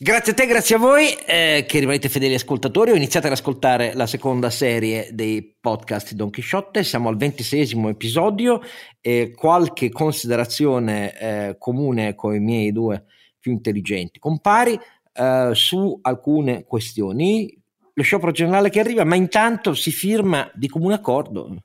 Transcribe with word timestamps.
Grazie 0.00 0.30
a 0.30 0.34
te, 0.36 0.46
grazie 0.46 0.76
a 0.76 0.78
voi 0.78 1.08
eh, 1.26 1.64
che 1.66 1.80
rimanete 1.80 2.08
fedeli 2.08 2.34
ascoltatori. 2.34 2.92
Ho 2.92 2.94
iniziato 2.94 3.26
ad 3.26 3.32
ascoltare 3.32 3.94
la 3.94 4.06
seconda 4.06 4.48
serie 4.48 5.08
dei 5.10 5.56
podcast 5.60 6.10
di 6.10 6.14
Don 6.14 6.30
Chisciotte. 6.30 6.84
Siamo 6.84 7.08
al 7.08 7.16
ventiseiesimo 7.16 7.88
episodio 7.88 8.60
e 9.00 9.32
qualche 9.34 9.90
considerazione 9.90 11.18
eh, 11.18 11.56
comune 11.58 12.14
con 12.14 12.32
i 12.32 12.38
miei 12.38 12.70
due 12.70 13.06
più 13.40 13.50
intelligenti 13.50 14.20
compari 14.20 14.78
eh, 15.14 15.50
su 15.54 15.98
alcune 16.00 16.62
questioni. 16.62 17.60
Lo 17.94 18.02
sciopero 18.04 18.30
generale 18.30 18.70
che 18.70 18.78
arriva, 18.78 19.02
ma 19.02 19.16
intanto 19.16 19.74
si 19.74 19.90
firma 19.90 20.48
di 20.54 20.68
comune 20.68 20.94
accordo, 20.94 21.56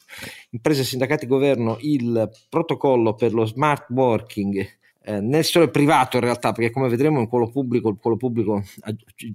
imprese, 0.49 0.83
sindacati, 0.83 1.27
governo, 1.27 1.77
il 1.81 2.31
protocollo 2.49 3.13
per 3.13 3.31
lo 3.31 3.45
smart 3.45 3.91
working 3.91 4.81
eh, 5.03 5.19
nel 5.19 5.43
settore 5.43 5.69
privato 5.69 6.17
in 6.17 6.23
realtà, 6.23 6.51
perché 6.51 6.71
come 6.71 6.89
vedremo 6.89 7.19
in 7.19 7.27
quello 7.27 7.49
pubblico, 7.49 7.95
quello 7.95 8.17
pubblico 8.17 8.63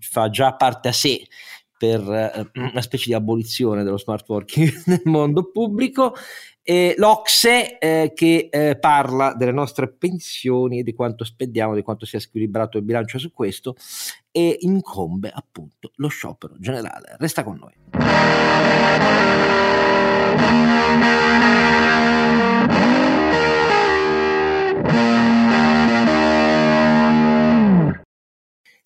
fa 0.01 0.31
già 0.31 0.55
parte 0.55 0.89
a 0.89 0.93
sé 0.93 1.27
per 1.77 2.01
eh, 2.01 2.51
una 2.55 2.81
specie 2.81 3.05
di 3.07 3.15
abolizione 3.15 3.85
dello 3.85 3.99
smart 3.99 4.29
working 4.29 4.83
nel 4.87 5.03
mondo 5.05 5.51
pubblico, 5.51 6.15
e 6.63 6.95
l'Ocse 6.99 7.79
eh, 7.79 8.13
che 8.15 8.49
eh, 8.51 8.77
parla 8.79 9.33
delle 9.33 9.53
nostre 9.53 9.89
pensioni, 9.91 10.83
di 10.83 10.93
quanto 10.93 11.25
spendiamo, 11.25 11.75
di 11.75 11.81
quanto 11.81 12.05
sia 12.05 12.21
squilibrato 12.21 12.77
il 12.77 12.85
bilancio 12.85 13.19
su 13.19 13.33
questo 13.33 13.75
e 14.31 14.59
incombe 14.61 15.31
appunto 15.33 15.93
lo 15.95 16.09
sciopero 16.09 16.57
generale. 16.59 17.17
Resta 17.19 17.43
con 17.43 17.57
noi. 17.57 17.73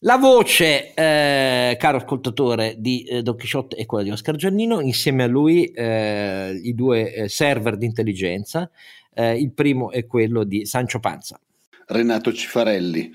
La 0.05 0.17
voce, 0.17 0.95
eh, 0.95 1.77
caro 1.79 1.99
ascoltatore, 1.99 2.75
di 2.77 3.05
eh, 3.05 3.23
Don 3.23 3.37
Quixote 3.37 3.77
è 3.77 3.87
quella 3.87 4.03
di 4.03 4.11
Oscar 4.11 4.35
Giannino, 4.35 4.81
insieme 4.81 5.23
a 5.23 5.29
lui 5.29 5.67
eh, 5.67 6.59
i 6.61 6.75
due 6.75 7.15
eh, 7.15 7.29
server 7.29 7.77
di 7.77 7.87
intelligenza. 7.87 8.69
Eh, 9.15 9.39
il 9.39 9.53
primo 9.53 9.93
è 9.93 10.05
quello 10.07 10.43
di 10.43 10.67
Sancio 10.67 10.99
Panza. 10.99 11.39
Renato 11.87 12.33
Cifarelli, 12.33 13.13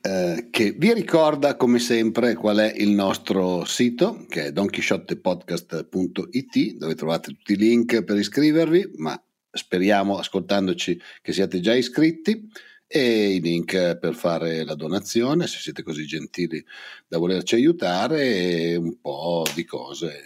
eh, 0.00 0.46
che 0.50 0.74
vi 0.74 0.94
ricorda 0.94 1.56
come 1.56 1.78
sempre 1.78 2.32
qual 2.32 2.60
è 2.60 2.72
il 2.78 2.92
nostro 2.92 3.66
sito, 3.66 4.24
che 4.26 4.46
è 4.46 4.52
donchisciottepodcast.it, 4.52 6.76
dove 6.78 6.94
trovate 6.94 7.32
tutti 7.32 7.52
i 7.52 7.56
link 7.56 8.04
per 8.04 8.16
iscrivervi, 8.16 8.92
ma 8.96 9.22
speriamo, 9.50 10.16
ascoltandoci, 10.16 10.98
che 11.20 11.32
siate 11.34 11.60
già 11.60 11.74
iscritti 11.74 12.48
e 12.92 13.34
i 13.34 13.40
link 13.40 13.96
per 13.96 14.14
fare 14.14 14.64
la 14.64 14.74
donazione, 14.74 15.46
se 15.46 15.58
siete 15.58 15.82
così 15.82 16.04
gentili 16.04 16.62
da 17.08 17.16
volerci 17.16 17.54
aiutare, 17.54 18.22
e 18.22 18.76
un 18.76 19.00
po' 19.00 19.44
di 19.54 19.64
cose 19.64 20.22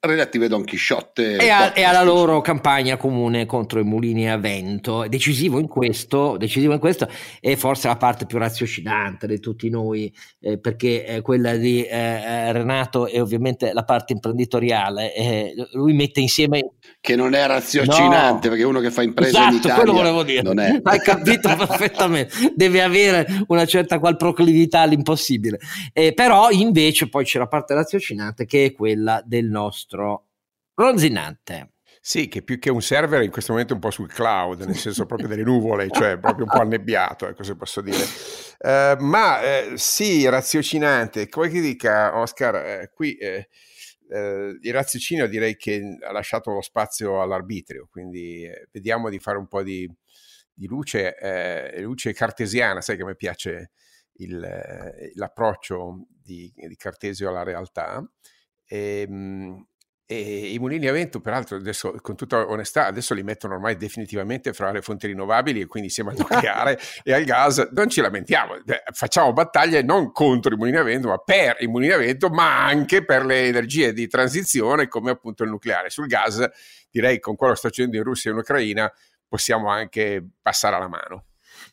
relative 0.00 0.46
a 0.46 0.48
Don 0.48 0.64
Chisciotte 0.64 1.36
e, 1.36 1.48
a, 1.48 1.74
e, 1.74 1.82
alla 1.82 2.02
loro 2.02 2.40
campagna 2.40 2.96
comune 2.96 3.46
contro 3.46 3.80
i 3.80 3.84
mulini 3.84 4.30
a 4.30 4.36
vento. 4.36 5.06
Decisivo 5.08 5.58
in 5.58 5.66
questo, 5.66 6.36
decisivo 6.36 6.72
in 6.72 6.78
questo 6.78 7.08
è 7.40 7.56
forse 7.56 7.88
la 7.88 7.96
parte 7.96 8.26
più 8.26 8.38
raziocinante 8.38 9.26
di 9.26 9.40
tutti 9.40 9.68
noi, 9.68 10.12
eh, 10.40 10.58
perché 10.58 11.04
è 11.04 11.22
quella 11.22 11.56
di 11.56 11.82
eh, 11.82 11.96
eh 11.96 12.52
Renato 12.52 13.06
è 13.08 13.20
ovviamente 13.20 13.72
la 13.72 13.84
parte 13.84 14.12
imprenditoriale. 14.12 15.14
Eh, 15.14 15.54
lui 15.72 15.92
mette 15.94 16.20
insieme. 16.20 16.72
Che 17.00 17.16
non 17.16 17.34
è 17.34 17.44
raziocinante, 17.46 18.48
no. 18.48 18.54
perché 18.54 18.62
uno 18.64 18.80
che 18.80 18.90
fa 18.90 19.02
impresa 19.02 19.30
esatto, 19.30 19.50
in 19.50 19.56
Italia. 19.58 19.76
quello 19.76 19.92
volevo 19.92 20.22
dire. 20.22 20.42
Non 20.42 20.60
è. 20.60 20.78
Hai 20.82 21.00
capito 21.00 21.54
perfettamente. 21.56 22.52
Deve 22.54 22.82
avere 22.82 23.26
una 23.48 23.64
certa 23.64 23.98
qual 23.98 24.16
proclività 24.16 24.80
all'impossibile. 24.80 25.58
Eh, 25.92 26.12
però 26.12 26.50
invece 26.50 27.08
poi 27.08 27.24
c'è 27.24 27.38
la 27.38 27.48
parte 27.48 27.74
raziocinante 27.74 28.46
che 28.46 28.66
è 28.66 28.72
quella 28.72 29.20
del 29.24 29.46
nostro 29.46 29.71
nostro 29.72 30.28
ronzinante. 30.74 31.72
Sì, 32.04 32.28
che 32.28 32.42
più 32.42 32.58
che 32.58 32.70
un 32.70 32.82
server 32.82 33.22
in 33.22 33.30
questo 33.30 33.52
momento 33.52 33.72
è 33.72 33.76
un 33.76 33.82
po' 33.82 33.90
sul 33.90 34.12
cloud, 34.12 34.62
nel 34.62 34.76
senso 34.76 35.06
proprio 35.06 35.28
delle 35.28 35.44
nuvole, 35.44 35.88
cioè 35.90 36.18
proprio 36.18 36.44
un 36.44 36.50
po' 36.50 36.60
annebbiato, 36.60 37.28
eh, 37.28 37.34
cosa 37.34 37.54
posso 37.54 37.80
dire. 37.80 38.04
Uh, 38.58 39.02
ma 39.04 39.40
eh, 39.40 39.72
sì, 39.76 40.28
raziocinante, 40.28 41.28
come 41.28 41.48
che 41.48 41.60
dica 41.60 42.18
Oscar, 42.18 42.56
eh, 42.56 42.90
qui 42.92 43.14
eh, 43.16 43.48
eh, 44.08 44.58
il 44.60 44.72
raziocinio 44.72 45.28
direi 45.28 45.56
che 45.56 45.80
ha 46.04 46.10
lasciato 46.10 46.50
lo 46.50 46.60
spazio 46.60 47.22
all'arbitrio, 47.22 47.86
quindi 47.88 48.44
eh, 48.46 48.68
vediamo 48.72 49.08
di 49.08 49.20
fare 49.20 49.38
un 49.38 49.46
po' 49.46 49.62
di, 49.62 49.88
di 50.52 50.66
luce, 50.66 51.14
luce 51.78 52.12
cartesiana, 52.12 52.80
sai 52.80 52.96
che 52.96 53.02
a 53.02 53.06
me 53.06 53.14
piace 53.14 53.70
il, 54.14 54.40
l'approccio 55.14 56.06
di, 56.20 56.52
di 56.54 56.76
Cartesio 56.76 57.28
alla 57.28 57.44
realtà. 57.44 58.04
E, 58.72 59.06
ehm, 59.06 59.66
e 60.06 60.52
i 60.52 60.58
mulini 60.58 60.88
a 60.88 60.92
vento, 60.92 61.20
peraltro, 61.20 61.56
adesso 61.56 61.94
con 62.02 62.16
tutta 62.16 62.46
onestà, 62.48 62.86
adesso 62.86 63.14
li 63.14 63.22
mettono 63.22 63.54
ormai 63.54 63.76
definitivamente 63.76 64.52
fra 64.52 64.70
le 64.70 64.82
fonti 64.82 65.06
rinnovabili 65.06 65.60
e 65.60 65.66
quindi 65.66 65.88
insieme 65.88 66.10
al 66.10 66.16
nucleare 66.20 66.78
e 67.02 67.12
al 67.14 67.24
gas. 67.24 67.68
Non 67.72 67.88
ci 67.88 68.00
lamentiamo, 68.00 68.56
facciamo 68.92 69.32
battaglie 69.32 69.82
non 69.82 70.12
contro 70.12 70.54
i 70.54 70.56
mulini 70.56 70.76
a 70.76 70.82
vento, 70.82 71.08
ma 71.08 71.18
per 71.18 71.56
i 71.60 71.66
mulini 71.66 71.92
a 71.92 71.98
vento, 71.98 72.28
ma 72.28 72.66
anche 72.66 73.04
per 73.04 73.24
le 73.24 73.46
energie 73.46 73.92
di 73.92 74.06
transizione 74.06 74.88
come 74.88 75.10
appunto 75.10 75.44
il 75.44 75.50
nucleare. 75.50 75.88
Sul 75.88 76.06
gas, 76.06 76.46
direi 76.90 77.18
con 77.20 77.36
quello 77.36 77.52
che 77.52 77.58
sta 77.58 77.68
succedendo 77.68 77.96
in 77.96 78.04
Russia 78.04 78.30
e 78.30 78.34
in 78.34 78.40
Ucraina, 78.40 78.92
possiamo 79.28 79.68
anche 79.70 80.22
passare 80.42 80.76
alla 80.76 80.88
mano. 80.88 81.24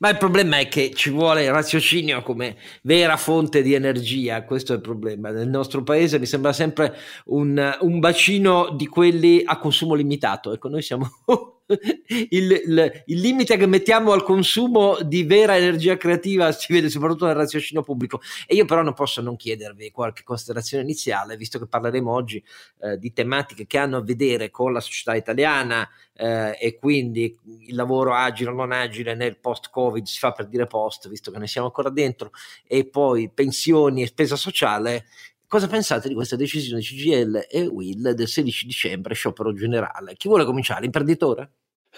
Ma 0.01 0.09
il 0.09 0.17
problema 0.17 0.57
è 0.59 0.69
che 0.69 0.91
ci 0.93 1.09
vuole 1.09 1.43
il 1.43 1.51
raziocinio 1.51 2.21
come 2.23 2.55
vera 2.83 3.17
fonte 3.17 3.61
di 3.61 3.73
energia, 3.73 4.45
questo 4.45 4.71
è 4.71 4.75
il 4.77 4.81
problema. 4.81 5.29
Nel 5.31 5.49
nostro 5.49 5.83
paese 5.83 6.19
mi 6.19 6.25
sembra 6.25 6.53
sempre 6.53 6.95
un, 7.25 7.77
un 7.81 7.99
bacino 7.99 8.69
di 8.69 8.87
quelli 8.87 9.41
a 9.43 9.57
consumo 9.57 9.95
limitato. 9.95 10.53
Ecco, 10.53 10.69
noi 10.69 10.81
siamo 10.81 11.09
il, 12.29 12.51
il, 12.51 13.03
il, 13.05 13.19
limite 13.19 13.55
che 13.55 13.67
mettiamo 13.67 14.11
al 14.11 14.23
consumo 14.23 14.97
di 15.01 15.23
vera 15.23 15.55
energia 15.55 15.97
creativa 15.97 16.51
si 16.51 16.73
vede 16.73 16.89
soprattutto 16.89 17.25
nel 17.25 17.35
raziocinio 17.35 17.83
pubblico 17.83 18.21
e 18.47 18.55
io 18.55 18.65
però 18.65 18.81
non 18.81 18.93
posso 18.93 19.21
non 19.21 19.35
chiedervi 19.35 19.91
qualche 19.91 20.23
considerazione 20.23 20.83
iniziale 20.83 21.37
visto 21.37 21.59
che 21.59 21.67
parleremo 21.67 22.11
oggi 22.11 22.43
eh, 22.81 22.97
di 22.97 23.13
tematiche 23.13 23.67
che 23.67 23.77
hanno 23.77 23.97
a 23.97 24.01
vedere 24.01 24.49
con 24.49 24.73
la 24.73 24.79
società 24.79 25.13
italiana 25.15 25.87
eh, 26.13 26.57
e 26.59 26.75
quindi 26.75 27.37
il 27.67 27.75
lavoro 27.75 28.15
agile 28.15 28.49
o 28.49 28.53
non 28.53 28.71
agile 28.71 29.13
nel 29.13 29.37
post 29.37 29.69
covid 29.69 30.05
si 30.05 30.17
fa 30.17 30.31
per 30.31 30.47
dire 30.47 30.65
post 30.65 31.07
visto 31.07 31.29
che 31.29 31.37
ne 31.37 31.47
siamo 31.47 31.67
ancora 31.67 31.89
dentro 31.89 32.31
e 32.65 32.87
poi 32.87 33.29
pensioni 33.29 34.01
e 34.01 34.07
spesa 34.07 34.35
sociale 34.35 35.05
Cosa 35.49 35.65
pensate 35.65 36.07
di 36.07 36.13
questa 36.13 36.35
decisione 36.35 36.79
CGL 36.79 37.47
e 37.49 37.65
Will 37.65 38.11
del 38.11 38.27
16 38.27 38.67
dicembre, 38.67 39.15
sciopero 39.15 39.51
generale? 39.51 40.13
Chi 40.13 40.27
vuole 40.27 40.45
cominciare? 40.45 40.85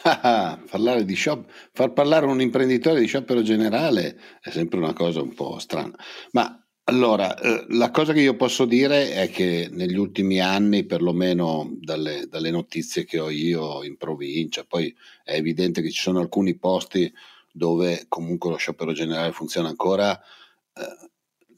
L'imprenditore? 0.03 0.63
parlare 0.69 1.05
di 1.05 1.15
shop, 1.15 1.51
far 1.73 1.93
parlare 1.93 2.25
un 2.25 2.41
imprenditore 2.41 2.99
di 2.99 3.07
sciopero 3.07 3.41
generale 3.41 4.19
è 4.41 4.49
sempre 4.49 4.79
una 4.79 4.93
cosa 4.93 5.21
un 5.21 5.33
po' 5.33 5.59
strana. 5.59 5.95
Ma 6.31 6.61
allora, 6.85 7.37
eh, 7.37 7.65
la 7.69 7.91
cosa 7.91 8.11
che 8.11 8.21
io 8.21 8.35
posso 8.35 8.65
dire 8.65 9.13
è 9.13 9.29
che 9.29 9.69
negli 9.71 9.97
ultimi 9.97 10.39
anni, 10.39 10.85
perlomeno 10.85 11.69
dalle, 11.79 12.25
dalle 12.27 12.51
notizie 12.51 13.05
che 13.05 13.19
ho 13.19 13.29
io 13.29 13.83
in 13.83 13.97
provincia, 13.97 14.65
poi 14.67 14.93
è 15.23 15.35
evidente 15.35 15.81
che 15.81 15.91
ci 15.91 16.01
sono 16.01 16.19
alcuni 16.19 16.57
posti 16.57 17.11
dove 17.53 18.05
comunque 18.07 18.49
lo 18.49 18.57
sciopero 18.57 18.93
generale 18.93 19.31
funziona 19.31 19.69
ancora. 19.69 20.19
Eh, 20.19 21.09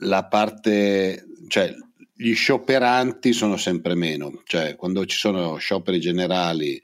la 0.06 0.26
parte, 0.26 1.26
cioè 1.48 1.74
gli 2.14 2.34
scioperanti 2.34 3.34
sono 3.34 3.58
sempre 3.58 3.96
meno, 3.96 4.42
cioè 4.46 4.76
quando 4.76 5.06
ci 5.06 5.18
sono 5.18 5.56
scioperi 5.56 6.00
generali 6.00 6.82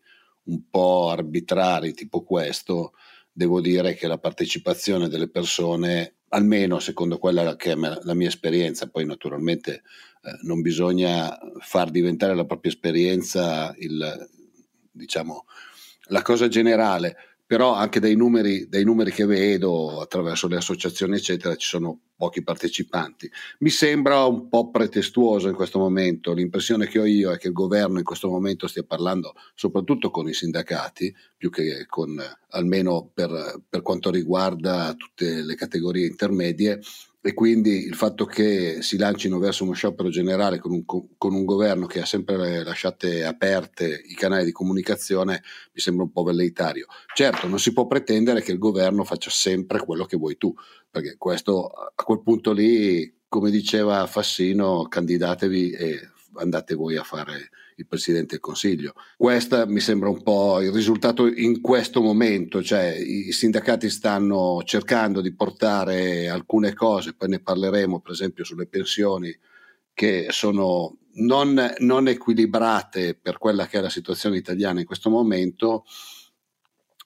un 0.49 0.69
po' 0.69 1.09
arbitrari 1.09 1.93
tipo 1.93 2.23
questo, 2.23 2.93
devo 3.31 3.61
dire 3.61 3.93
che 3.93 4.07
la 4.07 4.17
partecipazione 4.17 5.07
delle 5.07 5.29
persone, 5.29 6.15
almeno 6.29 6.79
secondo 6.79 7.17
quella 7.17 7.55
che 7.55 7.71
è 7.71 7.75
la 7.75 8.13
mia 8.13 8.27
esperienza, 8.27 8.89
poi 8.89 9.05
naturalmente 9.05 9.83
eh, 10.23 10.37
non 10.41 10.61
bisogna 10.61 11.37
far 11.59 11.89
diventare 11.91 12.35
la 12.35 12.45
propria 12.45 12.71
esperienza 12.71 13.73
il, 13.77 14.29
diciamo, 14.91 15.45
la 16.09 16.21
cosa 16.21 16.47
generale, 16.47 17.15
però 17.49 17.73
anche 17.73 17.99
dai 17.99 18.15
numeri, 18.15 18.69
dai 18.69 18.83
numeri 18.83 19.09
che 19.09 19.25
vedo 19.25 20.01
attraverso 20.01 20.47
le 20.47 20.57
associazioni, 20.57 21.15
eccetera, 21.15 21.55
ci 21.55 21.67
sono 21.67 21.99
pochi 22.15 22.43
partecipanti. 22.43 23.27
Mi 23.61 23.71
sembra 23.71 24.23
un 24.25 24.49
po' 24.49 24.69
pretestuoso 24.69 25.47
in 25.47 25.55
questo 25.55 25.79
momento. 25.79 26.31
L'impressione 26.31 26.85
che 26.85 26.99
ho 26.99 27.05
io 27.05 27.31
è 27.31 27.39
che 27.39 27.47
il 27.47 27.53
governo 27.53 27.97
in 27.97 28.03
questo 28.03 28.29
momento 28.29 28.67
stia 28.67 28.83
parlando 28.83 29.33
soprattutto 29.55 30.11
con 30.11 30.29
i 30.29 30.33
sindacati, 30.35 31.11
più 31.35 31.49
che 31.49 31.87
con, 31.87 32.21
almeno 32.49 33.09
per, 33.11 33.63
per 33.67 33.81
quanto 33.81 34.11
riguarda 34.11 34.93
tutte 34.93 35.41
le 35.41 35.55
categorie 35.55 36.05
intermedie, 36.05 36.79
e 37.21 37.33
quindi 37.33 37.85
il 37.85 37.95
fatto 37.95 38.25
che 38.25 38.81
si 38.81 38.97
lancino 38.97 39.39
verso 39.39 39.63
uno 39.63 39.73
sciopero 39.73 40.09
generale 40.09 40.57
con 40.57 40.71
un, 40.71 40.85
con 40.85 41.33
un, 41.33 41.43
governo 41.43 41.85
che 41.85 41.99
ha 41.99 42.05
sempre 42.05 42.63
lasciate 42.63 43.25
aperte 43.25 44.01
i 44.07 44.13
canali 44.13 44.45
di 44.45 44.53
comunicazione 44.53 45.43
mi 45.73 45.81
sembra 45.81 46.03
un 46.05 46.11
po' 46.11 46.23
velleitario. 46.23 46.87
Certo, 47.13 47.47
non 47.47 47.59
si 47.59 47.73
può 47.73 47.87
pretendere 47.87 48.41
che 48.41 48.53
il 48.53 48.57
governo 48.57 49.03
faccia 49.03 49.29
sempre 49.29 49.83
quello 49.83 50.05
che 50.05 50.15
vuoi 50.15 50.37
tu, 50.37 50.53
perché 50.89 51.15
questo 51.17 51.67
a 51.67 52.03
quel 52.03 52.21
punto 52.21 52.53
lì 52.53 53.17
come 53.27 53.51
diceva 53.51 54.07
Fassino, 54.07 54.87
candidatevi 54.87 55.71
e 55.71 56.09
andate 56.35 56.73
voi 56.73 56.95
a 56.95 57.03
fare 57.03 57.49
il 57.81 57.87
Presidente 57.87 58.31
del 58.31 58.39
Consiglio. 58.39 58.93
Questo 59.17 59.65
mi 59.67 59.79
sembra 59.79 60.09
un 60.09 60.21
po' 60.21 60.61
il 60.61 60.71
risultato 60.71 61.27
in 61.27 61.61
questo 61.61 62.01
momento, 62.01 62.61
cioè 62.61 62.95
i 62.95 63.31
sindacati 63.31 63.89
stanno 63.89 64.61
cercando 64.63 65.21
di 65.21 65.33
portare 65.33 66.27
alcune 66.29 66.73
cose, 66.73 67.13
poi 67.13 67.29
ne 67.29 67.39
parleremo 67.39 67.99
per 67.99 68.11
esempio 68.11 68.43
sulle 68.43 68.67
pensioni 68.67 69.35
che 69.93 70.27
sono 70.29 70.97
non, 71.15 71.73
non 71.79 72.07
equilibrate 72.07 73.15
per 73.15 73.37
quella 73.37 73.67
che 73.67 73.79
è 73.79 73.81
la 73.81 73.89
situazione 73.89 74.37
italiana 74.37 74.79
in 74.79 74.85
questo 74.85 75.09
momento, 75.09 75.85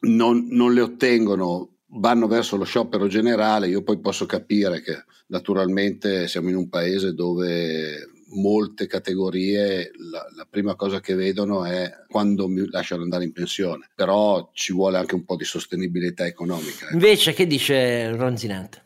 non, 0.02 0.48
non 0.50 0.74
le 0.74 0.81
ottengono 0.81 1.70
vanno 1.96 2.28
verso 2.28 2.56
lo 2.56 2.64
sciopero 2.64 3.08
generale, 3.08 3.68
io 3.68 3.84
poi 3.84 4.00
posso 4.00 4.25
capire 4.25 4.81
che 4.81 5.04
naturalmente 5.28 6.28
siamo 6.28 6.50
in 6.50 6.56
un 6.56 6.70
paese 6.70 7.14
dove 7.14 8.10
molte 8.33 8.88
categorie 8.88 9.91
la, 10.12 10.25
la, 10.35 10.47
prima 10.50 10.75
cosa 10.75 11.00
che 11.00 11.15
vedono 11.15 11.65
è 11.65 11.89
quando 12.07 12.47
mi 12.47 12.68
lasciano 12.69 13.03
andare 13.03 13.24
in 13.24 13.31
pensione, 13.31 13.89
però 13.95 14.50
ci 14.53 14.74
vuole 14.74 14.97
anche 14.97 15.15
un 15.15 15.25
po' 15.25 15.35
di 15.35 15.45
sostenibilità 15.45 16.25
economica. 16.25 16.88
Eh. 16.88 16.94
Invece 16.94 17.33
che 17.33 17.47
dice 17.47 18.15
Ronzinante? 18.15 18.81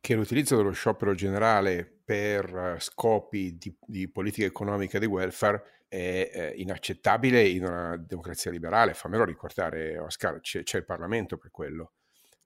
Che 0.00 0.14
l'utilizzo 0.14 0.56
dello 0.56 0.72
sciopero 0.72 1.14
generale 1.14 2.00
per 2.04 2.76
scopi 2.80 3.56
di, 3.58 3.74
di 3.86 4.08
politica 4.10 4.46
economica 4.46 4.96
e 4.96 5.00
di 5.00 5.06
welfare 5.06 5.62
è 5.88 6.30
eh, 6.32 6.52
inaccettabile 6.56 7.46
in 7.46 7.64
una 7.64 7.96
democrazia 7.96 8.50
liberale. 8.50 8.94
Fammelo 8.94 9.24
ricordare, 9.24 9.98
Oscar, 9.98 10.40
c'è, 10.40 10.62
c'è 10.62 10.78
il 10.78 10.84
Parlamento 10.84 11.36
per 11.36 11.50
quello. 11.50 11.92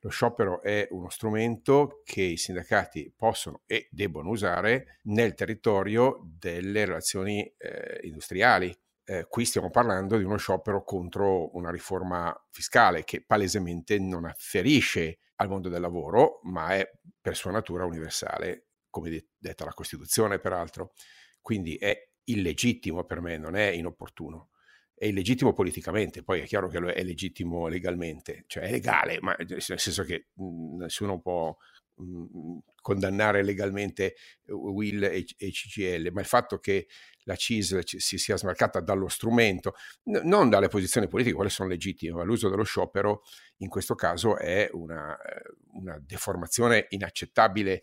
Lo 0.05 0.11
sciopero 0.11 0.61
è 0.61 0.87
uno 0.91 1.09
strumento 1.09 2.03
che 2.05 2.21
i 2.21 2.37
sindacati 2.37 3.11
possono 3.17 3.63
e 3.65 3.89
debbono 3.91 4.29
usare 4.29 5.01
nel 5.05 5.33
territorio 5.33 6.21
delle 6.23 6.85
relazioni 6.85 7.43
eh, 7.57 8.01
industriali. 8.03 8.71
Eh, 9.03 9.25
qui 9.27 9.47
stiamo 9.47 9.71
parlando 9.71 10.19
di 10.19 10.25
uno 10.25 10.37
sciopero 10.37 10.85
contro 10.85 11.57
una 11.57 11.71
riforma 11.71 12.35
fiscale 12.51 13.03
che 13.05 13.25
palesemente 13.25 13.99
non 13.99 14.27
afferisce 14.27 15.21
al 15.37 15.49
mondo 15.49 15.71
del 15.71 15.81
lavoro, 15.81 16.41
ma 16.43 16.75
è 16.75 16.87
per 17.19 17.35
sua 17.35 17.53
natura 17.53 17.87
universale, 17.87 18.67
come 18.91 19.25
detta 19.39 19.65
la 19.65 19.73
Costituzione 19.73 20.39
peraltro. 20.39 20.93
Quindi 21.41 21.77
è 21.77 21.97
illegittimo 22.25 23.05
per 23.05 23.23
me, 23.23 23.39
non 23.39 23.57
è 23.57 23.69
inopportuno 23.69 24.51
è 24.95 25.07
illegittimo 25.07 25.53
politicamente, 25.53 26.23
poi 26.23 26.41
è 26.41 26.45
chiaro 26.45 26.69
che 26.69 26.79
è 26.79 27.03
legittimo 27.03 27.67
legalmente, 27.67 28.45
cioè 28.47 28.65
è 28.65 28.71
legale, 28.71 29.19
ma 29.21 29.35
nel 29.39 29.61
senso 29.61 30.05
che 30.05 30.29
mh, 30.35 30.77
nessuno 30.77 31.21
può 31.21 31.57
mh, 31.97 32.59
condannare 32.85 33.43
legalmente 33.43 34.15
Will 34.49 35.05
e, 35.05 35.25
e 35.39 35.51
CGL, 35.51 36.11
ma 36.13 36.21
il 36.21 36.27
fatto 36.27 36.59
che 36.59 36.87
la 37.23 37.35
CIS 37.35 37.97
si 37.97 38.19
sia 38.19 38.37
smarcata 38.37 38.81
dallo 38.81 39.09
strumento, 39.09 39.75
n- 40.11 40.21
non 40.25 40.51
dalle 40.51 40.69
posizioni 40.69 41.09
politiche, 41.09 41.35
quelle 41.35 41.49
sono 41.49 41.71
legittime, 41.71 42.13
ma 42.13 42.25
l'uso 42.25 42.51
dello 42.51 42.63
sciopero 42.63 43.23
in 43.59 43.69
questo 43.71 43.95
caso 43.95 44.37
è 44.37 44.69
una, 44.73 45.17
eh, 45.17 45.43
una 45.73 45.99
deformazione 45.99 46.85
inaccettabile, 46.91 47.83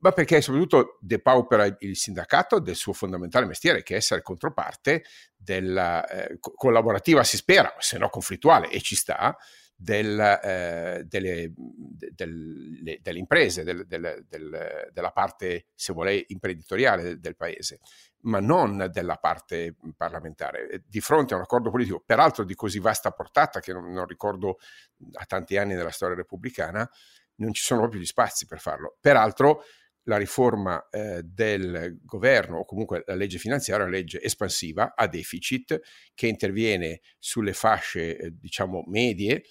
ma 0.00 0.10
perché 0.10 0.40
soprattutto 0.40 0.98
depaupera 1.00 1.76
il 1.78 1.96
sindacato 1.96 2.58
del 2.58 2.74
suo 2.74 2.92
fondamentale 2.92 3.46
mestiere, 3.46 3.84
che 3.84 3.94
è 3.94 3.98
essere 3.98 4.20
controparte 4.20 5.04
della 5.36 6.04
eh, 6.08 6.38
collaborativa, 6.40 7.22
si 7.22 7.36
spera, 7.36 7.72
se 7.78 7.98
no 7.98 8.08
conflittuale, 8.08 8.68
e 8.68 8.80
ci 8.80 8.96
sta, 8.96 9.36
del, 9.76 10.18
eh, 10.42 11.04
delle, 11.06 11.52
del, 11.56 12.98
delle, 13.00 13.18
imprese, 13.18 13.64
del, 13.64 13.86
della 13.86 15.10
parte, 15.10 15.66
se 15.74 15.92
vuole, 15.92 16.24
imprenditoriale 16.28 17.02
del, 17.02 17.20
del, 17.20 17.36
paese, 17.36 17.80
ma 18.22 18.40
non 18.40 18.88
della 18.90 19.16
parte 19.16 19.76
parlamentare. 19.96 20.82
Di 20.86 21.00
fronte 21.00 21.34
a 21.34 21.36
un 21.36 21.42
accordo 21.42 21.70
politico, 21.70 22.02
peraltro 22.04 22.44
di 22.44 22.54
così 22.54 22.78
vasta 22.78 23.10
portata, 23.10 23.60
che 23.60 23.72
non, 23.72 23.90
non 23.92 24.06
ricordo 24.06 24.58
a 25.12 25.24
tanti 25.24 25.56
anni 25.56 25.74
della 25.74 25.90
storia 25.90 26.16
repubblicana, 26.16 26.88
non 27.36 27.52
ci 27.52 27.62
sono 27.62 27.80
proprio 27.80 28.00
gli 28.00 28.06
spazi 28.06 28.46
per 28.46 28.60
farlo. 28.60 28.96
Peraltro, 29.00 29.64
la 30.04 30.16
riforma 30.16 30.88
eh, 30.90 31.22
del 31.22 31.98
governo 32.02 32.58
o 32.58 32.64
comunque 32.64 33.02
la 33.06 33.14
legge 33.14 33.38
finanziaria 33.38 33.84
è 33.84 33.88
una 33.88 33.96
legge 33.96 34.20
espansiva 34.22 34.94
a 34.94 35.06
deficit 35.06 35.80
che 36.14 36.26
interviene 36.26 37.00
sulle 37.18 37.52
fasce 37.52 38.16
eh, 38.16 38.30
diciamo 38.36 38.84
medie 38.86 39.42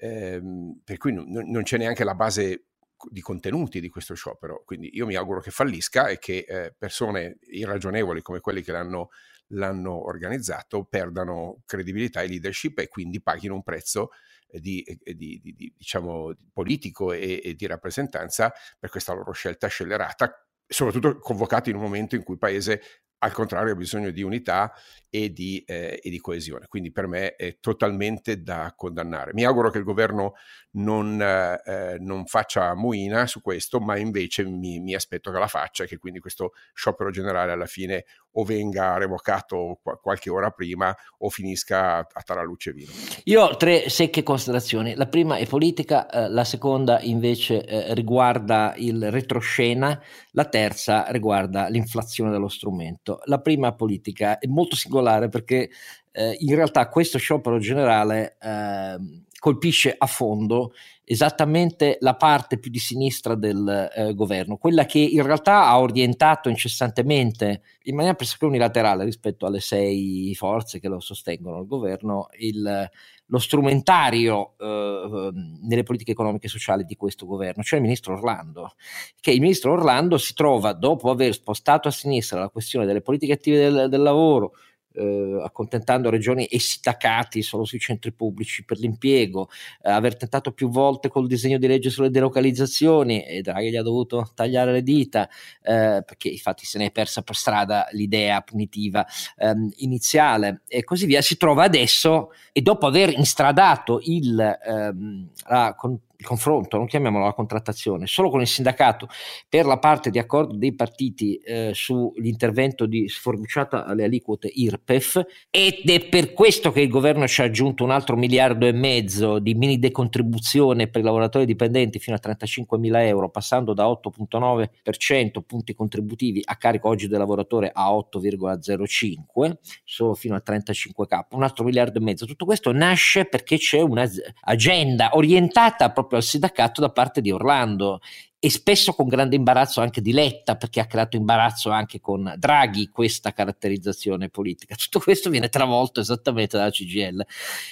ehm, 0.00 0.80
per 0.82 0.96
cui 0.96 1.12
non, 1.12 1.26
non, 1.28 1.62
c'è 1.62 1.76
neanche 1.76 2.04
la 2.04 2.14
base 2.14 2.64
di 3.08 3.20
contenuti 3.20 3.80
di 3.80 3.88
questo 3.88 4.14
sciopero. 4.14 4.62
Quindi 4.64 4.90
io 4.92 5.06
mi 5.06 5.14
auguro 5.14 5.40
che 5.40 5.50
fallisca 5.50 6.08
e 6.08 6.18
che 6.18 6.44
eh, 6.46 6.74
persone 6.76 7.38
irragionevoli 7.50 8.20
come 8.22 8.40
quelli 8.40 8.62
che 8.62 8.72
l'hanno, 8.72 9.10
l'hanno 9.48 10.04
organizzato 10.04 10.84
perdano 10.84 11.62
credibilità 11.64 12.20
e 12.22 12.28
leadership 12.28 12.78
e 12.78 12.88
quindi 12.88 13.22
paghino 13.22 13.54
un 13.54 13.62
prezzo 13.62 14.10
di, 14.52 14.84
di, 15.02 15.40
di, 15.42 15.74
diciamo, 15.76 16.34
politico 16.52 17.12
e, 17.12 17.40
e 17.44 17.54
di 17.54 17.66
rappresentanza 17.66 18.52
per 18.78 18.90
questa 18.90 19.12
loro 19.12 19.32
scelta 19.32 19.68
scellerata, 19.68 20.46
soprattutto 20.66 21.18
convocati 21.18 21.70
in 21.70 21.76
un 21.76 21.82
momento 21.82 22.14
in 22.14 22.22
cui 22.22 22.34
il 22.34 22.40
paese 22.40 22.82
al 23.22 23.32
contrario 23.32 23.72
ha 23.72 23.76
bisogno 23.76 24.10
di 24.10 24.22
unità 24.22 24.72
e 25.10 25.32
di, 25.32 25.62
eh, 25.66 26.00
e 26.02 26.10
di, 26.10 26.18
coesione. 26.20 26.66
Quindi 26.68 26.90
per 26.90 27.06
me 27.06 27.34
è 27.36 27.58
totalmente 27.60 28.42
da 28.42 28.72
condannare. 28.74 29.32
Mi 29.34 29.44
auguro 29.44 29.70
che 29.70 29.78
il 29.78 29.84
governo 29.84 30.34
non, 30.72 31.20
eh, 31.20 31.96
non 31.98 32.24
faccia 32.26 32.74
muina 32.74 33.26
su 33.26 33.42
questo, 33.42 33.80
ma 33.80 33.98
invece 33.98 34.44
mi, 34.44 34.80
mi, 34.80 34.94
aspetto 34.94 35.30
che 35.30 35.38
la 35.38 35.48
faccia 35.48 35.84
e 35.84 35.86
che 35.86 35.98
quindi 35.98 36.20
questo 36.20 36.52
sciopero 36.72 37.10
generale 37.10 37.52
alla 37.52 37.66
fine 37.66 38.04
o 38.32 38.44
venga 38.44 38.96
revocato 38.96 39.80
qualche 40.00 40.30
ora 40.30 40.50
prima 40.50 40.94
o 41.18 41.28
finisca 41.30 41.98
a 41.98 42.22
Taraluce 42.24 42.72
Vino. 42.72 42.90
Io 43.24 43.42
ho 43.42 43.56
tre 43.56 43.88
secche 43.88 44.22
considerazioni. 44.22 44.94
La 44.94 45.06
prima 45.06 45.36
è 45.36 45.46
politica, 45.46 46.08
eh, 46.08 46.28
la 46.28 46.44
seconda 46.44 47.00
invece 47.00 47.64
eh, 47.64 47.94
riguarda 47.94 48.74
il 48.76 49.10
retroscena, 49.10 50.00
la 50.32 50.44
terza 50.44 51.06
riguarda 51.08 51.68
l'inflazione 51.68 52.30
dello 52.30 52.48
strumento. 52.48 53.20
La 53.24 53.40
prima 53.40 53.74
politica 53.74 54.38
è 54.38 54.46
molto 54.46 54.76
singolare 54.76 55.28
perché 55.28 55.70
eh, 56.12 56.36
in 56.40 56.54
realtà 56.54 56.88
questo 56.88 57.18
sciopero 57.18 57.58
generale 57.58 58.36
ehm, 58.40 59.24
colpisce 59.40 59.92
a 59.96 60.06
fondo 60.06 60.72
esattamente 61.02 61.96
la 62.00 62.14
parte 62.14 62.60
più 62.60 62.70
di 62.70 62.78
sinistra 62.78 63.34
del 63.34 63.90
eh, 63.92 64.14
governo, 64.14 64.58
quella 64.58 64.86
che 64.86 65.00
in 65.00 65.24
realtà 65.24 65.66
ha 65.66 65.80
orientato 65.80 66.48
incessantemente 66.48 67.62
in 67.84 67.96
maniera 67.96 68.14
pressoché 68.14 68.44
unilaterale 68.44 69.02
rispetto 69.02 69.46
alle 69.46 69.58
sei 69.58 70.32
forze 70.36 70.78
che 70.78 70.86
lo 70.86 71.00
sostengono 71.00 71.58
il 71.58 71.66
governo 71.66 72.28
il, 72.38 72.88
lo 73.26 73.38
strumentario 73.38 74.54
eh, 74.58 75.30
nelle 75.62 75.82
politiche 75.82 76.12
economiche 76.12 76.46
e 76.46 76.50
sociali 76.50 76.84
di 76.84 76.94
questo 76.94 77.26
governo, 77.26 77.62
cioè 77.62 77.78
il 77.78 77.84
ministro 77.84 78.14
Orlando, 78.14 78.74
che 79.20 79.32
il 79.32 79.40
ministro 79.40 79.72
Orlando 79.72 80.18
si 80.18 80.34
trova 80.34 80.74
dopo 80.74 81.10
aver 81.10 81.32
spostato 81.32 81.88
a 81.88 81.92
sinistra 81.92 82.38
la 82.38 82.50
questione 82.50 82.86
delle 82.86 83.00
politiche 83.00 83.32
attive 83.32 83.58
del, 83.58 83.88
del 83.88 84.02
lavoro, 84.02 84.52
eh, 84.94 85.40
accontentando 85.42 86.10
regioni 86.10 86.46
e 86.46 86.58
sindacati 86.58 87.42
solo 87.42 87.64
sui 87.64 87.78
centri 87.78 88.12
pubblici 88.12 88.64
per 88.64 88.78
l'impiego, 88.78 89.48
eh, 89.82 89.90
aver 89.90 90.16
tentato 90.16 90.52
più 90.52 90.68
volte 90.68 91.08
col 91.08 91.26
disegno 91.26 91.58
di 91.58 91.66
legge 91.66 91.90
sulle 91.90 92.10
delocalizzazioni 92.10 93.24
e 93.24 93.42
Draghi 93.42 93.70
gli 93.70 93.76
ha 93.76 93.82
dovuto 93.82 94.30
tagliare 94.34 94.72
le 94.72 94.82
dita 94.82 95.28
eh, 95.62 96.02
perché 96.04 96.28
infatti 96.28 96.64
se 96.64 96.78
ne 96.78 96.86
è 96.86 96.90
persa 96.90 97.22
per 97.22 97.36
strada 97.36 97.86
l'idea 97.92 98.40
punitiva 98.40 99.06
ehm, 99.36 99.70
iniziale 99.76 100.62
e 100.68 100.84
così 100.84 101.06
via, 101.06 101.20
si 101.20 101.36
trova 101.36 101.64
adesso 101.64 102.32
e 102.52 102.60
dopo 102.62 102.86
aver 102.86 103.10
instradato 103.10 104.00
il, 104.04 104.38
ehm, 104.40 105.28
la, 105.48 105.74
con, 105.76 105.98
il 106.20 106.26
confronto, 106.26 106.76
non 106.76 106.86
chiamiamolo 106.86 107.24
la 107.24 107.32
contrattazione, 107.32 108.06
solo 108.06 108.28
con 108.28 108.42
il 108.42 108.46
sindacato 108.46 109.08
per 109.48 109.64
la 109.64 109.78
parte 109.78 110.10
di 110.10 110.18
accordo 110.18 110.54
dei 110.54 110.74
partiti 110.74 111.36
eh, 111.36 111.70
sull'intervento 111.72 112.84
di 112.84 113.08
sforbiciata 113.08 113.86
alle 113.86 114.04
aliquote 114.04 114.50
IRPEF 114.52 115.24
ed 115.48 115.88
è 115.88 116.00
per 116.08 116.34
questo 116.34 116.72
che 116.72 116.82
il 116.82 116.90
governo 116.90 117.26
ci 117.26 117.40
ha 117.40 117.44
aggiunto 117.44 117.84
un 117.84 117.90
altro 117.90 118.16
miliardo 118.16 118.66
e 118.66 118.72
mezzo 118.72 119.38
di 119.38 119.54
mini 119.54 119.78
decontribuzione 119.78 120.88
per 120.88 121.00
i 121.00 121.04
lavoratori 121.04 121.46
dipendenti 121.46 121.98
fino 121.98 122.16
a 122.16 122.18
35 122.18 122.76
mila 122.78 123.02
euro, 123.04 123.30
passando 123.30 123.72
da 123.72 123.86
8,9% 123.86 125.40
punti 125.46 125.74
contributivi 125.74 126.42
a 126.44 126.56
carico 126.56 126.88
oggi 126.88 127.08
del 127.08 127.18
lavoratore 127.18 127.70
a 127.72 127.90
8,05, 127.92 129.52
solo 129.84 130.12
fino 130.12 130.34
a 130.34 130.42
35k, 130.46 131.20
un 131.30 131.44
altro 131.44 131.64
miliardo 131.64 131.98
e 131.98 132.02
mezzo. 132.02 132.26
Tutto 132.26 132.44
questo 132.44 132.72
nasce 132.72 133.24
perché 133.24 133.56
c'è 133.56 133.80
un'agenda 133.80 135.10
orientata 135.14 135.90
proprio 135.90 136.09
proprio 136.10 136.18
al 136.18 136.24
sindacato 136.24 136.80
da 136.80 136.90
parte 136.90 137.20
di 137.20 137.30
Orlando 137.30 138.00
e 138.42 138.48
spesso 138.48 138.94
con 138.94 139.06
grande 139.06 139.36
imbarazzo 139.36 139.82
anche 139.82 140.00
di 140.00 140.12
Letta, 140.12 140.56
perché 140.56 140.80
ha 140.80 140.86
creato 140.86 141.16
imbarazzo 141.16 141.68
anche 141.70 142.00
con 142.00 142.32
Draghi 142.38 142.88
questa 142.88 143.32
caratterizzazione 143.32 144.30
politica. 144.30 144.74
Tutto 144.80 144.98
questo 144.98 145.28
viene 145.28 145.50
travolto 145.50 146.00
esattamente 146.00 146.56
dalla 146.56 146.70
CGL. 146.70 147.24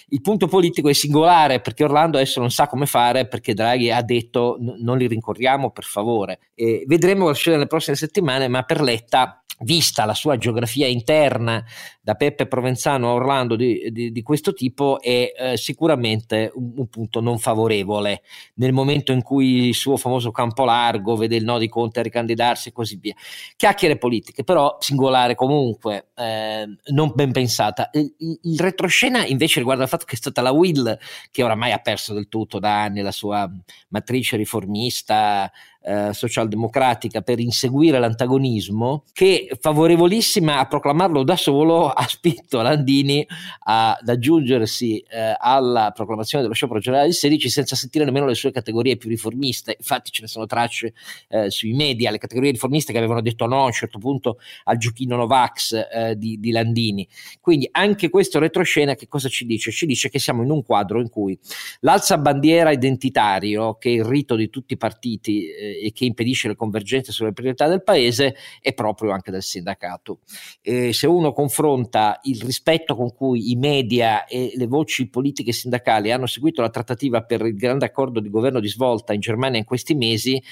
Il 0.09 0.21
punto 0.21 0.47
politico 0.47 0.89
è 0.89 0.93
singolare 0.93 1.61
perché 1.61 1.85
Orlando 1.85 2.19
adesso 2.19 2.39
non 2.39 2.51
sa 2.51 2.67
come 2.67 2.85
fare 2.85 3.27
perché 3.27 3.55
Draghi 3.55 3.91
ha 3.91 4.03
detto 4.03 4.59
non 4.61 4.99
li 4.99 5.07
rincorriamo 5.07 5.71
per 5.71 5.85
favore. 5.85 6.51
E 6.55 6.85
vedremo 6.87 7.23
cosa 7.23 7.35
succede 7.35 7.57
nelle 7.57 7.69
prossime 7.69 7.97
settimane, 7.97 8.47
ma 8.49 8.63
per 8.63 8.83
Letta 8.83 9.43
vista 9.61 10.05
la 10.05 10.15
sua 10.15 10.37
geografia 10.37 10.87
interna 10.87 11.65
da 12.09 12.15
Peppe 12.15 12.47
Provenzano 12.47 13.11
a 13.11 13.13
Orlando 13.13 13.55
di, 13.55 13.91
di, 13.91 14.11
di 14.11 14.23
questo 14.23 14.55
tipo 14.55 14.99
è 14.99 15.31
eh, 15.37 15.57
sicuramente 15.59 16.51
un, 16.55 16.73
un, 16.75 16.87
punto 16.89 17.21
non 17.21 17.39
favorevole 17.39 18.23
nel 18.55 18.73
momento 18.73 19.13
in 19.13 19.21
cui 19.21 19.67
il 19.67 19.75
suo 19.75 19.99
famoso 19.99 20.31
campo 20.31 20.65
largo 20.65 21.17
vede 21.17 21.37
il 21.37 21.45
no 21.45 21.59
di 21.59 21.69
Conte 21.69 22.01
a 22.01 22.03
ricandidarsi 22.03 22.71
e 22.71 22.73
così 22.73 22.97
via. 22.97 23.13
Chiacchiere 23.57 23.99
politiche, 23.99 24.43
però 24.43 24.79
singolare 24.81 25.35
comunque, 25.35 26.07
eh, 26.17 26.67
non 26.93 27.13
ben 27.15 27.31
pensata. 27.31 27.91
Il, 27.93 28.15
il, 28.43 28.59
retroscena 28.59 29.27
invece 29.27 29.59
riguarda 29.59 29.83
il 29.83 29.91
fatto 29.91 30.07
che 30.07 30.15
è 30.15 30.17
stata 30.17 30.41
la 30.41 30.53
Will 30.53 30.99
che 31.31 31.43
oramai 31.43 31.73
ha 31.73 31.79
perso 31.79 32.15
del 32.15 32.29
tutto 32.29 32.59
da 32.59 32.85
anni 32.85 33.03
la 33.03 33.13
sua 33.13 33.47
matrice 33.89 34.39
riformista 34.39 35.53
eh, 35.81 36.13
socialdemocratica 36.13 37.23
per 37.23 37.39
inseguire 37.39 37.99
l'antagonismo, 37.99 39.05
che 39.13 39.49
favorevolissima 39.61 40.59
a 40.59 40.67
proclamarlo 40.67 41.23
da 41.23 41.37
solo 41.37 41.89
ha 41.89 42.07
spinto 42.07 42.61
Landini 42.61 43.27
ad 43.61 44.09
aggiungersi 44.09 44.99
eh, 44.99 45.35
alla 45.39 45.93
proclamazione 45.95 46.43
dello 46.43 46.55
sciopero 46.55 46.81
generale 46.81 47.07
del 47.07 47.15
16 47.15 47.49
senza 47.49 47.77
sentire 47.77 48.05
nemmeno 48.05 48.27
le 48.27 48.35
sue 48.35 48.51
categorie 48.51 48.97
più 48.97 49.09
riformiste. 49.09 49.77
Infatti 49.79 50.11
ce 50.11 50.23
ne 50.23 50.29
sono 50.29 50.47
tracce 50.47 50.95
eh, 51.29 51.51
sui 51.51 51.73
media, 51.73 52.11
le 52.11 52.19
categorie 52.19 52.51
riformiste 52.51 52.93
che 52.93 52.99
avevano 52.99 53.23
detto 53.23 53.47
no 53.47 53.63
a 53.63 53.67
un 53.67 53.73
certo 53.73 53.99
punto 53.99 54.39
al 54.65 54.77
giochino 54.77 55.17
Novax 55.17 55.73
eh, 55.73 56.17
di, 56.17 56.39
di 56.39 56.51
Landini. 56.51 57.07
Quindi 57.41 57.69
anche 57.71 58.11
questo 58.11 58.39
retroscena 58.39 58.95
che 58.95 59.09
cosa 59.09 59.29
ci 59.29 59.47
dice? 59.47 59.71
Ci 59.71 59.87
dice 59.87 60.11
che 60.11 60.19
siamo 60.19 60.43
in 60.43 60.51
un 60.51 60.63
quadro 60.63 61.01
in 61.01 61.09
cui 61.09 61.39
l'alza 61.81 62.19
bandiera 62.19 62.71
identitario, 62.71 63.75
che 63.75 63.91
è 63.91 63.93
il 63.93 64.05
rito 64.05 64.35
di 64.35 64.51
tutti 64.51 64.75
i 64.75 64.77
partiti 64.77 65.47
eh, 65.69 65.87
e 65.87 65.93
che 65.93 66.05
impedisce 66.05 66.49
le 66.49 66.57
convergenze 66.57 67.13
sulle 67.13 67.33
priorità 67.33 67.69
del 67.69 67.83
paese 67.83 68.35
è 68.61 68.73
proprio 68.75 69.11
anche 69.11 69.31
del 69.31 69.43
sindacato. 69.43 70.21
E 70.63 70.93
se 70.93 71.07
uno 71.07 71.33
confronta 71.33 72.21
il 72.25 72.41
rispetto 72.43 72.95
con 72.95 73.15
cui 73.15 73.51
i 73.51 73.57
media 73.57 74.27
e 74.27 74.53
le 74.55 74.67
voci 74.67 75.09
politiche 75.09 75.53
sindacali 75.53 76.11
hanno 76.11 76.27
seguito 76.27 76.63
la 76.63 76.71
trattativa 76.71 77.23
per 77.23 77.43
il 77.43 77.57
grande 77.57 77.87
accordo 77.87 78.21
di 78.21 78.31
governo 78.31 78.61
di 78.61 78.69
svolta 78.69 79.13
in 79.13 79.21
Germania 79.21 79.59
in 79.59 79.65
questi 79.65 79.95
mesi, 79.95 80.43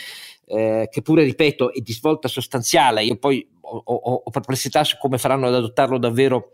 eh, 0.47 0.89
che 0.91 1.03
pure, 1.03 1.25
ripeto, 1.25 1.73
è 1.73 1.81
di 1.81 1.93
svolta 1.93 2.29
sostanziale, 2.29 3.05
io 3.05 3.17
poi 3.17 3.47
ho, 3.61 3.83
ho, 3.85 4.23
ho 4.25 4.31
perplessità 4.31 4.85
su 4.85 4.97
come 4.99 5.19
faranno 5.19 5.47
ad 5.47 5.55
adottarlo 5.55 5.99
davvero 5.99 6.53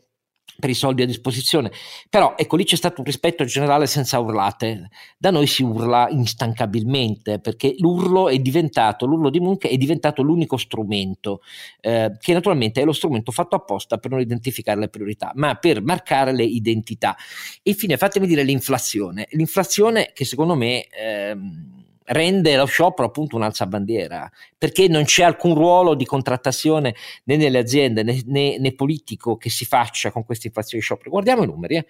per 0.59 0.71
i 0.71 0.75
soldi 0.75 1.03
a 1.03 1.07
disposizione. 1.07 1.71
Però 2.09 2.35
ecco 2.37 2.57
lì 2.57 2.65
c'è 2.65 2.77
stato 2.77 3.01
un 3.01 3.07
rispetto 3.07 3.45
generale 3.45 3.87
senza 3.87 4.19
urlate. 4.19 4.91
Da 5.19 5.31
noi 5.31 5.47
si 5.47 5.63
urla 5.63 6.09
instancabilmente 6.11 7.39
perché 7.41 7.75
l'urlo 7.79 8.29
è 8.29 8.39
diventato, 8.39 9.07
l'urlo 9.07 9.31
di 9.31 9.41
Munch 9.41 9.67
è 9.67 9.77
diventato 9.77 10.23
l'unico 10.23 10.57
strumento, 10.57 11.41
eh, 11.81 12.17
che 12.19 12.33
naturalmente 12.33 12.81
è 12.81 12.85
lo 12.85 12.93
strumento 12.93 13.33
fatto 13.33 13.57
apposta 13.57 13.99
per 13.99 14.11
non 14.11 14.21
identificare 14.21 14.79
le 14.79 14.89
priorità, 14.89 15.33
ma 15.35 15.55
per 15.55 15.83
marcare 15.83 16.33
le 16.33 16.45
identità. 16.45 17.17
Infine 17.63 17.97
fatemi 17.97 18.27
dire 18.27 18.43
l'inflazione. 18.43 19.27
L'inflazione 19.31 20.11
che 20.13 20.25
secondo 20.25 20.55
me... 20.55 20.87
Ehm, 20.89 21.81
rende 22.13 22.57
lo 22.57 22.67
sciopero 22.67 23.09
appunto 23.09 23.37
un'alzabandiera, 23.37 24.31
perché 24.57 24.89
non 24.89 25.05
c'è 25.05 25.25
alcun 25.25 25.55
ruolo 25.55 25.95
di 25.95 26.05
contrattazione 26.05 26.95
né 27.25 27.37
nelle 27.37 27.59
aziende 27.59 28.03
né, 28.03 28.23
né, 28.27 28.59
né 28.59 28.75
politico 28.75 29.37
che 29.37 29.51
si 29.51 29.65
faccia 29.65 30.11
con 30.11 30.25
questa 30.25 30.47
inflazione 30.47 30.81
di 30.81 30.85
sciopero. 30.85 31.11
Guardiamo 31.11 31.43
i 31.43 31.47
numeri. 31.47 31.77
Eh. 31.77 31.87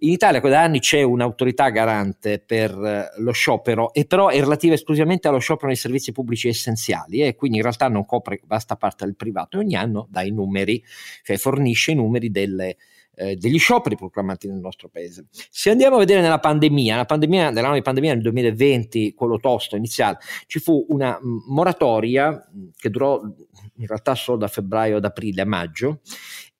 In 0.00 0.10
Italia 0.10 0.40
da 0.40 0.62
anni 0.62 0.80
c'è 0.80 1.02
un'autorità 1.02 1.68
garante 1.68 2.38
per 2.38 2.70
eh, 2.72 3.20
lo 3.20 3.32
sciopero, 3.32 3.92
e 3.92 4.04
però 4.04 4.28
è 4.28 4.40
relativa 4.40 4.74
esclusivamente 4.74 5.28
allo 5.28 5.38
sciopero 5.38 5.68
nei 5.68 5.76
servizi 5.76 6.12
pubblici 6.12 6.48
essenziali, 6.48 7.20
e 7.20 7.28
eh, 7.28 7.34
quindi 7.34 7.58
in 7.58 7.62
realtà 7.62 7.88
non 7.88 8.04
copre 8.04 8.40
vasta 8.46 8.76
parte 8.76 9.04
del 9.04 9.16
privato 9.16 9.56
e 9.56 9.60
ogni 9.60 9.76
anno 9.76 10.06
dà 10.10 10.22
i 10.22 10.30
numeri, 10.30 10.82
cioè 11.22 11.36
fornisce 11.36 11.92
i 11.92 11.94
numeri 11.94 12.30
delle 12.30 12.76
eh, 13.18 13.36
degli 13.36 13.58
scioperi 13.58 13.96
proclamati 13.96 14.46
nel 14.46 14.58
nostro 14.58 14.88
paese. 14.88 15.26
Se 15.30 15.70
andiamo 15.70 15.96
a 15.96 15.98
vedere 15.98 16.20
nella 16.20 16.38
pandemia, 16.38 16.96
la 16.96 17.04
pandemia 17.04 17.50
nell'anno 17.50 17.74
di 17.74 17.82
pandemia 17.82 18.14
nel 18.14 18.22
2020, 18.22 19.14
quello 19.14 19.38
tosto 19.38 19.76
iniziale, 19.76 20.18
ci 20.46 20.60
fu 20.60 20.86
una 20.88 21.18
moratoria 21.48 22.40
che 22.76 22.90
durò 22.90 23.20
in 23.20 23.86
realtà 23.86 24.14
solo 24.14 24.38
da 24.38 24.48
febbraio 24.48 24.96
ad 24.98 25.04
aprile 25.04 25.42
a 25.42 25.46
maggio 25.46 26.00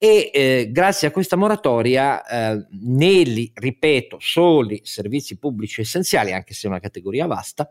e 0.00 0.30
eh, 0.32 0.68
grazie 0.70 1.08
a 1.08 1.10
questa 1.10 1.34
moratoria 1.36 2.24
eh, 2.24 2.66
nei, 2.82 3.50
ripeto, 3.52 4.18
soli 4.20 4.80
servizi 4.84 5.38
pubblici 5.38 5.80
essenziali, 5.80 6.32
anche 6.32 6.54
se 6.54 6.66
è 6.66 6.70
una 6.70 6.78
categoria 6.78 7.26
vasta, 7.26 7.68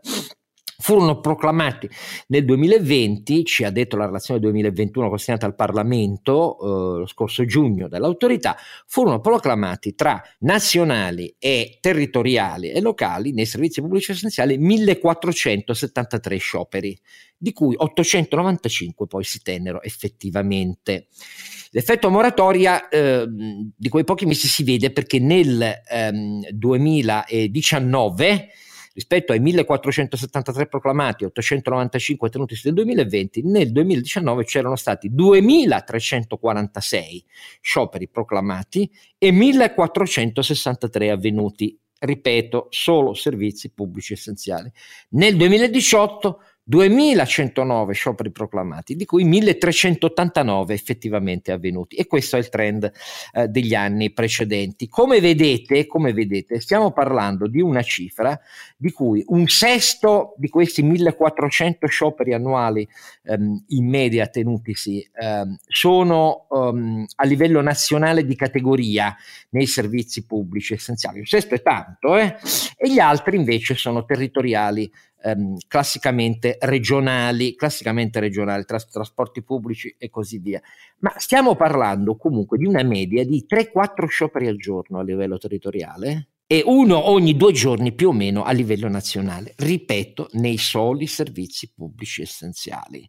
furono 0.80 1.18
proclamati 1.20 1.90
nel 2.28 2.44
2020, 2.44 3.44
ci 3.44 3.64
ha 3.64 3.70
detto 3.70 3.96
la 3.96 4.06
relazione 4.06 4.38
2021 4.38 5.08
consegnata 5.08 5.44
al 5.44 5.56
Parlamento 5.56 6.56
eh, 6.60 7.00
lo 7.00 7.06
scorso 7.06 7.44
giugno 7.44 7.88
dall'autorità, 7.88 8.56
furono 8.86 9.18
proclamati 9.20 9.96
tra 9.96 10.22
nazionali 10.40 11.34
e 11.36 11.78
territoriali 11.80 12.70
e 12.70 12.80
locali 12.80 13.32
nei 13.32 13.44
servizi 13.44 13.80
pubblici 13.80 14.12
essenziali 14.12 14.56
1473 14.56 16.36
scioperi, 16.36 16.96
di 17.36 17.52
cui 17.52 17.74
895 17.76 19.08
poi 19.08 19.24
si 19.24 19.42
tennero 19.42 19.82
effettivamente. 19.82 21.08
L'effetto 21.72 22.08
moratoria 22.08 22.88
eh, 22.88 23.26
di 23.28 23.88
quei 23.88 24.04
pochi 24.04 24.26
mesi 24.26 24.46
si 24.46 24.62
vede 24.62 24.92
perché 24.92 25.18
nel 25.18 25.82
ehm, 25.90 26.50
2019 26.50 28.48
rispetto 28.98 29.30
ai 29.30 29.38
1473 29.38 30.66
proclamati 30.66 31.22
e 31.22 31.28
895 31.28 32.30
tenuti 32.30 32.60
nel 32.64 32.74
2020, 32.74 33.42
nel 33.44 33.70
2019 33.70 34.42
c'erano 34.42 34.74
stati 34.74 35.14
2346 35.14 37.24
scioperi 37.60 38.08
proclamati 38.08 38.90
e 39.16 39.30
1463 39.30 41.10
avvenuti. 41.10 41.78
Ripeto, 42.00 42.66
solo 42.70 43.12
servizi 43.14 43.70
pubblici 43.70 44.14
essenziali. 44.14 44.68
Nel 45.10 45.36
2018 45.36 46.40
2109 46.68 47.94
scioperi 47.94 48.30
proclamati, 48.30 48.94
di 48.94 49.06
cui 49.06 49.24
1389 49.24 50.74
effettivamente 50.74 51.50
avvenuti 51.50 51.96
e 51.96 52.06
questo 52.06 52.36
è 52.36 52.40
il 52.40 52.50
trend 52.50 52.92
eh, 53.32 53.48
degli 53.48 53.74
anni 53.74 54.12
precedenti. 54.12 54.86
Come 54.86 55.18
vedete, 55.18 55.86
come 55.86 56.12
vedete, 56.12 56.60
stiamo 56.60 56.92
parlando 56.92 57.46
di 57.46 57.62
una 57.62 57.80
cifra 57.80 58.38
di 58.76 58.92
cui 58.92 59.24
un 59.28 59.46
sesto 59.46 60.34
di 60.36 60.50
questi 60.50 60.82
1400 60.82 61.86
scioperi 61.86 62.34
annuali 62.34 62.86
ehm, 63.24 63.64
in 63.68 63.88
media 63.88 64.26
tenutisi 64.26 65.08
ehm, 65.10 65.56
sono 65.66 66.48
ehm, 66.52 67.06
a 67.16 67.24
livello 67.24 67.62
nazionale 67.62 68.26
di 68.26 68.36
categoria 68.36 69.16
nei 69.50 69.66
servizi 69.66 70.26
pubblici 70.26 70.74
essenziali. 70.74 71.20
Un 71.20 71.24
sesto 71.24 71.54
è 71.54 71.62
tanto, 71.62 72.18
eh? 72.18 72.36
e 72.76 72.92
gli 72.92 72.98
altri 72.98 73.38
invece 73.38 73.74
sono 73.74 74.04
territoriali 74.04 74.92
ehm, 75.22 75.56
classicamente 75.66 76.56
regionali, 76.60 77.54
classicamente 77.54 78.20
regionali, 78.20 78.64
tras- 78.64 78.88
trasporti 78.88 79.42
pubblici 79.42 79.94
e 79.98 80.10
così 80.10 80.38
via. 80.38 80.60
Ma 80.98 81.12
stiamo 81.16 81.56
parlando 81.56 82.16
comunque 82.16 82.58
di 82.58 82.66
una 82.66 82.82
media 82.82 83.24
di 83.24 83.44
3-4 83.48 84.06
scioperi 84.06 84.46
al 84.46 84.56
giorno 84.56 84.98
a 84.98 85.02
livello 85.02 85.38
territoriale 85.38 86.28
e 86.50 86.62
uno 86.64 87.10
ogni 87.10 87.36
due 87.36 87.52
giorni 87.52 87.92
più 87.92 88.08
o 88.08 88.12
meno 88.12 88.42
a 88.42 88.52
livello 88.52 88.88
nazionale, 88.88 89.52
ripeto, 89.56 90.30
nei 90.32 90.56
soli 90.56 91.06
servizi 91.06 91.70
pubblici 91.74 92.22
essenziali. 92.22 93.08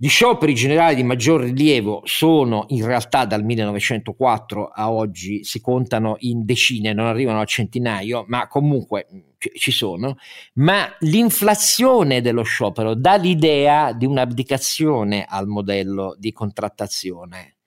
Gli 0.00 0.08
scioperi 0.08 0.54
generali 0.54 0.94
di 0.94 1.02
maggior 1.02 1.42
rilievo 1.42 2.02
sono 2.04 2.66
in 2.68 2.84
realtà 2.84 3.24
dal 3.24 3.44
1904 3.44 4.66
a 4.66 4.92
oggi, 4.92 5.42
si 5.42 5.60
contano 5.60 6.16
in 6.20 6.44
decine, 6.44 6.92
non 6.92 7.06
arrivano 7.06 7.40
a 7.40 7.44
centinaio, 7.44 8.24
ma 8.28 8.46
comunque 8.46 9.06
ci 9.38 9.70
sono, 9.70 10.16
ma 10.54 10.94
l'inflazione 11.00 12.20
dello 12.20 12.42
sciopero 12.42 12.94
dà 12.94 13.16
l'idea 13.16 13.92
di 13.92 14.06
un'abdicazione 14.06 15.24
al 15.28 15.46
modello 15.46 16.14
di 16.18 16.32
contrattazione 16.32 17.57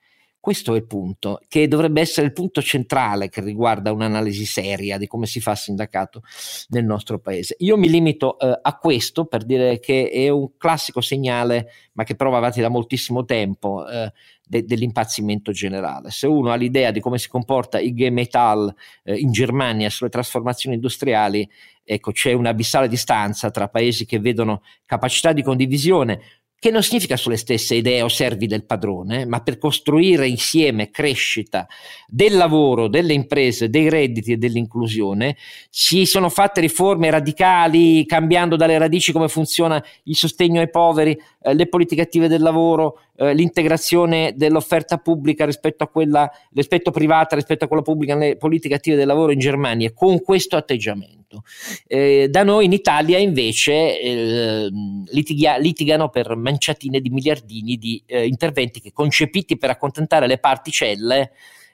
questo 0.42 0.74
è 0.74 0.78
il 0.78 0.88
punto, 0.88 1.40
che 1.48 1.68
dovrebbe 1.68 2.02
essere 2.02 2.26
il 2.26 2.34
punto 2.34 2.64
centrale 2.64 3.30
che 3.30 3.42
riguarda 3.42 3.92
un'analisi 3.92 4.46
seria 4.46 4.98
di 4.98 5.06
come 5.06 5.28
si 5.28 5.40
fa 5.40 5.54
sindacato 5.54 6.24
nel 6.70 6.84
nostro 6.84 7.20
paese. 7.20 7.56
Io 7.60 7.78
mi 7.78 7.88
limito 7.88 8.40
eh, 8.40 8.60
a 8.60 8.78
questo 8.78 9.26
per 9.26 9.46
dire 9.46 9.80
che 9.80 10.10
è 10.10 10.30
un 10.30 10.58
classico 10.58 11.00
segnale, 11.00 11.68
ma 11.94 12.04
che 12.04 12.16
prova 12.16 12.38
avanti 12.38 12.60
da 12.60 12.70
moltissimo 12.70 13.24
tempo, 13.24 13.88
eh, 13.88 14.12
de- 14.44 14.66
dell'impazzimento 14.66 15.52
generale. 15.52 16.10
Se 16.10 16.26
uno 16.26 16.52
ha 16.52 16.56
l'idea 16.56 16.90
di 16.90 17.00
come 17.00 17.20
si 17.20 17.30
comporta 17.30 17.80
IG 17.80 18.08
Metall 18.10 18.74
eh, 19.04 19.16
in 19.16 19.32
Germania 19.32 19.92
sulle 19.92 20.10
trasformazioni 20.10 20.76
industriali, 20.76 21.48
ecco, 21.84 22.12
c'è 22.12 22.34
un'abissale 22.34 22.88
distanza 22.88 23.52
tra 23.52 23.68
paesi 23.68 24.06
che 24.06 24.20
vedono 24.20 24.64
capacità 24.88 25.34
di 25.34 25.44
condivisione 25.44 26.20
che 26.62 26.70
non 26.70 26.84
significa 26.84 27.18
sulle 27.18 27.38
stesse 27.38 27.74
idee 27.74 28.03
o 28.03 28.08
servi 28.08 28.46
del 28.46 28.65
padrone, 28.65 29.25
ma 29.25 29.41
per 29.41 29.58
costruire 29.58 30.27
insieme 30.27 30.91
crescita 30.91 31.65
del 32.08 32.38
lavoro, 32.38 32.88
delle 32.88 33.13
imprese, 33.13 33.68
dei 33.68 33.89
redditi 33.89 34.34
e 34.34 34.38
dell'inclusione. 34.38 35.38
Si 35.72 36.06
sono 36.06 36.30
fatte 36.30 36.62
riforme 36.62 37.10
radicali, 37.10 38.06
cambiando 38.06 38.58
dalle 38.58 38.77
radici 38.77 39.12
come 39.12 39.27
funziona 39.27 39.84
il 40.03 40.15
sostegno 40.15 40.60
ai 40.60 40.70
poveri, 40.70 41.20
eh, 41.41 41.56
le 41.56 41.65
politiche 41.65 42.01
attive 42.03 42.27
del 42.27 42.44
lavoro, 42.44 43.06
eh, 43.22 43.36
l'integrazione 43.36 44.34
dell'offerta 44.36 44.98
pubblica 44.98 45.46
rispetto 45.46 45.84
a 45.84 45.88
quella 45.88 46.28
rispetto 46.54 46.90
privata, 46.90 47.36
rispetto 47.36 47.66
a 47.66 47.68
quella 47.68 47.84
pubblica 47.84 48.16
nelle 48.16 48.36
politiche 48.36 48.74
attive 48.74 48.96
del 48.96 49.06
lavoro 49.06 49.32
in 49.32 49.38
Germania, 49.38 49.94
con 49.94 50.24
questo 50.24 50.56
atteggiamento. 50.56 51.44
Eh, 51.86 52.30
da 52.30 52.42
noi 52.42 52.66
in 52.66 52.74
Italia 52.74 53.20
invece 53.20 54.00
eh, 54.01 54.70
litiga- 55.12 55.58
litigano 55.58 56.10
per 56.10 56.36
manciatine 56.36 57.00
di 57.00 57.10
miliardini 57.12 57.78
di 57.78 58.01
eh, 58.08 58.25
interventi 58.25 58.82
che 58.82 58.92
concepiti 58.92 59.56
per 59.56 59.70
accontentare 59.70 60.25
le 60.25 60.40
particelle 60.40 61.32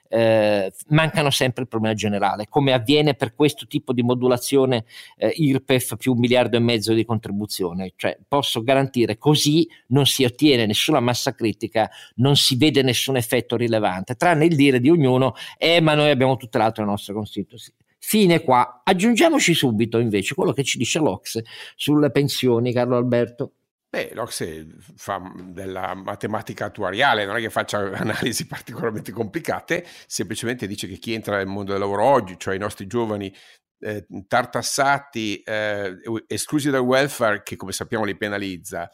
eh, 0.08 0.72
mancano 0.88 1.30
sempre 1.30 1.62
il 1.62 1.68
problema 1.68 1.94
generale, 1.94 2.46
come 2.48 2.72
avviene 2.72 3.14
per 3.14 3.34
questo 3.34 3.66
tipo 3.66 3.92
di 3.92 4.02
modulazione 4.02 4.84
eh, 5.16 5.32
IRPEF 5.34 5.96
più 5.96 6.12
un 6.12 6.18
miliardo 6.18 6.56
e 6.56 6.60
mezzo 6.60 6.92
di 6.92 7.04
contribuzione. 7.04 7.92
Cioè, 7.96 8.18
posso 8.26 8.62
garantire 8.62 9.18
così 9.18 9.68
non 9.88 10.06
si 10.06 10.24
ottiene 10.24 10.66
nessuna 10.66 11.00
massa 11.00 11.34
critica, 11.34 11.90
non 12.16 12.36
si 12.36 12.56
vede 12.56 12.82
nessun 12.82 13.16
effetto 13.16 13.56
rilevante, 13.56 14.14
tranne 14.14 14.46
il 14.46 14.56
dire 14.56 14.80
di 14.80 14.90
ognuno, 14.90 15.34
eh, 15.56 15.80
ma 15.80 15.94
noi 15.94 16.10
abbiamo 16.10 16.36
tutelato 16.36 16.80
la 16.80 16.88
nostra 16.88 17.14
Costituzione. 17.14 17.76
Fine 18.00 18.42
qua. 18.42 18.80
Aggiungiamoci 18.84 19.52
subito 19.52 19.98
invece 19.98 20.34
quello 20.34 20.52
che 20.52 20.64
ci 20.64 20.78
dice 20.78 20.98
l'Ox 20.98 21.42
sulle 21.74 22.10
pensioni, 22.10 22.72
Carlo 22.72 22.96
Alberto. 22.96 23.52
Beh, 23.90 24.10
l'Ocse 24.12 24.66
fa 24.96 25.18
della 25.34 25.94
matematica 25.94 26.66
attuariale, 26.66 27.24
non 27.24 27.36
è 27.36 27.40
che 27.40 27.48
faccia 27.48 27.78
analisi 27.96 28.46
particolarmente 28.46 29.12
complicate, 29.12 29.86
semplicemente 30.06 30.66
dice 30.66 30.86
che 30.86 30.98
chi 30.98 31.14
entra 31.14 31.38
nel 31.38 31.46
mondo 31.46 31.72
del 31.72 31.80
lavoro 31.80 32.04
oggi, 32.04 32.38
cioè 32.38 32.54
i 32.54 32.58
nostri 32.58 32.86
giovani 32.86 33.34
eh, 33.80 34.06
tartassati, 34.26 35.40
eh, 35.40 35.96
esclusi 36.26 36.68
dal 36.68 36.80
welfare, 36.80 37.42
che 37.42 37.56
come 37.56 37.72
sappiamo 37.72 38.04
li 38.04 38.16
penalizza, 38.16 38.90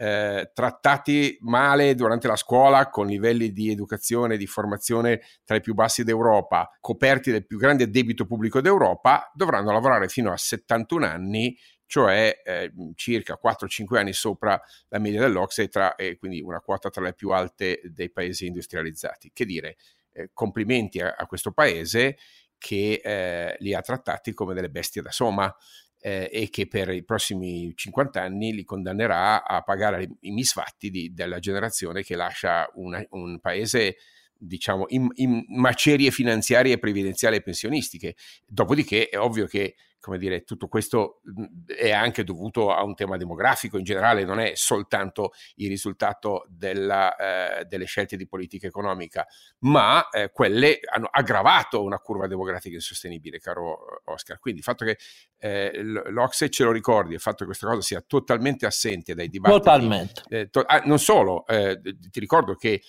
eh, 0.00 0.50
trattati 0.54 1.36
male 1.40 1.94
durante 1.94 2.28
la 2.28 2.36
scuola 2.36 2.88
con 2.88 3.08
livelli 3.08 3.52
di 3.52 3.70
educazione 3.70 4.34
e 4.34 4.38
di 4.38 4.46
formazione 4.46 5.20
tra 5.44 5.56
i 5.56 5.60
più 5.60 5.74
bassi 5.74 6.04
d'Europa, 6.04 6.70
coperti 6.80 7.32
del 7.32 7.46
più 7.46 7.58
grande 7.58 7.90
debito 7.90 8.24
pubblico 8.24 8.60
d'Europa, 8.60 9.30
dovranno 9.34 9.72
lavorare 9.72 10.08
fino 10.08 10.32
a 10.32 10.36
71 10.36 11.04
anni 11.04 11.54
cioè 11.88 12.42
eh, 12.44 12.70
circa 12.94 13.40
4-5 13.42 13.96
anni 13.96 14.12
sopra 14.12 14.60
la 14.88 14.98
media 14.98 15.20
dell'Ocse 15.20 15.70
e 15.96 16.18
quindi 16.18 16.42
una 16.42 16.60
quota 16.60 16.90
tra 16.90 17.02
le 17.02 17.14
più 17.14 17.30
alte 17.30 17.80
dei 17.84 18.10
paesi 18.10 18.46
industrializzati. 18.46 19.30
Che 19.32 19.46
dire, 19.46 19.76
eh, 20.12 20.30
complimenti 20.34 21.00
a, 21.00 21.14
a, 21.16 21.26
questo 21.26 21.50
paese 21.50 22.18
che 22.58 23.00
eh, 23.02 23.56
li 23.60 23.72
ha 23.72 23.80
trattati 23.80 24.34
come 24.34 24.52
delle 24.52 24.68
bestie 24.68 25.00
da 25.00 25.10
soma 25.10 25.52
eh, 26.00 26.28
e 26.30 26.50
che 26.50 26.68
per 26.68 26.90
i 26.90 27.04
prossimi 27.04 27.72
50 27.74 28.20
anni 28.20 28.52
li 28.52 28.64
condannerà 28.64 29.42
a 29.42 29.62
pagare 29.62 30.08
i 30.20 30.30
misfatti 30.30 30.90
di, 30.90 31.14
della 31.14 31.38
generazione 31.38 32.02
che 32.02 32.16
lascia 32.16 32.70
una, 32.74 33.02
un 33.10 33.40
paese 33.40 33.96
diciamo 34.38 34.84
in, 34.88 35.08
in 35.14 35.44
macerie 35.48 36.10
finanziarie, 36.10 36.78
previdenziali 36.78 37.36
e 37.36 37.42
pensionistiche. 37.42 38.14
Dopodiché 38.46 39.08
è 39.08 39.18
ovvio 39.18 39.46
che 39.46 39.74
come 40.00 40.18
dire, 40.18 40.44
tutto 40.44 40.68
questo 40.68 41.20
è 41.66 41.90
anche 41.90 42.24
dovuto 42.24 42.72
a 42.72 42.82
un 42.82 42.94
tema 42.94 43.16
demografico 43.16 43.78
in 43.78 43.84
generale, 43.84 44.24
non 44.24 44.38
è 44.38 44.52
soltanto 44.54 45.32
il 45.56 45.68
risultato 45.68 46.46
della, 46.48 47.16
eh, 47.16 47.64
delle 47.64 47.84
scelte 47.84 48.16
di 48.16 48.26
politica 48.26 48.66
economica, 48.66 49.26
ma 49.60 50.08
eh, 50.08 50.30
quelle 50.30 50.78
hanno 50.92 51.08
aggravato 51.10 51.82
una 51.82 51.98
curva 51.98 52.26
demografica 52.26 52.76
insostenibile, 52.76 53.38
caro 53.38 54.00
Oscar. 54.04 54.38
Quindi 54.38 54.60
il 54.60 54.64
fatto 54.64 54.84
che 54.84 54.98
eh, 55.38 55.82
l'Ocse 55.82 56.48
ce 56.48 56.64
lo 56.64 56.72
ricordi, 56.72 57.14
il 57.14 57.20
fatto 57.20 57.38
che 57.38 57.46
questa 57.46 57.66
cosa 57.66 57.80
sia 57.80 58.00
totalmente 58.00 58.66
assente 58.66 59.14
dai 59.14 59.28
dibattiti. 59.28 59.60
Totalmente. 59.60 60.22
Eh, 60.28 60.48
to- 60.48 60.64
ah, 60.64 60.82
non 60.84 60.98
solo, 60.98 61.44
eh, 61.46 61.80
ti 61.82 62.20
ricordo 62.20 62.54
che 62.54 62.82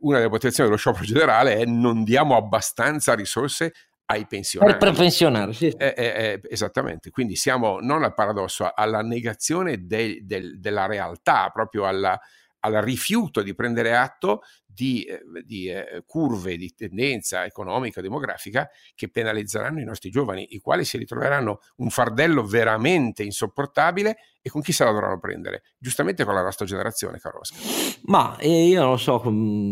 una 0.00 0.18
delle 0.18 0.30
motivazioni 0.30 0.68
dello 0.68 0.80
sciopero 0.80 1.04
generale 1.04 1.56
è 1.56 1.64
non 1.64 2.04
diamo 2.04 2.36
abbastanza 2.36 3.14
risorse 3.14 3.72
ai 4.06 4.26
pensionati. 4.26 4.76
Per 4.78 4.92
pensionare, 4.92 5.52
sì. 5.52 5.68
Eh, 5.68 5.94
eh, 5.96 6.04
eh, 6.04 6.40
esattamente, 6.50 7.10
quindi 7.10 7.36
siamo 7.36 7.78
non 7.80 8.04
al 8.04 8.14
paradosso, 8.14 8.70
alla 8.74 9.02
negazione 9.02 9.86
de, 9.86 10.20
de, 10.22 10.58
della 10.58 10.86
realtà, 10.86 11.50
proprio 11.50 11.86
alla, 11.86 12.18
al 12.60 12.72
rifiuto 12.82 13.42
di 13.42 13.54
prendere 13.54 13.96
atto 13.96 14.42
di, 14.74 15.04
eh, 15.04 15.22
di 15.44 15.68
eh, 15.68 16.02
curve 16.04 16.56
di 16.56 16.74
tendenza 16.74 17.44
economica, 17.44 18.00
demografica 18.00 18.68
che 18.94 19.08
penalizzeranno 19.08 19.80
i 19.80 19.84
nostri 19.84 20.10
giovani, 20.10 20.54
i 20.54 20.58
quali 20.58 20.84
si 20.84 20.98
ritroveranno 20.98 21.60
un 21.76 21.90
fardello 21.90 22.44
veramente 22.44 23.22
insopportabile 23.22 24.16
e 24.42 24.50
con 24.50 24.60
chi 24.60 24.72
se 24.72 24.84
la 24.84 24.90
dovranno 24.90 25.18
prendere? 25.18 25.62
Giustamente 25.78 26.24
con 26.24 26.34
la 26.34 26.42
nostra 26.42 26.66
generazione, 26.66 27.18
caro 27.18 27.40
Oscar. 27.40 27.60
Ma 28.04 28.36
eh, 28.38 28.66
io 28.66 28.80
non 28.80 28.90
lo 28.90 28.96
so, 28.96 29.20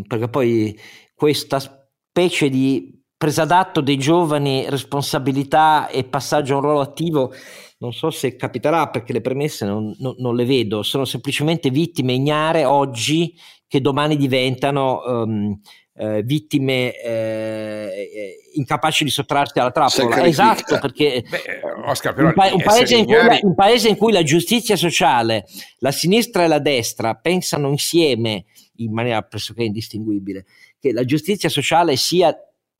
perché 0.07 0.29
poi 0.29 0.79
questa 1.13 1.59
specie 1.59 2.49
di 2.49 3.01
presa 3.17 3.45
d'atto 3.45 3.81
dei 3.81 3.97
giovani, 3.97 4.69
responsabilità 4.69 5.87
e 5.87 6.03
passaggio 6.03 6.53
a 6.53 6.57
un 6.57 6.63
ruolo 6.63 6.79
attivo, 6.81 7.33
non 7.77 7.93
so 7.93 8.09
se 8.09 8.35
capiterà 8.35 8.89
perché 8.89 9.13
le 9.13 9.21
premesse 9.21 9.65
non, 9.65 9.95
non, 9.99 10.15
non 10.17 10.35
le 10.35 10.45
vedo, 10.45 10.83
sono 10.83 11.05
semplicemente 11.05 11.69
vittime 11.69 12.13
ignare 12.13 12.65
oggi 12.65 13.33
che 13.73 13.81
domani 13.81 14.17
diventano 14.17 15.01
um, 15.03 15.59
eh, 15.95 16.21
vittime 16.21 16.95
eh, 16.95 18.35
incapaci 18.53 19.03
di 19.03 19.09
sottrarsi 19.09 19.57
alla 19.57 19.71
trappola. 19.71 20.23
Esatto, 20.27 20.77
perché 20.77 21.23
Beh, 21.27 21.41
Oscar, 21.87 22.15
un, 22.23 22.33
pa- 22.35 22.53
un, 22.53 22.61
paese 22.61 23.03
la, 23.03 23.39
un, 23.41 23.55
paese 23.55 23.89
in 23.89 23.97
cui 23.97 24.11
la 24.11 24.21
giustizia 24.21 24.75
sociale, 24.75 25.45
la 25.79 25.91
sinistra 25.91 26.43
e 26.43 26.47
la 26.47 26.59
destra 26.59 27.15
pensano 27.15 27.69
insieme 27.69 28.45
in 28.75 28.93
maniera 28.93 29.23
pressoché 29.23 29.63
indistinguibile 29.63 30.45
che 30.79 30.91
la 30.91 31.03
giustizia 31.03 31.49
sociale 31.49 31.95
sia 31.95 32.31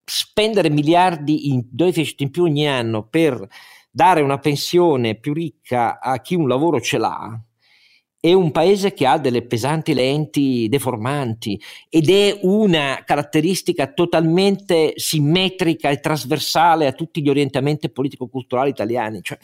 spendere 0.05 0.69
miliardi 0.69 1.49
in 1.49 1.65
deficit 1.71 2.21
in 2.21 2.29
più 2.29 2.43
ogni 2.43 2.67
anno 2.67 3.07
per 3.07 3.47
dare 3.89 4.21
una 4.21 4.37
pensione 4.37 5.15
più 5.15 5.33
ricca 5.33 5.99
a 5.99 6.21
chi 6.21 6.35
un 6.35 6.47
lavoro 6.47 6.79
ce 6.79 6.99
l'ha, 6.99 7.35
è 8.25 8.31
un 8.31 8.51
paese 8.51 8.93
che 8.93 9.05
ha 9.05 9.17
delle 9.17 9.41
pesanti 9.41 9.93
lenti 9.93 10.69
deformanti 10.69 11.61
ed 11.89 12.09
è 12.09 12.39
una 12.43 13.03
caratteristica 13.05 13.91
totalmente 13.91 14.93
simmetrica 14.95 15.89
e 15.89 15.99
trasversale 15.99 16.87
a 16.87 16.93
tutti 16.93 17.21
gli 17.21 17.27
orientamenti 17.27 17.89
politico-culturali 17.89 18.69
italiani. 18.69 19.21
Cioè, 19.21 19.37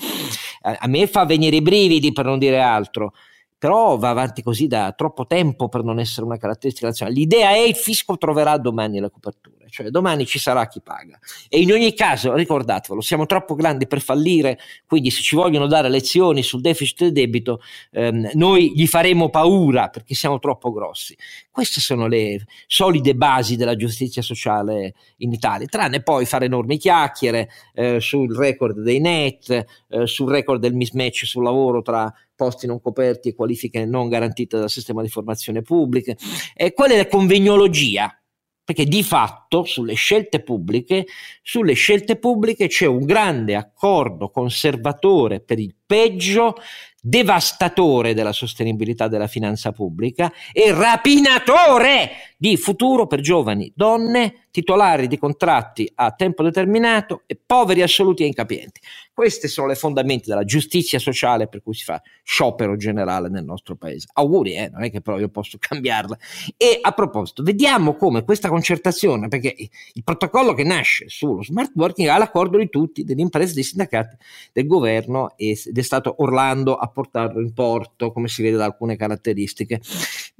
a 0.61 0.87
me 0.87 1.07
fa 1.07 1.25
venire 1.25 1.57
i 1.57 1.61
brividi 1.61 2.13
per 2.13 2.23
non 2.23 2.39
dire 2.39 2.61
altro 2.61 3.11
però 3.57 3.97
va 3.97 4.11
avanti 4.11 4.41
così 4.41 4.67
da 4.67 4.93
troppo 4.93 5.25
tempo 5.27 5.67
per 5.67 5.83
non 5.83 5.99
essere 5.99 6.25
una 6.25 6.37
caratteristica 6.37 6.87
nazionale. 6.87 7.17
L'idea 7.17 7.49
è 7.49 7.59
il 7.59 7.75
fisco 7.75 8.17
troverà 8.17 8.57
domani 8.57 9.01
le 9.01 9.11
coperture, 9.11 9.58
cioè 9.69 9.89
domani 9.89 10.25
ci 10.25 10.39
sarà 10.39 10.67
chi 10.67 10.81
paga. 10.81 11.19
E 11.47 11.59
in 11.59 11.71
ogni 11.71 11.93
caso, 11.93 12.33
ricordatevelo, 12.33 13.01
siamo 13.01 13.25
troppo 13.25 13.55
grandi 13.55 13.87
per 13.87 14.01
fallire, 14.01 14.59
quindi 14.85 15.11
se 15.11 15.21
ci 15.21 15.35
vogliono 15.35 15.67
dare 15.67 15.89
lezioni 15.89 16.43
sul 16.43 16.61
deficit 16.61 17.03
del 17.03 17.11
debito, 17.11 17.61
ehm, 17.91 18.31
noi 18.33 18.73
gli 18.75 18.87
faremo 18.87 19.29
paura 19.29 19.89
perché 19.89 20.15
siamo 20.15 20.39
troppo 20.39 20.71
grossi. 20.71 21.15
Queste 21.51 21.81
sono 21.81 22.07
le 22.07 22.45
solide 22.67 23.15
basi 23.15 23.55
della 23.55 23.75
giustizia 23.75 24.21
sociale 24.21 24.93
in 25.17 25.31
Italia, 25.31 25.67
tranne 25.67 26.01
poi 26.01 26.25
fare 26.25 26.45
enormi 26.45 26.77
chiacchiere 26.77 27.49
eh, 27.73 27.99
sul 27.99 28.35
record 28.35 28.79
dei 28.79 28.99
net, 28.99 29.65
eh, 29.89 30.07
sul 30.07 30.29
record 30.29 30.59
del 30.61 30.73
mismatch 30.73 31.25
sul 31.25 31.43
lavoro 31.43 31.81
tra 31.81 32.11
posti 32.35 32.67
non 32.67 32.79
coperti 32.79 33.29
e 33.29 33.35
qualifiche 33.35 33.83
non 33.85 34.07
garantite 34.07 34.57
dal 34.57 34.69
sistema 34.69 35.01
di 35.01 35.09
formazione 35.09 35.61
pubblica. 35.61 36.15
E 36.55 36.71
qual 36.71 36.91
è 36.91 36.97
la 36.97 37.07
convegnologia? 37.07 38.17
Perché 38.63 38.85
di 38.85 39.03
fatto 39.03 39.38
sulle 39.63 39.95
scelte 39.95 40.41
pubbliche, 40.41 41.05
sulle 41.41 41.73
scelte 41.73 42.17
pubbliche 42.17 42.67
c'è 42.67 42.85
un 42.85 43.05
grande 43.05 43.55
accordo 43.55 44.29
conservatore 44.29 45.39
per 45.39 45.59
il 45.59 45.73
peggio 45.85 46.55
devastatore 47.01 48.13
della 48.13 48.33
sostenibilità 48.33 49.07
della 49.07 49.27
finanza 49.27 49.71
pubblica 49.71 50.31
e 50.51 50.71
rapinatore 50.71 52.11
di 52.37 52.57
futuro 52.57 53.07
per 53.07 53.21
giovani, 53.21 53.71
donne, 53.73 54.47
titolari 54.51 55.07
di 55.07 55.17
contratti 55.17 55.89
a 55.95 56.11
tempo 56.11 56.43
determinato 56.43 57.23
e 57.25 57.39
poveri 57.43 57.81
assoluti 57.81 58.23
e 58.23 58.27
incapienti. 58.27 58.81
Queste 59.13 59.47
sono 59.47 59.67
le 59.67 59.75
fondamenta 59.75 60.25
della 60.27 60.43
giustizia 60.43 60.99
sociale 60.99 61.47
per 61.47 61.61
cui 61.61 61.73
si 61.73 61.83
fa 61.83 62.01
sciopero 62.23 62.75
generale 62.75 63.29
nel 63.29 63.43
nostro 63.43 63.75
paese. 63.75 64.07
Auguri, 64.13 64.55
eh, 64.55 64.69
non 64.69 64.83
è 64.83 64.91
che 64.91 65.01
però 65.01 65.19
io 65.19 65.29
posso 65.29 65.57
cambiarla. 65.59 66.17
E 66.57 66.79
a 66.81 66.91
proposito, 66.91 67.43
vediamo 67.43 67.95
come 67.95 68.23
questa 68.23 68.49
concertazione, 68.49 69.27
perché 69.39 69.69
il 69.93 70.03
protocollo 70.03 70.53
che 70.53 70.63
nasce 70.63 71.05
sullo 71.07 71.41
smart 71.43 71.71
working 71.75 72.07
ha 72.09 72.17
l'accordo 72.17 72.57
di 72.57 72.69
tutti, 72.69 73.03
delle 73.03 73.21
imprese, 73.21 73.53
dei 73.53 73.63
sindacati, 73.63 74.17
del 74.51 74.67
governo 74.67 75.33
ed 75.37 75.77
è 75.77 75.81
stato 75.81 76.15
Orlando 76.19 76.75
a 76.75 76.87
portarlo 76.87 77.39
in 77.41 77.53
porto, 77.53 78.11
come 78.11 78.27
si 78.27 78.41
vede 78.41 78.57
da 78.57 78.65
alcune 78.65 78.95
caratteristiche. 78.95 79.81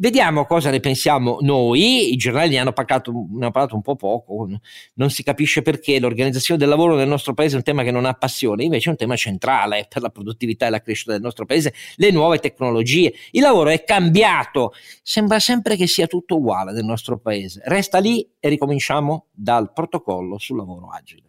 Vediamo 0.02 0.46
cosa 0.46 0.70
ne 0.70 0.80
pensiamo 0.80 1.40
noi, 1.42 2.14
i 2.14 2.16
giornali 2.16 2.52
ne 2.52 2.60
hanno 2.60 2.72
parlato, 2.72 3.12
ne 3.12 3.42
hanno 3.42 3.52
parlato 3.52 3.76
un 3.76 3.82
po' 3.82 3.98
poco, 3.98 4.48
non 4.94 5.10
si 5.10 5.24
capisce 5.24 5.62
perché 5.62 6.00
l'organizzazione 6.00 6.58
del 6.58 6.70
lavoro 6.70 6.96
nel 6.96 7.10
nostro 7.10 7.34
paese 7.34 7.56
è 7.56 7.58
un 7.58 7.64
tema 7.64 7.84
che 7.84 7.92
non 7.92 8.06
ha 8.06 8.14
passione, 8.14 8.64
invece 8.64 8.88
è 8.88 8.92
un 8.92 8.96
tema 8.96 9.18
centrale 9.18 9.88
per 9.90 10.02
la 10.02 10.08
produttività 10.08 10.68
e 10.68 10.70
la 10.70 10.80
crescita 10.80 11.12
del 11.12 11.20
nostro 11.20 11.46
paese, 11.46 11.74
le 11.98 12.12
nuove 12.12 12.40
tecnologie. 12.40 13.14
Il 13.32 13.42
lavoro 13.42 13.72
è 13.72 13.84
cambiato, 13.84 14.72
sembra 15.04 15.40
sempre 15.40 15.76
che 15.76 15.86
sia 15.86 16.08
tutto 16.08 16.38
uguale 16.38 16.72
nel 16.72 16.86
nostro 16.86 17.20
paese. 17.20 17.62
Resta 17.66 17.98
lì 17.98 18.26
e 18.40 18.48
ricominciamo 18.48 19.26
dal 19.34 19.74
protocollo 19.74 20.38
sul 20.38 20.56
lavoro 20.56 20.88
agile. 20.92 21.28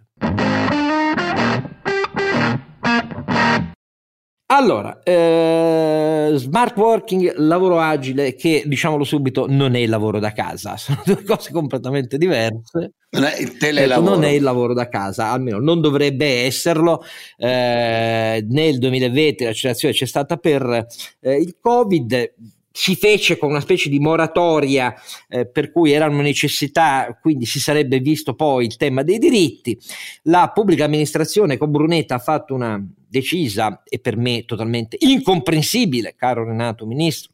Allora, 4.53 5.01
eh, 5.05 6.33
smart 6.35 6.77
working, 6.77 7.35
lavoro 7.37 7.79
agile, 7.79 8.35
che 8.35 8.65
diciamolo 8.67 9.05
subito 9.05 9.47
non 9.49 9.77
è 9.77 9.79
il 9.79 9.89
lavoro 9.89 10.19
da 10.19 10.33
casa, 10.33 10.75
sono 10.79 11.01
due 11.05 11.23
cose 11.23 11.53
completamente 11.53 12.19
diverse. 12.19 12.95
Non 13.11 13.25
è 13.25 13.39
il 13.39 13.57
telelavoro. 13.57 14.15
Non 14.17 14.25
è 14.25 14.31
il 14.31 14.43
lavoro 14.43 14.75
da 14.75 14.89
casa, 14.89 15.31
almeno 15.31 15.61
non 15.61 15.81
dovrebbe 15.81 16.45
esserlo. 16.47 17.01
Eh, 17.37 18.45
nel 18.49 18.79
2020 18.79 19.45
l'accelerazione 19.45 19.95
c'è 19.95 20.07
stata 20.07 20.37
per 20.37 20.87
eh, 21.21 21.37
il 21.37 21.57
Covid 21.61 22.33
si 22.73 22.95
fece 22.95 23.37
con 23.37 23.51
una 23.51 23.61
specie 23.61 23.89
di 23.89 23.99
moratoria 23.99 24.95
eh, 25.29 25.47
per 25.47 25.71
cui 25.71 25.93
era 25.93 26.07
una 26.07 26.23
necessità, 26.23 27.19
quindi 27.21 27.45
si 27.45 27.61
sarebbe 27.61 27.99
visto 27.99 28.35
poi 28.35 28.65
il 28.65 28.77
tema 28.77 29.03
dei 29.03 29.19
diritti. 29.19 29.79
La 30.25 30.51
pubblica 30.53 30.85
amministrazione 30.85 31.57
con 31.57 31.71
Brunetta 31.71 32.17
ha 32.17 32.21
fatto 32.21 32.55
una 32.55 32.83
decisa 33.11 33.83
e 33.85 33.99
per 33.99 34.17
me 34.17 34.45
totalmente 34.45 34.97
incomprensibile, 35.01 36.15
caro 36.15 36.45
Renato 36.45 36.87
Ministro, 36.87 37.33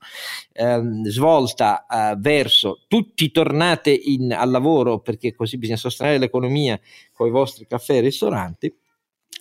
ehm, 0.53 1.05
svolta 1.05 1.87
eh, 1.87 2.17
verso 2.19 2.85
tutti 2.89 3.31
tornate 3.31 3.91
in, 3.91 4.33
al 4.33 4.51
lavoro 4.51 5.01
perché 5.01 5.35
così 5.35 5.59
bisogna 5.59 5.77
sostenere 5.77 6.19
l'economia 6.19 6.81
con 7.13 7.29
i 7.29 7.31
vostri 7.31 7.67
caffè 7.67 7.97
e 7.97 8.01
ristoranti 8.01 8.75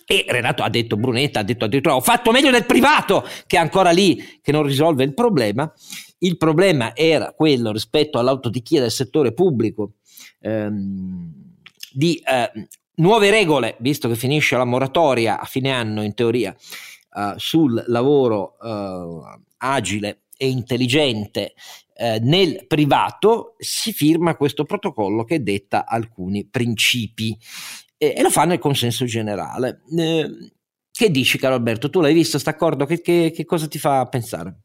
e 0.08 0.24
Renato 0.28 0.62
ha 0.62 0.68
detto, 0.68 0.96
Brunetta 0.96 1.40
ha 1.40 1.42
detto 1.42 1.64
addirittura 1.64 1.96
ho 1.96 2.00
fatto 2.00 2.30
meglio 2.30 2.52
del 2.52 2.64
privato 2.64 3.24
che 3.46 3.56
è 3.56 3.60
ancora 3.60 3.90
lì, 3.90 4.38
che 4.40 4.52
non 4.52 4.62
risolve 4.62 5.02
il 5.02 5.14
problema. 5.14 5.72
Il 6.18 6.36
problema 6.36 6.94
era 6.94 7.32
quello 7.32 7.72
rispetto 7.72 8.18
all'autodichia 8.18 8.80
del 8.80 8.92
settore 8.92 9.32
pubblico 9.32 9.94
ehm, 10.40 11.32
di 11.92 12.22
eh, 12.24 12.68
nuove 12.96 13.30
regole, 13.30 13.76
visto 13.80 14.08
che 14.08 14.16
finisce 14.16 14.56
la 14.56 14.64
moratoria 14.64 15.40
a 15.40 15.44
fine 15.44 15.70
anno 15.70 16.02
in 16.02 16.14
teoria 16.14 16.54
eh, 16.54 17.34
sul 17.36 17.82
lavoro 17.88 18.58
eh, 18.60 19.40
agile 19.58 20.22
e 20.36 20.48
intelligente 20.48 21.54
eh, 21.94 22.18
nel 22.20 22.66
privato 22.66 23.54
si 23.58 23.92
firma 23.92 24.36
questo 24.36 24.64
protocollo 24.64 25.24
che 25.24 25.42
detta 25.42 25.86
alcuni 25.86 26.46
principi 26.46 27.36
e, 27.96 28.14
e 28.16 28.22
lo 28.22 28.30
fa 28.30 28.44
nel 28.44 28.58
consenso 28.58 29.06
generale. 29.06 29.80
Eh, 29.96 30.52
che 30.90 31.10
dici, 31.10 31.38
caro 31.38 31.54
Alberto? 31.54 31.90
Tu 31.90 32.00
l'hai 32.00 32.14
visto 32.14 32.32
questo 32.32 32.50
accordo? 32.50 32.86
Che, 32.86 33.00
che, 33.00 33.32
che, 33.34 33.44
cosa 33.44 33.66
ti 33.66 33.78
fa 33.78 34.04
pensare? 34.06 34.60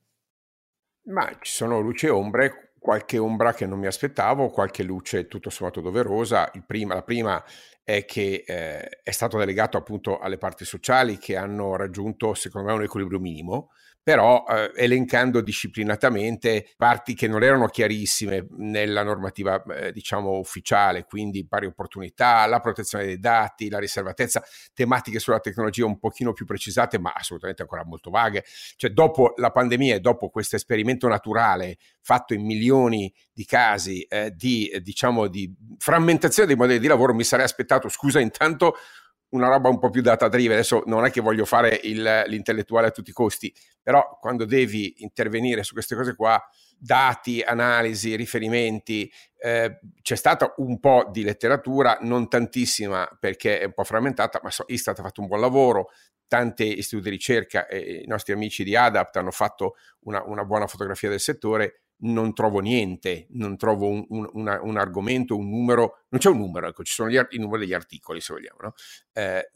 Ma 1.05 1.25
ci 1.41 1.51
sono 1.51 1.79
luci 1.79 2.05
e 2.05 2.09
ombre, 2.09 2.73
qualche 2.79 3.17
ombra 3.17 3.53
che 3.53 3.65
non 3.65 3.79
mi 3.79 3.87
aspettavo, 3.87 4.49
qualche 4.49 4.83
luce 4.83 5.27
tutto 5.27 5.49
sommato 5.49 5.81
doverosa. 5.81 6.49
Prima, 6.65 6.93
la 6.93 7.03
prima 7.03 7.43
è 7.83 8.05
che 8.05 8.43
eh, 8.45 9.01
è 9.03 9.11
stato 9.11 9.37
delegato 9.37 9.77
appunto 9.77 10.19
alle 10.19 10.37
parti 10.37 10.65
sociali 10.65 11.17
che 11.17 11.35
hanno 11.35 11.75
raggiunto, 11.75 12.33
secondo 12.33 12.67
me, 12.69 12.73
un 12.75 12.83
equilibrio 12.83 13.19
minimo 13.19 13.71
però 14.03 14.43
eh, 14.47 14.71
elencando 14.75 15.41
disciplinatamente 15.41 16.73
parti 16.75 17.13
che 17.13 17.27
non 17.27 17.43
erano 17.43 17.67
chiarissime 17.67 18.47
nella 18.57 19.03
normativa 19.03 19.61
eh, 19.63 19.91
diciamo 19.91 20.37
ufficiale, 20.37 21.05
quindi 21.05 21.45
pari 21.47 21.67
opportunità, 21.67 22.45
la 22.47 22.59
protezione 22.59 23.05
dei 23.05 23.19
dati, 23.19 23.69
la 23.69 23.79
riservatezza, 23.79 24.43
tematiche 24.73 25.19
sulla 25.19 25.39
tecnologia 25.39 25.85
un 25.85 25.99
pochino 25.99 26.33
più 26.33 26.45
precisate, 26.45 26.97
ma 26.97 27.13
assolutamente 27.13 27.61
ancora 27.61 27.85
molto 27.85 28.09
vaghe. 28.09 28.43
Cioè 28.75 28.89
dopo 28.89 29.33
la 29.35 29.51
pandemia 29.51 29.95
e 29.95 29.99
dopo 29.99 30.29
questo 30.29 30.55
esperimento 30.55 31.07
naturale 31.07 31.77
fatto 32.01 32.33
in 32.33 32.43
milioni 32.43 33.13
di 33.31 33.45
casi 33.45 34.01
eh, 34.01 34.31
di 34.35 34.71
diciamo 34.81 35.27
di 35.27 35.53
frammentazione 35.77 36.47
dei 36.47 36.57
modelli 36.57 36.79
di 36.79 36.87
lavoro, 36.87 37.13
mi 37.13 37.23
sarei 37.23 37.45
aspettato, 37.45 37.87
scusa, 37.89 38.19
intanto 38.19 38.75
una 39.31 39.47
roba 39.47 39.69
un 39.69 39.79
po' 39.79 39.89
più 39.89 40.01
data 40.01 40.27
driven. 40.27 40.53
Adesso 40.53 40.83
non 40.85 41.05
è 41.05 41.11
che 41.11 41.21
voglio 41.21 41.45
fare 41.45 41.79
il, 41.83 42.23
l'intellettuale 42.27 42.87
a 42.87 42.91
tutti 42.91 43.09
i 43.09 43.13
costi, 43.13 43.53
però 43.81 44.17
quando 44.19 44.45
devi 44.45 44.95
intervenire 44.97 45.63
su 45.63 45.73
queste 45.73 45.95
cose 45.95 46.15
qua, 46.15 46.41
dati, 46.77 47.41
analisi, 47.41 48.15
riferimenti, 48.15 49.11
eh, 49.37 49.79
c'è 50.01 50.15
stata 50.15 50.53
un 50.57 50.79
po' 50.79 51.09
di 51.11 51.23
letteratura, 51.23 51.97
non 52.01 52.27
tantissima 52.27 53.07
perché 53.19 53.59
è 53.59 53.65
un 53.65 53.73
po' 53.73 53.83
frammentata, 53.83 54.39
ma 54.43 54.49
so, 54.49 54.65
Istat 54.67 54.99
ha 54.99 55.03
fatto 55.03 55.21
un 55.21 55.27
buon 55.27 55.41
lavoro, 55.41 55.89
tanti 56.27 56.77
istituti 56.77 57.09
di 57.09 57.15
ricerca 57.15 57.67
e 57.67 58.01
i 58.03 58.07
nostri 58.07 58.33
amici 58.33 58.63
di 58.63 58.75
Adapt 58.75 59.17
hanno 59.17 59.31
fatto 59.31 59.75
una, 60.05 60.23
una 60.23 60.45
buona 60.45 60.65
fotografia 60.65 61.09
del 61.09 61.19
settore 61.19 61.81
non 62.01 62.33
trovo 62.33 62.59
niente, 62.59 63.27
non 63.31 63.57
trovo 63.57 63.87
un, 63.87 64.05
un, 64.09 64.29
una, 64.33 64.61
un, 64.61 64.77
argomento, 64.77 65.35
un 65.35 65.49
numero, 65.49 66.05
non 66.09 66.19
c'è 66.19 66.29
un 66.29 66.37
numero, 66.37 66.67
ecco, 66.67 66.83
ci 66.83 66.93
sono 66.93 67.09
gli, 67.09 67.19
i 67.29 67.37
numeri 67.37 67.63
degli 67.63 67.73
articoli 67.73 68.21
se 68.21 68.33
vogliamo, 68.33 68.59
no? 68.61 68.73
eh, 69.13 69.51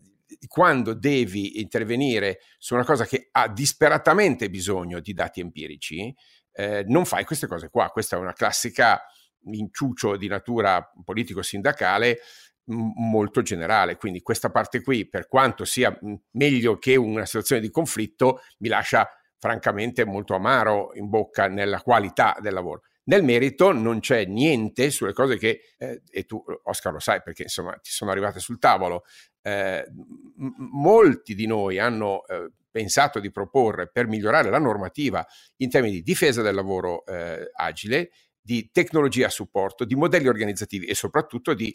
quando 0.48 0.94
devi 0.94 1.60
intervenire 1.62 2.40
su 2.58 2.74
una 2.74 2.84
cosa 2.84 3.06
che 3.06 3.30
ha 3.32 3.48
disperatamente 3.48 4.50
bisogno 4.50 5.00
di 5.00 5.14
dati 5.14 5.40
empirici, 5.40 6.14
eh, 6.52 6.84
non 6.88 7.06
fai 7.06 7.26
queste 7.26 7.48
cose 7.48 7.70
qua. 7.70 7.90
Questa 7.90 8.16
è 8.16 8.20
una 8.20 8.34
classica 8.34 9.02
inciucio 9.44 10.18
di 10.18 10.28
natura 10.28 10.92
politico-sindacale 11.04 12.20
molto 12.66 13.42
generale. 13.42 13.98
Quindi 13.98 14.22
questa 14.22 14.50
parte 14.50 14.82
qui, 14.82 15.08
per 15.08 15.28
quanto 15.28 15.66
sia 15.66 15.98
meglio 16.32 16.78
che 16.78 16.96
una 16.96 17.26
situazione 17.26 17.62
di 17.62 17.70
conflitto, 17.70 18.42
mi 18.60 18.70
lascia 18.70 19.08
francamente 19.46 20.06
molto 20.06 20.34
amaro 20.34 20.90
in 20.96 21.08
bocca 21.08 21.48
nella 21.48 21.80
qualità 21.80 22.36
del 22.42 22.52
lavoro. 22.52 22.82
Nel 23.04 23.24
merito 23.24 23.72
non 23.72 24.00
c'è 24.00 24.26
niente 24.26 24.90
sulle 24.90 25.14
cose 25.14 25.38
che, 25.38 25.76
eh, 25.78 26.02
e 26.10 26.24
tu 26.24 26.44
Oscar 26.64 26.94
lo 26.94 27.00
sai 27.00 27.22
perché 27.22 27.44
insomma 27.44 27.74
ti 27.74 27.92
sono 27.92 28.10
arrivate 28.10 28.40
sul 28.40 28.58
tavolo, 28.58 29.04
eh, 29.44 29.86
m- 29.88 30.54
molti 30.72 31.36
di 31.36 31.46
noi 31.46 31.78
hanno 31.78 32.26
eh, 32.26 32.54
pensato 32.72 33.20
di 33.20 33.30
proporre 33.30 33.88
per 33.88 34.08
migliorare 34.08 34.50
la 34.50 34.58
normativa 34.58 35.24
in 35.58 35.70
termini 35.70 35.94
di 35.94 36.02
difesa 36.02 36.42
del 36.42 36.56
lavoro 36.56 37.06
eh, 37.06 37.52
agile, 37.54 38.10
di 38.42 38.72
tecnologia 38.72 39.28
a 39.28 39.30
supporto, 39.30 39.86
di 39.86 39.94
modelli 39.94 40.28
organizzativi 40.28 40.88
e 40.88 40.96
soprattutto 40.96 41.54
di 41.54 41.72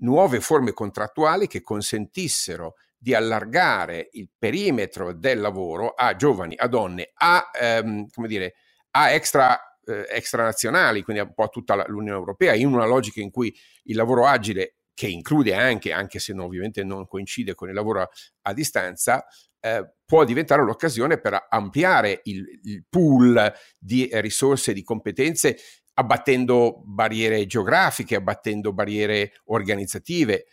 nuove 0.00 0.40
forme 0.40 0.74
contrattuali 0.74 1.46
che 1.46 1.62
consentissero 1.62 2.74
di 3.04 3.12
allargare 3.12 4.08
il 4.12 4.30
perimetro 4.38 5.12
del 5.12 5.38
lavoro 5.38 5.90
a 5.90 6.16
giovani, 6.16 6.54
a 6.56 6.66
donne, 6.68 7.10
a, 7.12 7.50
ehm, 7.52 8.06
come 8.08 8.26
dire, 8.26 8.54
a 8.92 9.10
extra, 9.10 9.60
eh, 9.84 10.06
extranazionali, 10.08 11.02
quindi 11.02 11.20
un 11.20 11.34
po' 11.34 11.42
a 11.42 11.48
tutta 11.48 11.84
l'Unione 11.86 12.16
Europea, 12.16 12.54
in 12.54 12.68
una 12.68 12.86
logica 12.86 13.20
in 13.20 13.30
cui 13.30 13.54
il 13.84 13.96
lavoro 13.96 14.26
agile, 14.26 14.76
che 14.94 15.06
include 15.06 15.54
anche, 15.54 15.92
anche 15.92 16.18
se 16.18 16.32
non, 16.32 16.46
ovviamente 16.46 16.82
non 16.82 17.06
coincide 17.06 17.54
con 17.54 17.68
il 17.68 17.74
lavoro 17.74 18.00
a, 18.00 18.08
a 18.44 18.54
distanza, 18.54 19.22
eh, 19.60 19.96
può 20.06 20.24
diventare 20.24 20.64
l'occasione 20.64 21.20
per 21.20 21.46
ampliare 21.50 22.20
il, 22.22 22.42
il 22.62 22.86
pool 22.88 23.52
di 23.78 24.08
risorse 24.12 24.70
e 24.70 24.74
di 24.74 24.82
competenze 24.82 25.58
abbattendo 25.94 26.80
barriere 26.86 27.44
geografiche, 27.44 28.16
abbattendo 28.16 28.72
barriere 28.72 29.32
organizzative. 29.44 30.46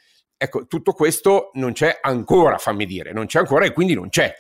Ecco, 0.44 0.66
tutto 0.66 0.94
questo 0.94 1.52
non 1.54 1.72
c'è 1.72 2.00
ancora, 2.02 2.58
fammi 2.58 2.88
dire, 2.88 3.14
non 3.14 3.28
c'è 3.28 3.38
ancora 3.38 3.66
e 3.66 3.74
quindi 3.74 3.94
non 3.94 4.10
c'è. 4.10 4.34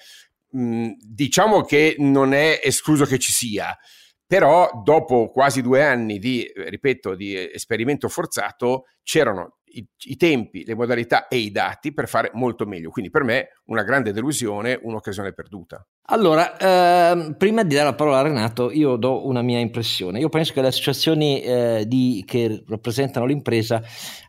Mm, 0.58 0.94
diciamo 0.98 1.62
che 1.62 1.94
non 2.00 2.34
è 2.34 2.60
escluso 2.64 3.06
che 3.06 3.20
ci 3.20 3.32
sia, 3.32 3.78
però 4.26 4.82
dopo 4.84 5.30
quasi 5.30 5.62
due 5.62 5.84
anni 5.84 6.18
di, 6.18 6.52
ripeto, 6.56 7.14
di 7.14 7.36
esperimento 7.36 8.10
forzato, 8.10 8.86
c'erano 9.04 9.60
i, 9.74 9.88
i, 10.06 10.18
tempi, 10.18 10.64
le 10.66 10.76
modalità 10.76 11.28
e 11.28 11.38
i 11.38 11.52
dati 11.52 11.94
per 11.94 12.08
fare 12.08 12.32
molto 12.34 12.66
meglio. 12.66 12.90
Quindi 12.90 13.10
per 13.12 13.24
me 13.24 13.50
una 13.66 13.84
grande 13.84 14.12
delusione, 14.12 14.80
un'occasione 14.82 15.34
perduta. 15.34 15.86
Allora, 16.08 16.58
ehm, 16.58 17.36
prima 17.38 17.64
di 17.64 17.76
dare 17.76 17.86
la 17.86 17.96
parola 17.96 18.20
a 18.20 18.24
Renato, 18.24 18.72
io 18.72 18.96
do 18.96 19.26
una 19.26 19.42
mia 19.42 19.60
impressione. 19.60 20.20
Io 20.20 20.30
penso 20.30 20.54
che 20.54 20.62
le 20.62 20.68
associazioni 20.68 21.42
eh, 21.42 21.86
di, 21.88 22.24
che 22.26 22.64
rappresentano 22.68 23.26
l'impresa 23.26 23.82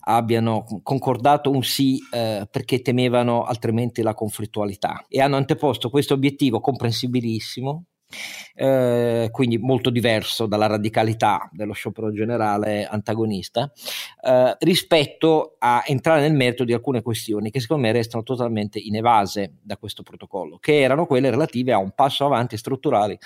abbiano 0.05 0.65
concordato 0.83 1.51
un 1.51 1.63
sì 1.63 1.99
eh, 2.13 2.47
perché 2.51 2.83
temevano 2.83 3.45
altrimenti 3.45 4.03
la 4.03 4.15
conflittualità 4.15 5.05
e 5.09 5.21
hanno 5.21 5.37
anteposto 5.37 5.91
questo 5.91 6.15
obiettivo 6.15 6.61
comprensibilissimo 6.61 7.85
eh, 8.55 9.29
quindi 9.31 9.59
molto 9.59 9.91
diverso 9.91 10.47
dalla 10.47 10.67
radicalità 10.67 11.49
dello 11.53 11.73
sciopero 11.73 12.13
generale 12.13 12.87
antagonista, 12.87 13.71
eh, 14.23 14.57
rispetto 14.61 15.57
a 15.59 15.83
entrare 15.87 16.21
nel 16.21 16.35
merito 16.35 16.65
di 16.65 16.73
alcune 16.73 17.03
questioni 17.03 17.51
che 17.51 17.61
secondo 17.61 17.83
me 17.83 17.93
restano 17.93 18.23
totalmente 18.23 18.79
inevase 18.79 19.55
da 19.63 19.77
questo 19.77 20.03
protocollo, 20.03 20.59
che 20.59 20.81
erano 20.81 21.07
quelle 21.07 21.31
relative 21.31 21.73
a 21.73 21.79
un 21.79 21.93
passo 21.95 22.25
avanti 22.25 22.57
strutturale 22.57 23.19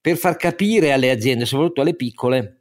per 0.00 0.16
far 0.16 0.36
capire 0.36 0.92
alle 0.92 1.10
aziende, 1.10 1.46
soprattutto 1.46 1.80
alle 1.80 1.96
piccole, 1.96 2.60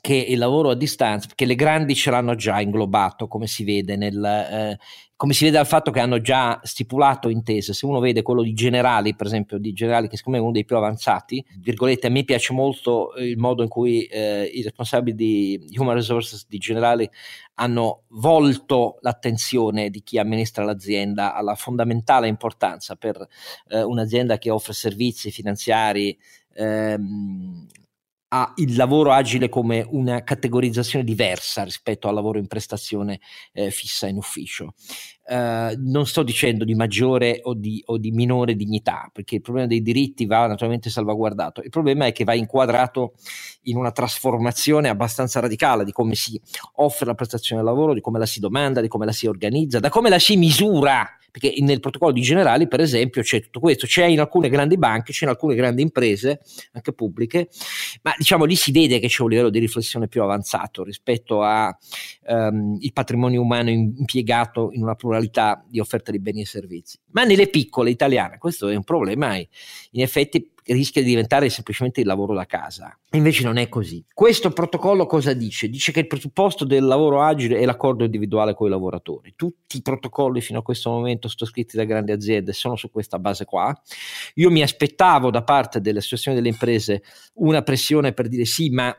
che 0.00 0.14
il 0.14 0.38
lavoro 0.38 0.70
a 0.70 0.76
distanza, 0.76 1.26
perché 1.26 1.46
le 1.46 1.54
grandi 1.54 1.94
ce 1.94 2.10
l'hanno 2.10 2.34
già 2.34 2.60
inglobato, 2.60 3.26
come 3.26 3.46
si 3.46 3.64
vede 3.64 3.96
nel, 3.96 4.22
eh, 4.24 4.78
come 5.16 5.32
si 5.32 5.44
vede 5.44 5.56
dal 5.56 5.66
fatto 5.66 5.90
che 5.90 6.00
hanno 6.00 6.20
già 6.20 6.60
stipulato 6.62 7.30
intese. 7.30 7.72
Se 7.72 7.86
uno 7.86 8.00
vede 8.00 8.20
quello 8.20 8.42
di 8.42 8.52
generali, 8.52 9.16
per 9.16 9.26
esempio, 9.26 9.56
di 9.56 9.72
generali 9.72 10.08
che 10.08 10.16
secondo 10.18 10.38
me 10.38 10.44
è 10.44 10.46
uno 10.46 10.56
dei 10.56 10.66
più 10.66 10.76
avanzati, 10.76 11.42
virgolette, 11.58 12.08
a 12.08 12.10
me 12.10 12.24
piace 12.24 12.52
molto 12.52 13.14
il 13.16 13.38
modo 13.38 13.62
in 13.62 13.68
cui 13.68 14.04
eh, 14.04 14.44
i 14.44 14.62
responsabili 14.62 15.16
di 15.16 15.76
human 15.78 15.94
resources 15.94 16.46
di 16.46 16.58
generali 16.58 17.08
hanno 17.54 18.02
volto 18.08 18.98
l'attenzione 19.00 19.88
di 19.88 20.02
chi 20.02 20.18
amministra 20.18 20.64
l'azienda 20.64 21.34
alla 21.34 21.54
fondamentale 21.54 22.28
importanza 22.28 22.94
per 22.96 23.26
eh, 23.68 23.82
un'azienda 23.82 24.36
che 24.36 24.50
offre 24.50 24.74
servizi 24.74 25.30
finanziari 25.30 26.16
ehm, 26.52 27.66
ha 28.28 28.52
il 28.56 28.74
lavoro 28.74 29.12
agile 29.12 29.48
come 29.48 29.86
una 29.88 30.22
categorizzazione 30.24 31.04
diversa 31.04 31.62
rispetto 31.62 32.08
al 32.08 32.14
lavoro 32.14 32.38
in 32.38 32.46
prestazione 32.46 33.20
eh, 33.52 33.70
fissa 33.70 34.08
in 34.08 34.16
ufficio. 34.16 34.74
Uh, 35.28 35.74
non 35.78 36.06
sto 36.06 36.22
dicendo 36.22 36.64
di 36.64 36.76
maggiore 36.76 37.40
o 37.42 37.54
di, 37.54 37.82
o 37.86 37.98
di, 37.98 38.12
minore 38.12 38.54
dignità, 38.54 39.10
perché 39.12 39.36
il 39.36 39.40
problema 39.40 39.66
dei 39.66 39.82
diritti 39.82 40.24
va 40.24 40.46
naturalmente 40.46 40.88
salvaguardato. 40.88 41.62
Il 41.62 41.70
problema 41.70 42.06
è 42.06 42.12
che 42.12 42.22
va 42.22 42.34
inquadrato 42.34 43.14
in 43.62 43.76
una 43.76 43.90
trasformazione 43.90 44.88
abbastanza 44.88 45.40
radicale 45.40 45.84
di 45.84 45.90
come 45.90 46.14
si 46.14 46.40
offre 46.74 47.06
la 47.06 47.14
prestazione 47.14 47.60
del 47.60 47.70
lavoro, 47.70 47.92
di 47.92 48.00
come 48.00 48.20
la 48.20 48.26
si 48.26 48.38
domanda, 48.38 48.80
di 48.80 48.88
come 48.88 49.04
la 49.04 49.12
si 49.12 49.26
organizza, 49.26 49.80
da 49.80 49.88
come 49.88 50.10
la 50.10 50.20
si 50.20 50.36
misura 50.36 51.08
perché 51.38 51.60
nel 51.60 51.80
protocollo 51.80 52.12
di 52.12 52.22
generali, 52.22 52.66
per 52.66 52.80
esempio, 52.80 53.20
c'è 53.20 53.42
tutto 53.42 53.60
questo, 53.60 53.86
c'è 53.86 54.06
in 54.06 54.20
alcune 54.20 54.48
grandi 54.48 54.78
banche, 54.78 55.12
c'è 55.12 55.26
in 55.26 55.32
alcune 55.32 55.54
grandi 55.54 55.82
imprese, 55.82 56.40
anche 56.72 56.94
pubbliche, 56.94 57.50
ma 58.00 58.14
diciamo 58.16 58.46
lì 58.46 58.56
si 58.56 58.72
vede 58.72 58.98
che 58.98 59.08
c'è 59.08 59.20
un 59.20 59.28
livello 59.28 59.50
di 59.50 59.58
riflessione 59.58 60.08
più 60.08 60.22
avanzato 60.22 60.82
rispetto 60.82 61.42
al 61.42 61.76
um, 62.26 62.78
patrimonio 62.90 63.42
umano 63.42 63.68
impiegato 63.68 64.70
in 64.72 64.82
una 64.82 64.94
pluralità 64.94 65.62
di 65.68 65.78
offerte 65.78 66.10
di 66.10 66.20
beni 66.20 66.40
e 66.40 66.46
servizi. 66.46 66.98
Ma 67.10 67.24
nelle 67.24 67.48
piccole 67.48 67.90
italiane 67.90 68.38
questo 68.38 68.68
è 68.68 68.74
un 68.74 68.84
problema 68.84 69.36
in 69.36 69.46
effetti 70.00 70.54
rischia 70.66 71.02
di 71.02 71.08
diventare 71.08 71.48
semplicemente 71.48 72.00
il 72.00 72.06
lavoro 72.06 72.34
da 72.34 72.46
casa. 72.46 72.96
Invece 73.12 73.44
non 73.44 73.56
è 73.56 73.68
così. 73.68 74.04
Questo 74.12 74.50
protocollo 74.50 75.06
cosa 75.06 75.32
dice? 75.32 75.68
Dice 75.68 75.92
che 75.92 76.00
il 76.00 76.06
presupposto 76.06 76.64
del 76.64 76.84
lavoro 76.84 77.22
agile 77.22 77.58
è 77.58 77.64
l'accordo 77.64 78.04
individuale 78.04 78.54
con 78.54 78.66
i 78.66 78.70
lavoratori. 78.70 79.34
Tutti 79.36 79.76
i 79.78 79.82
protocolli 79.82 80.40
fino 80.40 80.58
a 80.58 80.62
questo 80.62 80.90
momento 80.90 81.28
sottoscritti 81.28 81.76
da 81.76 81.84
grandi 81.84 82.12
aziende 82.12 82.52
sono 82.52 82.76
su 82.76 82.90
questa 82.90 83.18
base 83.18 83.44
qua. 83.44 83.74
Io 84.34 84.50
mi 84.50 84.62
aspettavo 84.62 85.30
da 85.30 85.42
parte 85.42 85.80
delle 85.80 85.98
associazioni 85.98 86.36
delle 86.36 86.50
imprese 86.50 87.02
una 87.34 87.62
pressione 87.62 88.12
per 88.12 88.28
dire 88.28 88.44
sì, 88.44 88.70
ma 88.70 88.94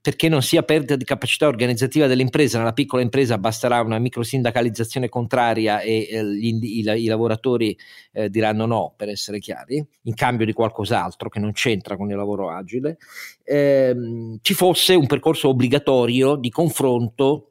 perché 0.00 0.28
non 0.28 0.42
sia 0.42 0.62
perdita 0.62 0.96
di 0.96 1.04
capacità 1.04 1.46
organizzativa 1.46 2.06
dell'impresa, 2.06 2.58
nella 2.58 2.72
piccola 2.72 3.02
impresa 3.02 3.38
basterà 3.38 3.80
una 3.80 3.98
microsindacalizzazione 3.98 5.08
contraria 5.08 5.80
e 5.80 6.08
eh, 6.10 6.24
gli, 6.24 6.58
i, 6.60 6.80
i, 6.80 7.06
lavoratori 7.06 7.76
eh, 8.12 8.28
diranno 8.28 8.66
no, 8.66 8.92
per 8.96 9.08
essere 9.08 9.38
chiari, 9.38 9.84
in 10.02 10.14
cambio 10.14 10.44
di 10.44 10.52
qualcos'altro 10.52 11.28
che 11.28 11.38
non 11.38 11.52
c'entra 11.52 11.96
con 11.96 12.10
il 12.10 12.16
lavoro 12.16 12.50
agile, 12.50 12.98
eh, 13.44 13.94
ci 14.42 14.54
fosse 14.54 14.94
un 14.94 15.06
percorso 15.06 15.48
obbligatorio 15.48 16.34
di 16.34 16.50
confronto 16.50 17.49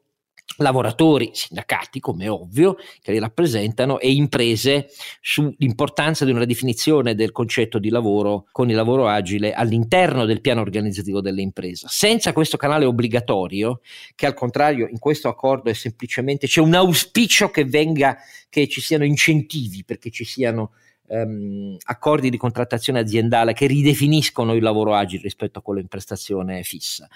lavoratori, 0.60 1.30
sindacati 1.32 2.00
come 2.00 2.28
ovvio, 2.28 2.76
che 3.02 3.12
li 3.12 3.18
rappresentano, 3.18 3.98
e 3.98 4.12
imprese 4.12 4.88
sull'importanza 5.20 6.24
di 6.24 6.30
una 6.30 6.44
definizione 6.44 7.14
del 7.14 7.32
concetto 7.32 7.78
di 7.78 7.88
lavoro 7.88 8.46
con 8.52 8.68
il 8.70 8.76
lavoro 8.76 9.08
agile 9.08 9.52
all'interno 9.52 10.24
del 10.24 10.40
piano 10.40 10.60
organizzativo 10.60 11.20
dell'impresa. 11.20 11.88
Senza 11.88 12.32
questo 12.32 12.56
canale 12.56 12.84
obbligatorio, 12.84 13.80
che 14.14 14.26
al 14.26 14.34
contrario 14.34 14.88
in 14.88 14.98
questo 14.98 15.28
accordo 15.28 15.70
è 15.70 15.74
semplicemente 15.74 16.46
c'è 16.46 16.60
un 16.60 16.74
auspicio 16.74 17.50
che 17.50 17.64
venga, 17.64 18.16
che 18.48 18.68
ci 18.68 18.80
siano 18.80 19.04
incentivi 19.04 19.84
perché 19.84 20.10
ci 20.10 20.24
siano 20.24 20.72
ehm, 21.10 21.76
accordi 21.84 22.30
di 22.30 22.36
contrattazione 22.36 23.00
aziendale 23.00 23.52
che 23.52 23.66
ridefiniscono 23.66 24.54
il 24.54 24.62
lavoro 24.62 24.94
agile 24.94 25.22
rispetto 25.22 25.58
a 25.58 25.62
quello 25.62 25.80
in 25.80 25.88
prestazione 25.88 26.62
fissa. 26.62 27.08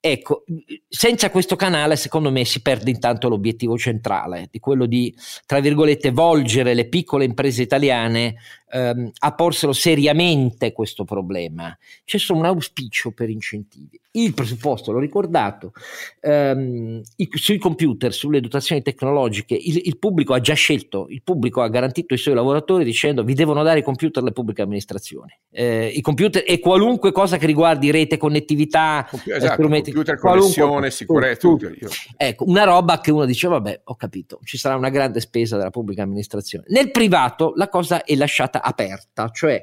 Ecco, 0.00 0.44
senza 0.88 1.30
questo 1.30 1.56
canale 1.56 1.96
secondo 1.96 2.30
me 2.30 2.44
si 2.44 2.60
perde 2.60 2.90
intanto 2.90 3.28
l'obiettivo 3.28 3.78
centrale 3.78 4.48
di 4.50 4.58
quello 4.58 4.86
di, 4.86 5.14
tra 5.46 5.60
virgolette, 5.60 6.10
volgere 6.10 6.74
le 6.74 6.88
piccole 6.88 7.24
imprese 7.24 7.62
italiane 7.62 8.36
ehm, 8.70 9.10
a 9.18 9.34
porselo 9.34 9.72
seriamente 9.72 10.72
questo 10.72 11.04
problema. 11.04 11.76
C'è 12.04 12.18
solo 12.18 12.40
un 12.40 12.46
auspicio 12.46 13.12
per 13.12 13.30
incentivi. 13.30 14.00
Il 14.16 14.32
presupposto, 14.32 14.92
l'ho 14.92 14.98
ricordato, 14.98 15.72
ehm, 16.20 17.02
i, 17.16 17.28
sui 17.34 17.58
computer, 17.58 18.14
sulle 18.14 18.40
dotazioni 18.40 18.80
tecnologiche, 18.80 19.54
il, 19.54 19.82
il, 19.84 19.98
pubblico 19.98 20.32
ha 20.32 20.40
già 20.40 20.54
scelto, 20.54 21.06
il 21.10 21.20
pubblico 21.22 21.60
ha 21.60 21.68
garantito 21.68 22.14
ai 22.14 22.20
suoi 22.20 22.34
lavoratori 22.34 22.82
dicendo 22.82 23.22
vi 23.22 23.34
devono 23.34 23.62
dare 23.62 23.80
i 23.80 23.82
computer 23.82 24.22
alle 24.22 24.32
pubbliche 24.32 24.62
amministrazioni. 24.62 25.38
Eh, 25.50 25.92
I 25.94 26.00
computer 26.00 26.42
e 26.46 26.60
qualunque 26.60 27.12
cosa 27.12 27.36
che 27.36 27.44
riguardi 27.44 27.90
rete, 27.90 28.16
connettività, 28.16 29.06
esatto, 29.10 29.52
strumenti, 29.52 29.92
computer, 29.92 30.18
connessione, 30.18 30.90
sicurezza. 30.90 31.48
Tutto, 31.48 31.68
tutto. 31.68 31.88
Ecco, 32.16 32.44
una 32.48 32.64
roba 32.64 33.00
che 33.00 33.10
uno 33.10 33.26
dice 33.26 33.48
vabbè, 33.48 33.82
ho 33.84 33.96
capito, 33.96 34.40
ci 34.44 34.56
sarà 34.56 34.76
una 34.76 34.88
grande 34.88 35.20
spesa 35.20 35.58
della 35.58 35.68
pubblica 35.68 36.02
amministrazione. 36.02 36.64
Nel 36.68 36.90
privato 36.90 37.52
la 37.54 37.68
cosa 37.68 38.02
è 38.02 38.14
lasciata 38.14 38.62
aperta, 38.66 39.30
cioè 39.30 39.62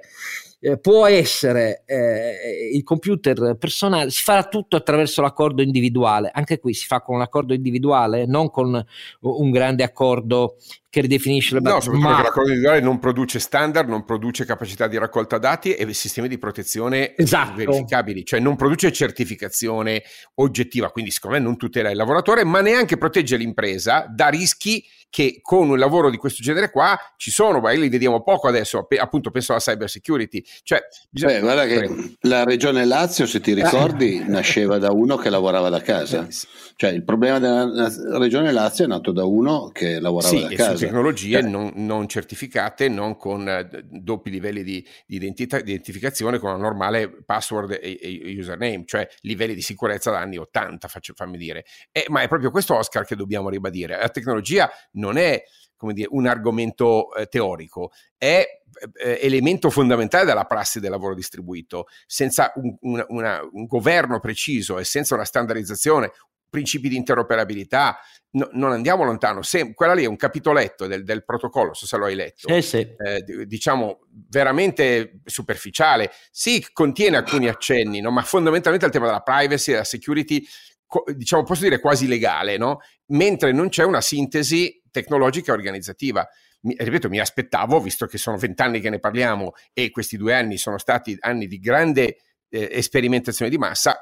eh, 0.66 0.80
può 0.80 1.06
essere 1.06 1.84
eh, 1.86 2.70
il 2.72 2.84
computer 2.84 3.58
personale, 3.58 4.10
si 4.12 4.24
farà 4.24 4.46
tutto 4.46 4.78
attraverso 4.78 5.22
l'accordo 5.22 5.62
individuale, 5.62 6.32
anche 6.34 6.60
qui 6.60 6.74
si 6.74 6.86
fa 6.88 7.02
con 7.02 7.16
un 7.16 7.22
accordo 7.22 7.54
individuale, 7.54 8.26
non 8.26 8.50
con 8.50 8.82
un 9.20 9.52
grande 9.52 9.84
accordo 9.84 10.56
che 10.90 11.02
ridefinisce 11.02 11.56
le 11.56 11.60
basi. 11.60 11.76
No, 11.76 11.82
soprattutto 11.82 12.08
ma... 12.08 12.16
perché 12.16 12.30
l'accordo 12.30 12.50
individuale 12.52 12.82
non 12.82 13.00
produce 13.00 13.40
standard, 13.40 13.90
non 13.90 14.06
produce 14.06 14.46
capacità 14.46 14.88
di 14.88 14.98
raccolta 14.98 15.38
dati 15.38 15.74
e 15.74 15.94
sistemi 15.94 16.30
di 16.30 16.38
protezione 16.38 17.14
esatto. 17.18 17.56
verificabili, 17.56 18.24
cioè 18.24 18.40
non 18.40 18.56
produce 18.56 18.90
certificazione 18.94 20.02
oggettiva, 20.36 20.92
quindi 20.92 21.12
secondo 21.12 21.38
me 21.38 21.44
non 21.44 21.58
tutela 21.58 21.90
il 21.90 21.98
lavoratore, 21.98 22.46
ma 22.46 22.62
neanche 22.62 22.98
protegge 22.98 23.36
l'impresa 23.36 24.06
da 24.10 24.30
rischi 24.30 24.82
che 25.14 25.42
con 25.44 25.70
un 25.70 25.78
lavoro 25.78 26.10
di 26.10 26.18
questo 26.18 26.42
genere 26.42 26.72
qua 26.72 26.98
ci 27.18 27.30
sono, 27.30 27.60
ma 27.60 27.70
li 27.70 27.88
vediamo 27.88 28.24
poco 28.24 28.48
adesso, 28.48 28.88
appunto 29.00 29.30
penso 29.30 29.52
alla 29.52 29.62
cyber 29.62 29.88
security. 29.88 30.44
Cioè, 30.64 30.82
bisogna... 31.08 31.34
Beh, 31.34 31.40
guarda 31.42 31.66
che 31.68 32.16
la 32.22 32.44
regione 32.44 32.84
Lazio, 32.84 33.28
se 33.28 33.40
ti 33.40 33.52
eh. 33.52 33.62
ricordi, 33.62 34.24
nasceva 34.26 34.80
da 34.80 34.92
uno 34.92 35.16
che 35.16 35.30
lavorava 35.30 35.70
da 35.70 35.82
casa. 35.82 36.28
Cioè 36.76 36.90
il 36.90 37.04
problema 37.04 37.38
della 37.38 38.18
regione 38.18 38.52
Lazio 38.52 38.86
è 38.86 38.88
nato 38.88 39.12
da 39.12 39.24
uno 39.24 39.70
che 39.72 40.00
lavorava 40.00 40.36
sì, 40.36 40.42
da 40.42 40.56
casa 40.56 40.74
tecnologie 40.74 41.38
eh. 41.38 41.42
non, 41.44 41.72
non, 41.76 42.08
certificate, 42.08 42.90
non 42.90 43.16
con 43.16 43.48
eh, 43.48 43.70
doppi 43.84 44.32
livelli 44.32 44.64
di, 44.64 44.84
di 45.06 45.18
identità, 45.18 45.58
identificazione, 45.58 46.40
con 46.40 46.50
una 46.50 46.60
normale 46.60 47.24
password 47.24 47.78
e, 47.80 48.00
e, 48.02 48.36
username, 48.40 48.84
cioè 48.88 49.08
livelli 49.22 49.54
di 49.54 49.62
sicurezza 49.62 50.10
da 50.10 50.22
anni 50.22 50.38
80, 50.38 50.88
faccio, 50.88 51.14
fammi 51.16 51.38
dire. 51.38 51.66
Eh, 51.92 52.06
ma 52.08 52.22
è 52.22 52.28
proprio 52.28 52.50
questo 52.50 52.76
Oscar 52.76 53.06
che 53.06 53.16
dobbiamo 53.16 53.50
ribadire. 53.50 53.96
La 53.96 54.10
tecnologia 54.10 54.72
non 54.94 55.03
è 55.12 55.44
come 55.84 55.94
dire, 55.94 56.08
un 56.12 56.28
argomento 56.28 57.14
eh, 57.14 57.28
teorico, 57.28 57.92
è 58.18 58.46
eh, 59.04 59.20
elemento 59.22 59.70
fondamentale 59.70 60.24
della 60.24 60.46
prassi 60.46 60.80
del 60.80 60.92
lavoro 60.92 61.14
distribuito. 61.14 61.88
Senza 62.06 62.54
un, 62.56 62.74
una, 62.82 63.06
una, 63.10 63.42
un 63.52 63.66
governo 63.66 64.20
preciso 64.22 64.80
e 64.80 64.86
senza 64.86 65.14
una 65.14 65.26
standardizzazione, 65.26 66.12
principi 66.50 66.88
di 66.88 66.96
interoperabilità, 66.96 67.98
no, 68.32 68.48
non 68.54 68.72
andiamo 68.72 69.04
lontano, 69.04 69.42
se, 69.42 69.74
quella 69.74 69.94
lì 69.94 70.04
è 70.04 70.08
un 70.08 70.16
capitoletto 70.16 70.86
del, 70.86 71.04
del 71.04 71.26
protocollo, 71.26 71.74
so 71.74 71.88
se 71.88 71.98
lo 71.98 72.06
hai 72.06 72.14
letto, 72.14 72.48
sì, 72.54 72.62
sì. 72.62 72.78
Eh, 72.78 73.46
diciamo 73.48 74.02
veramente 74.30 75.20
superficiale, 75.26 76.12
sì 76.30 76.64
contiene 76.72 77.18
alcuni 77.18 77.48
accenni, 77.48 78.02
no? 78.02 78.12
ma 78.12 78.22
fondamentalmente 78.22 78.86
il 78.86 78.92
tema 78.92 79.08
della 79.08 79.22
privacy 79.22 79.72
e 79.72 79.74
della 79.74 79.84
security, 79.84 80.46
co- 80.86 81.04
diciamo 81.08 81.42
posso 81.42 81.64
dire 81.64 81.80
quasi 81.80 82.08
legale, 82.08 82.58
no? 82.58 82.82
mentre 83.08 83.52
non 83.52 83.70
c'è 83.70 83.84
una 83.84 84.02
sintesi 84.02 84.83
tecnologica 84.94 85.52
e 85.52 85.56
organizzativa. 85.56 86.26
Mi, 86.62 86.76
ripeto, 86.78 87.10
mi 87.10 87.20
aspettavo, 87.20 87.82
visto 87.82 88.06
che 88.06 88.18
sono 88.18 88.38
vent'anni 88.38 88.80
che 88.80 88.90
ne 88.90 89.00
parliamo 89.00 89.52
e 89.74 89.90
questi 89.92 90.16
due 90.16 90.34
anni 90.34 90.58
sono 90.58 90.78
stati 90.78 91.18
anni 91.20 91.48
di 91.48 91.60
grande 91.60 92.18
eh, 92.50 92.82
sperimentazione 92.82 93.52
di 93.52 93.58
massa, 93.58 94.02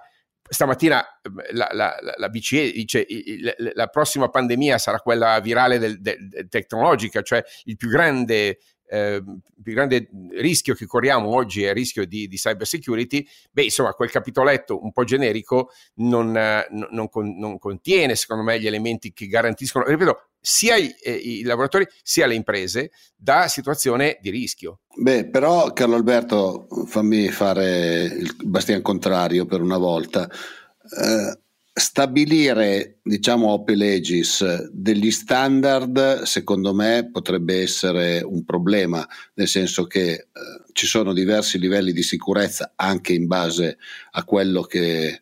stamattina 0.51 1.03
ehm, 1.21 1.41
la, 1.51 1.69
la, 1.71 1.95
la, 2.17 2.29
BCE 2.29 2.71
dice 2.71 3.05
la, 3.39 3.53
la 3.73 3.87
prossima 3.87 4.29
pandemia 4.29 4.77
sarà 4.77 4.99
quella 4.99 5.39
virale 5.39 5.79
del, 5.79 6.01
del, 6.01 6.27
del 6.27 6.47
tecnologica, 6.49 7.21
cioè 7.21 7.43
il 7.63 7.77
più 7.77 7.89
grande 7.89 8.59
eh, 8.91 9.23
più 9.63 9.73
grande 9.73 10.09
rischio 10.31 10.73
che 10.73 10.85
corriamo 10.85 11.33
oggi 11.33 11.63
è 11.63 11.69
il 11.69 11.75
rischio 11.75 12.05
di, 12.05 12.27
di 12.27 12.35
cyber 12.35 12.67
security, 12.67 13.25
beh 13.49 13.63
insomma 13.63 13.93
quel 13.93 14.11
capitoletto 14.11 14.83
un 14.83 14.91
po' 14.91 15.05
generico 15.05 15.69
non, 15.95 16.31
non, 16.31 16.87
non, 16.91 17.09
non 17.37 17.57
contiene 17.57 18.15
secondo 18.15 18.43
me 18.43 18.59
gli 18.59 18.67
elementi 18.67 19.13
che 19.13 19.27
garantiscono, 19.27 19.85
ripeto, 19.85 20.31
sia 20.41 20.75
i, 20.75 20.93
eh, 21.01 21.13
i, 21.13 21.43
lavoratori 21.43 21.87
sia 22.03 22.25
le 22.25 22.35
imprese 22.35 22.91
da 23.15 23.47
situazione 23.47 24.17
di 24.19 24.29
rischio. 24.29 24.79
Beh, 24.93 25.29
però 25.29 25.71
Carlo 25.71 25.95
Alberto, 25.95 26.67
fammi 26.87 27.29
fare 27.29 28.03
il 28.03 28.35
bastian 28.43 28.81
contrario 28.81 29.45
per 29.45 29.61
una 29.61 29.77
volta. 29.77 30.27
Eh, 30.27 31.39
stabilire, 31.81 32.99
diciamo, 33.03 33.49
ope 33.49 33.75
legis 33.75 34.69
degli 34.71 35.11
standard, 35.11 36.21
secondo 36.21 36.73
me, 36.73 37.09
potrebbe 37.11 37.61
essere 37.61 38.21
un 38.21 38.45
problema, 38.45 39.05
nel 39.33 39.47
senso 39.47 39.85
che 39.85 40.11
eh, 40.11 40.27
ci 40.71 40.85
sono 40.85 41.11
diversi 41.11 41.57
livelli 41.57 41.91
di 41.91 42.03
sicurezza 42.03 42.73
anche 42.75 43.13
in 43.13 43.25
base 43.25 43.79
a 44.11 44.23
quello 44.23 44.61
che 44.61 45.07
eh, 45.07 45.19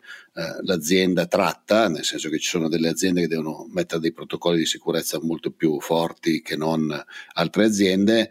l'azienda 0.62 1.26
tratta, 1.26 1.88
nel 1.88 2.04
senso 2.04 2.30
che 2.30 2.40
ci 2.40 2.50
sono 2.50 2.68
delle 2.68 2.90
aziende 2.90 3.22
che 3.22 3.28
devono 3.28 3.68
mettere 3.72 4.02
dei 4.02 4.12
protocolli 4.12 4.60
di 4.60 4.66
sicurezza 4.66 5.18
molto 5.22 5.52
più 5.52 5.80
forti 5.80 6.42
che 6.42 6.58
non 6.58 6.94
altre 7.34 7.64
aziende, 7.64 8.30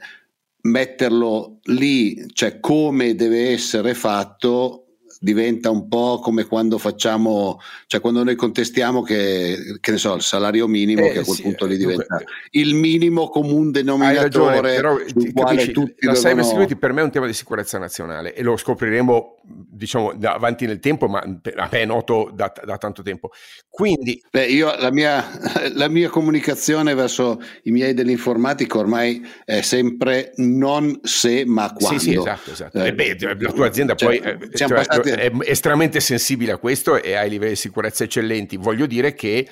metterlo 0.63 1.61
lì, 1.65 2.27
cioè 2.35 2.61
come 2.61 3.15
deve 3.15 3.51
essere 3.51 3.95
fatto, 3.95 4.88
diventa 5.19 5.71
un 5.71 5.89
po' 5.89 6.21
come 6.23 6.45
quando 6.45 6.79
facciamo, 6.79 7.61
cioè 7.87 8.01
quando 8.01 8.23
noi 8.23 8.37
contestiamo 8.37 9.03
che, 9.03 9.79
che 9.81 9.91
ne 9.91 9.97
so, 9.99 10.15
il 10.15 10.23
salario 10.23 10.67
minimo, 10.67 11.07
eh, 11.07 11.13
che 11.13 11.19
a 11.21 11.25
quel 11.25 11.37
sì, 11.37 11.43
punto 11.43 11.67
lì 11.67 11.77
diventa 11.77 12.07
dunque, 12.09 12.27
il 12.53 12.75
minimo 12.75 13.29
comune 13.29 13.71
denominatore 13.71 14.23
ragione, 14.23 14.61
però, 14.61 14.99
sul 15.07 15.33
capisci, 15.33 15.73
tutti 15.73 16.07
la 16.07 16.13
devono... 16.13 16.31
cyber 16.31 16.45
security 16.45 16.77
per 16.77 16.93
me 16.93 17.01
è 17.01 17.05
un 17.05 17.11
tema 17.11 17.27
di 17.27 17.33
sicurezza 17.33 17.79
nazionale 17.79 18.35
e 18.35 18.43
lo 18.43 18.57
scopriremo 18.57 19.38
diciamo 19.49 20.11
avanti 20.23 20.67
nel 20.67 20.81
tempo, 20.81 21.09
ma 21.09 21.21
a 21.21 21.69
me 21.71 21.81
è 21.81 21.85
noto 21.85 22.31
da, 22.35 22.53
da 22.65 22.77
tanto 22.77 23.03
tempo. 23.03 23.31
Quindi 23.69 24.21
Beh, 24.31 24.47
io 24.47 24.75
la 24.79 24.91
mia, 24.93 25.25
la 25.73 25.89
mia 25.89 26.09
comunicazione 26.11 26.95
verso 26.95 27.41
i 27.63 27.71
miei 27.71 27.95
dell'informatica 27.95 28.79
ormai 28.79 29.27
è 29.45 29.61
sempre 29.63 30.33
non 30.37 31.01
se 31.03 31.45
ma 31.47 31.73
quando. 31.73 31.99
Sì, 31.99 32.11
sì, 32.11 32.17
esatto, 32.17 32.51
esatto. 32.51 32.85
Eh, 32.85 32.95
beh, 32.95 33.17
la 33.39 33.53
tua 33.53 33.67
azienda 33.67 33.95
cioè, 33.95 34.21
poi 34.21 34.31
eh, 34.31 34.57
cioè, 34.57 34.69
passati... 34.69 35.11
è 35.11 35.33
estremamente 35.43 36.01
sensibile 36.01 36.53
a 36.53 36.57
questo 36.59 37.01
e 37.03 37.15
ha 37.15 37.25
i 37.25 37.31
livelli 37.31 37.53
di 37.53 37.57
sicurezza 37.57 38.05
eccellenti. 38.05 38.57
Voglio 38.57 38.87
dire 38.87 39.15
che 39.15 39.49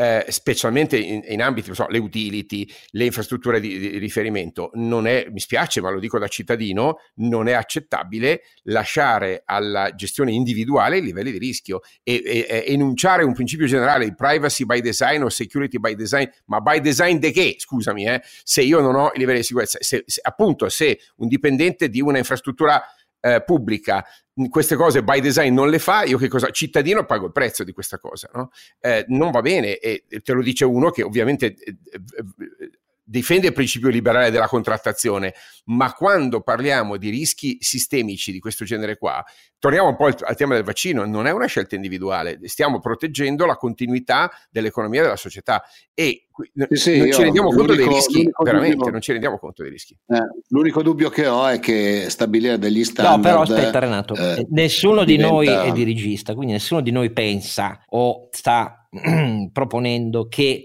eh, 0.00 0.24
specialmente 0.28 0.96
in, 0.96 1.20
in 1.26 1.42
ambiti, 1.42 1.74
so, 1.74 1.86
le 1.88 1.98
utility, 1.98 2.66
le 2.92 3.04
infrastrutture 3.04 3.60
di, 3.60 3.78
di, 3.78 3.98
riferimento, 3.98 4.70
non 4.74 5.06
è, 5.06 5.26
mi 5.30 5.40
spiace, 5.40 5.82
ma 5.82 5.90
lo 5.90 6.00
dico 6.00 6.18
da 6.18 6.26
cittadino, 6.26 7.00
non 7.16 7.48
è 7.48 7.52
accettabile 7.52 8.40
lasciare 8.62 9.42
alla 9.44 9.94
gestione 9.94 10.32
individuale 10.32 10.96
i 10.96 11.02
livelli 11.02 11.30
di 11.32 11.36
rischio 11.36 11.80
e, 12.02 12.22
e, 12.24 12.46
e 12.48 12.64
enunciare 12.72 13.24
un 13.24 13.34
principio 13.34 13.66
generale 13.66 14.06
di 14.06 14.14
privacy 14.14 14.64
by 14.64 14.80
design 14.80 15.22
o 15.22 15.28
security 15.28 15.78
by 15.78 15.94
design, 15.94 16.24
ma 16.46 16.60
by 16.60 16.80
design 16.80 17.18
de 17.18 17.30
che, 17.30 17.56
scusami, 17.58 18.06
eh, 18.06 18.22
se 18.42 18.62
io 18.62 18.80
non 18.80 18.94
ho 18.94 19.10
i 19.14 19.18
livelli 19.18 19.40
di 19.40 19.44
sicurezza, 19.44 19.76
se, 19.82 20.04
se, 20.06 20.20
appunto 20.24 20.66
se 20.70 20.98
un 21.16 21.28
dipendente 21.28 21.90
di 21.90 22.00
una 22.00 22.16
infrastruttura 22.16 22.82
eh, 23.20 23.42
pubblica 23.44 24.02
queste 24.48 24.76
cose 24.76 25.02
by 25.02 25.20
design 25.20 25.52
non 25.52 25.68
le 25.68 25.78
fa, 25.78 26.04
io 26.04 26.18
che 26.18 26.28
cosa? 26.28 26.50
Cittadino 26.50 27.04
pago 27.04 27.26
il 27.26 27.32
prezzo 27.32 27.64
di 27.64 27.72
questa 27.72 27.98
cosa, 27.98 28.30
no? 28.34 28.50
eh, 28.80 29.04
non 29.08 29.30
va 29.30 29.40
bene 29.40 29.78
e 29.78 30.04
te 30.22 30.32
lo 30.32 30.42
dice 30.42 30.64
uno 30.64 30.90
che 30.90 31.02
ovviamente 31.02 31.54
eh, 31.54 31.76
eh, 31.92 32.70
difende 33.10 33.48
il 33.48 33.52
principio 33.52 33.88
liberale 33.88 34.30
della 34.30 34.46
contrattazione, 34.46 35.34
ma 35.64 35.92
quando 35.92 36.42
parliamo 36.42 36.96
di 36.96 37.10
rischi 37.10 37.56
sistemici 37.58 38.30
di 38.30 38.38
questo 38.38 38.64
genere 38.64 38.96
qua, 38.96 39.24
torniamo 39.58 39.88
un 39.88 39.96
po' 39.96 40.06
al, 40.06 40.16
al, 40.20 40.36
tema 40.36 40.54
del 40.54 40.62
vaccino, 40.62 41.04
non 41.04 41.26
è 41.26 41.32
una 41.32 41.46
scelta 41.46 41.74
individuale, 41.74 42.38
stiamo 42.44 42.78
proteggendo 42.78 43.46
la 43.46 43.56
continuità 43.56 44.30
dell'economia 44.48 45.02
della 45.02 45.16
società. 45.16 45.60
E 45.92 46.28
sì, 46.70 46.76
sì, 46.76 46.98
non 46.98 47.10
ci 47.10 47.22
rendiamo 47.22 47.50
conto 47.50 47.74
dei 47.74 47.88
rischi, 47.88 48.30
veramente, 48.44 48.76
dubbio, 48.76 48.92
non 48.92 49.00
ci 49.00 49.10
rendiamo 49.10 49.38
conto 49.38 49.62
dei 49.62 49.72
rischi. 49.72 49.98
Eh, 50.06 50.22
l'unico 50.50 50.82
dubbio 50.82 51.10
che 51.10 51.26
ho 51.26 51.48
è 51.48 51.58
che 51.58 52.06
stabilire 52.10 52.58
degli 52.58 52.84
standard... 52.84 53.16
No, 53.16 53.22
però 53.22 53.40
aspetta 53.42 53.80
Renato, 53.80 54.14
eh, 54.14 54.46
nessuno 54.50 55.02
diventa... 55.04 55.28
di 55.28 55.34
noi 55.34 55.48
è 55.48 55.72
dirigista, 55.72 56.34
quindi 56.34 56.52
nessuno 56.52 56.80
di 56.80 56.92
noi 56.92 57.10
pensa 57.10 57.82
o 57.88 58.28
sta 58.30 58.79
proponendo 59.52 60.26
che 60.28 60.64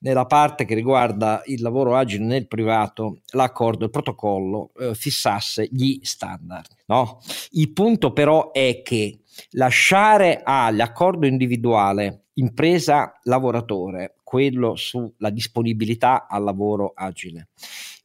nella 0.00 0.26
parte 0.26 0.64
che 0.64 0.74
riguarda 0.74 1.42
il 1.46 1.60
lavoro 1.60 1.96
agile 1.96 2.24
nel 2.24 2.46
privato, 2.46 3.20
l'accordo, 3.32 3.84
il 3.84 3.90
protocollo 3.90 4.72
eh, 4.78 4.94
fissasse 4.94 5.68
gli 5.70 5.98
standard. 6.02 6.68
No? 6.86 7.20
Il 7.52 7.72
punto 7.72 8.12
però 8.12 8.52
è 8.52 8.82
che 8.82 9.20
lasciare 9.50 10.42
all'accordo 10.44 11.26
individuale 11.26 12.26
impresa-lavoratore 12.34 14.16
quello 14.22 14.74
sulla 14.76 15.30
disponibilità 15.30 16.26
al 16.28 16.42
lavoro 16.42 16.92
agile 16.94 17.50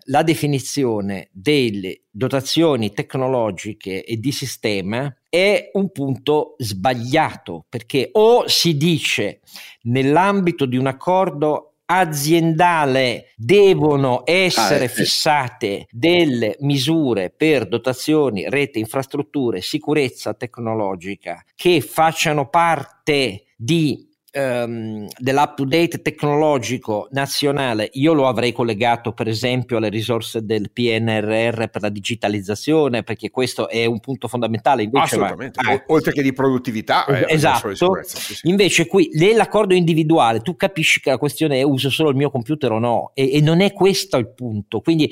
la 0.09 0.23
definizione 0.23 1.29
delle 1.31 2.03
dotazioni 2.09 2.91
tecnologiche 2.93 4.03
e 4.03 4.17
di 4.17 4.31
sistema 4.31 5.13
è 5.29 5.69
un 5.73 5.91
punto 5.91 6.55
sbagliato 6.57 7.65
perché 7.69 8.09
o 8.13 8.47
si 8.47 8.75
dice 8.77 9.41
nell'ambito 9.83 10.65
di 10.65 10.75
un 10.75 10.87
accordo 10.87 11.69
aziendale 11.91 13.31
devono 13.35 14.21
essere 14.25 14.81
ah, 14.81 14.83
eh, 14.83 14.89
fissate 14.89 15.87
delle 15.89 16.55
misure 16.59 17.31
per 17.31 17.67
dotazioni, 17.67 18.47
rete, 18.47 18.77
infrastrutture, 18.77 19.61
sicurezza 19.61 20.33
tecnologica 20.33 21.43
che 21.55 21.81
facciano 21.81 22.47
parte 22.47 23.45
di 23.55 24.08
um, 24.33 25.07
dell'up 25.17 25.55
to 25.55 25.65
date 25.65 26.01
tecnologico 26.01 27.07
nazionale, 27.11 27.89
io 27.93 28.13
lo 28.13 28.27
avrei 28.27 28.51
collegato 28.51 29.13
per 29.13 29.27
esempio 29.27 29.77
alle 29.77 29.89
risorse 29.89 30.45
del 30.45 30.71
PNRR 30.71 31.67
per 31.67 31.81
la 31.81 31.89
digitalizzazione, 31.89 33.03
perché 33.03 33.29
questo 33.29 33.69
è 33.69 33.85
un 33.85 33.99
punto 33.99 34.27
fondamentale. 34.27 34.83
Invece, 34.83 35.15
Assolutamente, 35.15 35.61
ma, 35.63 35.73
eh, 35.73 35.83
oltre 35.87 36.11
che 36.11 36.21
di 36.21 36.33
produttività. 36.33 37.05
Eh, 37.05 37.33
esatto. 37.33 37.73
Sì, 38.03 38.35
sì. 38.35 38.47
Invece 38.49 38.87
qui 38.87 39.09
nell'accordo 39.13 39.73
individuale 39.73 40.41
tu 40.41 40.55
capisci 40.55 40.99
che 40.99 41.09
la 41.09 41.17
questione 41.17 41.59
è 41.59 41.63
uso 41.63 41.89
solo 41.89 42.09
il 42.09 42.15
mio 42.15 42.29
computer 42.29 42.71
o 42.71 42.79
no, 42.79 43.11
e, 43.13 43.33
e 43.33 43.41
non 43.41 43.61
è 43.61 43.73
questo 43.73 44.17
il 44.17 44.33
punto. 44.33 44.81
Quindi, 44.81 45.11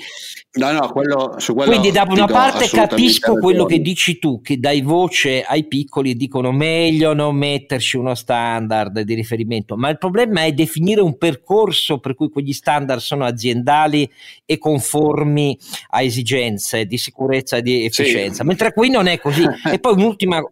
no, 0.53 0.71
no, 0.71 0.91
quello, 0.91 1.37
quello 1.45 1.65
quindi 1.65 1.91
da 1.91 2.05
una 2.07 2.25
parte 2.25 2.67
capisco 2.67 3.35
quello 3.39 3.65
che 3.65 3.79
dici 3.79 4.19
tu, 4.19 4.41
che 4.41 4.59
dai 4.59 4.81
voce 4.81 5.43
ai 5.43 5.67
piccoli 5.67 6.15
dicono 6.15 6.51
meglio 6.51 7.13
non 7.13 7.35
metterci 7.35 7.97
uno 7.97 8.15
standard 8.15 8.99
di 9.07 9.15
riferimento, 9.15 9.77
ma 9.77 9.89
il 9.89 9.97
problema 9.97 10.43
è 10.43 10.51
definire 10.51 11.01
un 11.01 11.17
percorso 11.17 11.99
per 11.99 12.13
cui 12.13 12.29
quegli 12.29 12.53
standard 12.53 12.99
sono 12.99 13.23
aziendali 13.23 14.09
e 14.45 14.57
conformi 14.57 15.57
a 15.91 16.01
esigenze 16.01 16.85
di 16.85 16.97
sicurezza 16.97 17.57
e 17.57 17.61
di 17.61 17.85
efficienza, 17.85 18.41
sì. 18.41 18.47
mentre 18.47 18.73
qui 18.73 18.89
non 18.89 19.07
è 19.07 19.17
così. 19.19 19.43
e 19.71 19.79
poi 19.79 19.93
un'ultima 19.93 20.43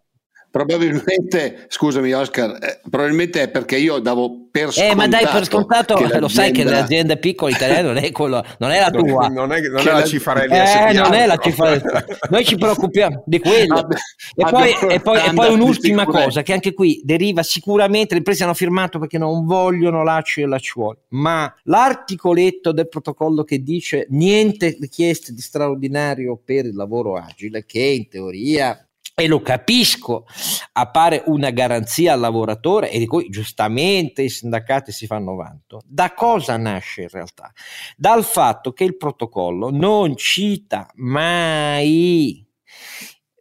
Probabilmente, 0.56 1.66
scusami 1.68 2.12
Oscar, 2.14 2.56
eh, 2.62 2.80
probabilmente 2.88 3.42
è 3.42 3.50
perché 3.50 3.76
io 3.76 3.98
davo 3.98 4.48
per 4.50 4.72
scontato. 4.72 4.90
Eh, 4.90 4.94
ma 4.94 5.06
dai 5.06 5.26
per 5.30 5.44
scontato, 5.44 6.18
lo 6.18 6.28
sai 6.28 6.50
che 6.50 6.64
le 6.64 6.78
aziende 6.78 7.18
piccole 7.18 7.52
italiane 7.52 7.82
non 7.82 7.98
è, 7.98 8.10
quello, 8.10 8.42
non 8.58 8.70
è 8.70 8.80
la 8.80 8.90
tua. 8.90 9.28
Non 9.28 9.52
è, 9.52 9.60
non 9.60 9.86
è 9.86 9.92
la 9.92 10.04
Cifarelli 10.04 10.54
eh, 10.56 10.66
SPA, 10.66 10.92
non 10.92 11.12
è 11.12 11.26
la 11.26 11.36
Cifarelli. 11.36 11.82
Noi 12.30 12.44
ci 12.46 12.56
preoccupiamo 12.56 13.24
di 13.26 13.38
quello. 13.38 13.86
E, 14.34 14.50
poi, 14.50 14.74
e, 14.88 15.00
poi, 15.00 15.20
e 15.26 15.32
poi 15.34 15.52
un'ultima 15.52 16.06
cosa, 16.06 16.40
che 16.40 16.54
anche 16.54 16.72
qui 16.72 17.02
deriva 17.04 17.42
sicuramente, 17.42 18.14
le 18.14 18.18
imprese 18.20 18.44
hanno 18.44 18.54
firmato 18.54 18.98
perché 18.98 19.18
non 19.18 19.44
vogliono 19.44 20.02
lacci 20.02 20.40
e 20.40 20.46
lacciuoli, 20.46 20.98
ma 21.08 21.54
l'articoletto 21.64 22.72
del 22.72 22.88
protocollo 22.88 23.44
che 23.44 23.62
dice 23.62 24.06
niente 24.08 24.78
richieste 24.80 25.34
di 25.34 25.40
straordinario 25.42 26.40
per 26.42 26.64
il 26.64 26.74
lavoro 26.74 27.16
agile, 27.16 27.66
che 27.66 27.80
in 27.80 28.08
teoria 28.08 28.85
e 29.18 29.28
lo 29.28 29.40
capisco, 29.40 30.26
appare 30.72 31.22
una 31.26 31.48
garanzia 31.48 32.12
al 32.12 32.20
lavoratore 32.20 32.90
e 32.90 32.98
di 32.98 33.06
cui 33.06 33.30
giustamente 33.30 34.20
i 34.20 34.28
sindacati 34.28 34.92
si 34.92 35.06
fanno 35.06 35.34
vanto. 35.34 35.80
Da 35.86 36.12
cosa 36.12 36.58
nasce 36.58 37.02
in 37.02 37.08
realtà? 37.08 37.50
Dal 37.96 38.24
fatto 38.24 38.72
che 38.72 38.84
il 38.84 38.98
protocollo 38.98 39.70
non 39.70 40.16
cita 40.16 40.90
mai 40.96 42.46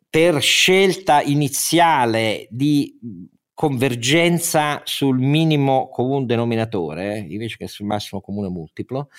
per 0.10 0.42
scelta 0.42 1.22
iniziale 1.22 2.48
di 2.50 2.98
convergenza 3.54 4.82
sul 4.86 5.20
minimo 5.20 5.90
comune 5.90 6.26
denominatore, 6.26 7.18
invece 7.18 7.58
che 7.58 7.68
sul 7.68 7.86
massimo 7.86 8.22
comune 8.22 8.48
multiplo, 8.48 9.10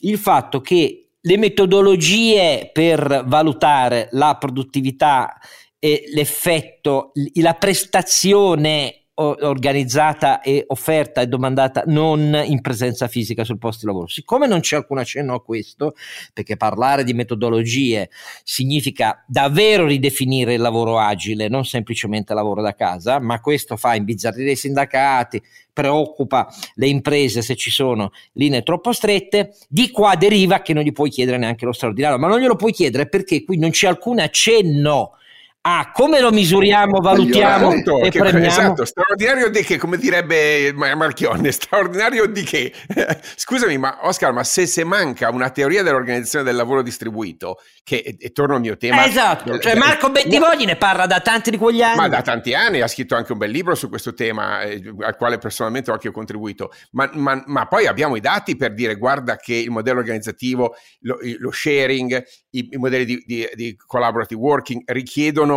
il 0.00 0.18
fatto 0.18 0.60
che 0.60 1.06
le 1.24 1.36
metodologie 1.38 2.68
per 2.70 3.24
valutare 3.26 4.08
la 4.10 4.36
produttività 4.38 5.38
e 5.84 6.04
l'effetto, 6.14 7.10
la 7.40 7.54
prestazione 7.54 8.98
organizzata 9.14 10.40
e 10.40 10.64
offerta 10.68 11.20
e 11.20 11.26
domandata 11.26 11.82
non 11.86 12.40
in 12.46 12.60
presenza 12.60 13.08
fisica 13.08 13.42
sul 13.42 13.58
posto 13.58 13.80
di 13.80 13.86
lavoro. 13.86 14.06
Siccome 14.06 14.46
non 14.46 14.60
c'è 14.60 14.76
alcun 14.76 14.98
accenno 14.98 15.34
a 15.34 15.42
questo, 15.42 15.96
perché 16.32 16.56
parlare 16.56 17.02
di 17.02 17.14
metodologie 17.14 18.10
significa 18.44 19.24
davvero 19.26 19.86
ridefinire 19.86 20.54
il 20.54 20.60
lavoro 20.60 21.00
agile, 21.00 21.48
non 21.48 21.64
semplicemente 21.64 22.32
lavoro 22.32 22.62
da 22.62 22.76
casa, 22.76 23.18
ma 23.18 23.40
questo 23.40 23.76
fa 23.76 23.96
imbizzarrire 23.96 24.52
i 24.52 24.56
sindacati, 24.56 25.42
preoccupa 25.72 26.46
le 26.76 26.86
imprese 26.86 27.42
se 27.42 27.56
ci 27.56 27.72
sono 27.72 28.12
linee 28.34 28.62
troppo 28.62 28.92
strette, 28.92 29.56
di 29.68 29.90
qua 29.90 30.14
deriva 30.14 30.62
che 30.62 30.74
non 30.74 30.84
gli 30.84 30.92
puoi 30.92 31.10
chiedere 31.10 31.38
neanche 31.38 31.64
lo 31.64 31.72
straordinario, 31.72 32.18
ma 32.18 32.28
non 32.28 32.38
glielo 32.38 32.54
puoi 32.54 32.72
chiedere 32.72 33.08
perché 33.08 33.42
qui 33.42 33.58
non 33.58 33.70
c'è 33.70 33.88
alcun 33.88 34.20
accenno 34.20 35.16
Ah, 35.64 35.92
come 35.92 36.18
lo 36.18 36.32
misuriamo, 36.32 36.98
valutiamo 36.98 37.68
appunto, 37.68 38.00
e 38.00 38.10
che, 38.10 38.18
premiamo? 38.18 38.46
Esatto, 38.48 38.84
straordinario 38.84 39.48
di 39.48 39.62
che, 39.62 39.78
come 39.78 39.96
direbbe 39.96 40.72
Marchionne, 40.72 41.52
straordinario 41.52 42.26
di 42.26 42.42
che? 42.42 42.72
Scusami, 43.36 43.78
ma 43.78 43.98
Oscar, 44.02 44.32
ma 44.32 44.42
se, 44.42 44.66
se 44.66 44.82
manca 44.82 45.30
una 45.30 45.50
teoria 45.50 45.84
dell'organizzazione 45.84 46.44
del 46.44 46.56
lavoro 46.56 46.82
distribuito, 46.82 47.58
che 47.84 47.98
e, 47.98 48.16
e 48.18 48.32
torno 48.32 48.56
al 48.56 48.60
mio 48.60 48.76
tema... 48.76 49.06
esatto, 49.06 49.56
cioè 49.60 49.76
Marco 49.76 50.10
Bentivogli 50.10 50.64
ne 50.64 50.74
parla 50.74 51.06
da 51.06 51.20
tanti 51.20 51.50
di 51.52 51.58
quegli 51.58 51.80
anni. 51.80 51.96
Ma 51.96 52.08
da 52.08 52.22
tanti 52.22 52.54
anni, 52.54 52.80
ha 52.80 52.88
scritto 52.88 53.14
anche 53.14 53.30
un 53.30 53.38
bel 53.38 53.52
libro 53.52 53.76
su 53.76 53.88
questo 53.88 54.14
tema, 54.14 54.62
eh, 54.62 54.82
al 55.02 55.16
quale 55.16 55.38
personalmente 55.38 55.92
ho 55.92 55.94
anche 55.94 56.10
contribuito, 56.10 56.72
ma, 56.90 57.08
ma, 57.14 57.40
ma, 57.46 57.68
poi 57.68 57.86
abbiamo 57.86 58.16
i 58.16 58.20
dati 58.20 58.56
per 58.56 58.74
dire 58.74 58.96
guarda 58.96 59.36
che 59.36 59.54
il 59.54 59.70
modello 59.70 60.00
organizzativo, 60.00 60.74
lo, 61.02 61.18
lo 61.38 61.52
sharing, 61.52 62.20
i, 62.50 62.68
i 62.72 62.76
modelli 62.78 63.04
di, 63.04 63.22
di, 63.24 63.48
di 63.54 63.76
collaborative 63.76 64.40
working 64.40 64.82
richiedono 64.86 65.50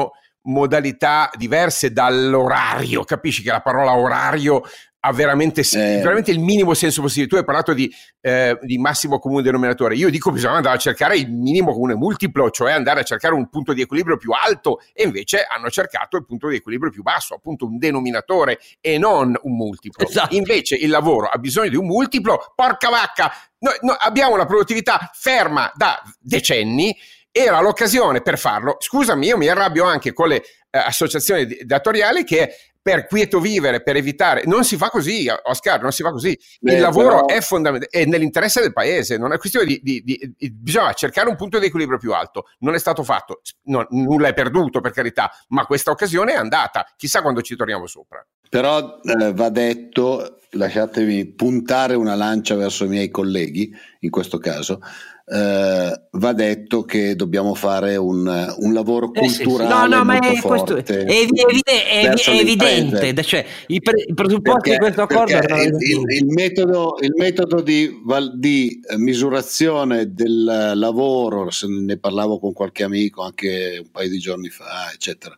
modalità 0.45 1.29
diverse 1.35 1.91
dall'orario. 1.91 3.03
Capisci 3.03 3.41
che 3.41 3.51
la 3.51 3.61
parola 3.61 3.95
orario 3.95 4.63
ha 5.05 5.13
veramente, 5.13 5.61
eh. 5.61 5.99
veramente 6.01 6.31
il 6.31 6.39
minimo 6.39 6.73
senso 6.73 7.01
possibile. 7.01 7.27
Tu 7.27 7.35
hai 7.35 7.43
parlato 7.43 7.73
di, 7.73 7.93
eh, 8.21 8.57
di, 8.61 8.77
massimo 8.79 9.19
comune 9.19 9.43
denominatore. 9.43 9.95
Io 9.95 10.09
dico 10.09 10.29
che 10.29 10.35
bisogna 10.35 10.55
andare 10.55 10.75
a 10.75 10.79
cercare 10.79 11.15
il 11.15 11.31
minimo 11.31 11.73
comune 11.73 11.93
multiplo, 11.93 12.49
cioè 12.49 12.71
andare 12.71 13.01
a 13.01 13.03
cercare 13.03 13.35
un 13.35 13.47
punto 13.49 13.73
di 13.73 13.81
equilibrio 13.81 14.17
più 14.17 14.31
alto 14.31 14.79
e 14.93 15.03
invece 15.03 15.43
hanno 15.43 15.69
cercato 15.69 16.17
il 16.17 16.25
punto 16.25 16.47
di 16.47 16.55
equilibrio 16.55 16.91
più 16.91 17.03
basso, 17.03 17.35
appunto 17.35 17.65
un 17.65 17.77
denominatore 17.77 18.59
e 18.81 18.97
non 18.97 19.35
un 19.43 19.55
multiplo. 19.55 20.07
Esatto. 20.07 20.35
Invece 20.35 20.75
il 20.75 20.89
lavoro 20.89 21.27
ha 21.27 21.37
bisogno 21.37 21.69
di 21.69 21.75
un 21.75 21.85
multiplo, 21.85 22.53
porca 22.55 22.89
vacca, 22.89 23.31
noi, 23.59 23.75
noi 23.81 23.95
abbiamo 23.99 24.35
la 24.35 24.45
produttività 24.45 25.11
ferma 25.13 25.71
da 25.75 26.01
decenni 26.19 26.95
era 27.37 27.59
l'occasione 27.59 28.21
per 28.21 28.37
farlo. 28.37 28.77
Scusami, 28.79 29.27
io 29.27 29.37
mi 29.37 29.49
arrabbio 29.49 29.83
anche 29.83 30.13
con 30.13 30.29
le 30.29 30.37
eh, 30.37 30.77
associazioni 30.77 31.45
datoriali 31.65 32.23
che 32.23 32.55
per 32.81 33.07
quieto 33.07 33.41
vivere, 33.41 33.81
per 33.81 33.97
evitare, 33.97 34.43
non 34.45 34.63
si 34.63 34.77
fa 34.77 34.89
così, 34.89 35.27
Oscar, 35.43 35.81
non 35.81 35.91
si 35.91 36.01
fa 36.01 36.11
così. 36.11 36.37
Beh, 36.61 36.75
Il 36.75 36.79
lavoro 36.81 37.25
però... 37.25 37.37
è 37.37 37.41
fondamentale, 37.41 37.91
è 37.91 38.05
nell'interesse 38.05 38.61
del 38.61 38.71
paese, 38.71 39.17
non 39.17 39.33
è 39.33 39.37
questione 39.37 39.65
di, 39.65 39.81
di, 39.83 40.01
di, 40.03 40.33
di, 40.37 40.51
bisogna 40.53 40.93
cercare 40.93 41.27
un 41.27 41.35
punto 41.35 41.59
di 41.59 41.65
equilibrio 41.65 41.97
più 41.97 42.13
alto. 42.13 42.45
Non 42.59 42.73
è 42.73 42.79
stato 42.79 43.03
fatto, 43.03 43.41
no, 43.63 43.85
nulla 43.89 44.29
è 44.29 44.33
perduto 44.33 44.79
per 44.79 44.91
carità, 44.91 45.29
ma 45.49 45.65
questa 45.65 45.91
occasione 45.91 46.33
è 46.33 46.37
andata, 46.37 46.85
chissà 46.95 47.21
quando 47.21 47.41
ci 47.41 47.55
torniamo 47.55 47.87
sopra. 47.87 48.25
Però 48.47 48.99
eh, 49.01 49.33
va 49.33 49.49
detto, 49.49 50.39
lasciatemi 50.51 51.25
puntare 51.33 51.95
una 51.95 52.15
lancia 52.15 52.55
verso 52.55 52.85
i 52.85 52.89
miei 52.89 53.09
colleghi, 53.09 53.75
in 54.01 54.09
questo 54.11 54.37
caso, 54.37 54.79
eh, 55.27 56.01
va 56.11 56.33
detto 56.33 56.83
che 56.83 57.15
dobbiamo 57.15 57.55
fare 57.55 57.95
un, 57.95 58.27
un 58.59 58.73
lavoro 58.73 59.09
culturale 59.09 59.23
eh 59.23 59.29
sì, 59.29 59.43
sì. 59.43 59.55
No, 59.55 59.87
no, 59.87 60.03
ma 60.03 60.19
è, 60.19 60.39
questo, 60.39 60.75
è, 60.75 60.81
evidente, 60.83 61.87
è, 61.87 62.39
evidente. 62.39 63.23
cioè, 63.23 63.43
i, 63.67 63.81
pre, 63.81 64.03
i 64.05 64.13
presupposti 64.13 64.69
di 64.69 64.77
questo 64.77 65.01
accordo 65.01 65.35
il, 65.35 65.77
il, 65.79 66.03
il, 66.09 66.25
metodo, 66.27 66.97
il 67.01 67.13
metodo 67.15 67.61
di, 67.61 67.91
di, 68.35 68.79
misurazione 68.97 70.13
del 70.13 70.73
lavoro 70.75 71.49
se 71.49 71.65
ne 71.67 71.97
parlavo 71.97 72.37
con 72.37 72.53
qualche 72.53 72.83
amico 72.83 73.23
anche 73.23 73.79
un 73.81 73.89
paio 73.89 74.09
di 74.09 74.19
giorni 74.19 74.49
fa 74.49 74.91
eccetera. 74.93 75.35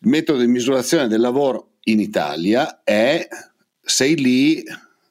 Il 0.00 0.08
metodo 0.08 0.40
di 0.40 0.48
misurazione 0.48 1.06
del 1.06 1.20
lavoro 1.20 1.74
in 1.84 2.00
Italia 2.00 2.82
è 2.82 3.26
sei 3.80 4.16
lì 4.16 4.64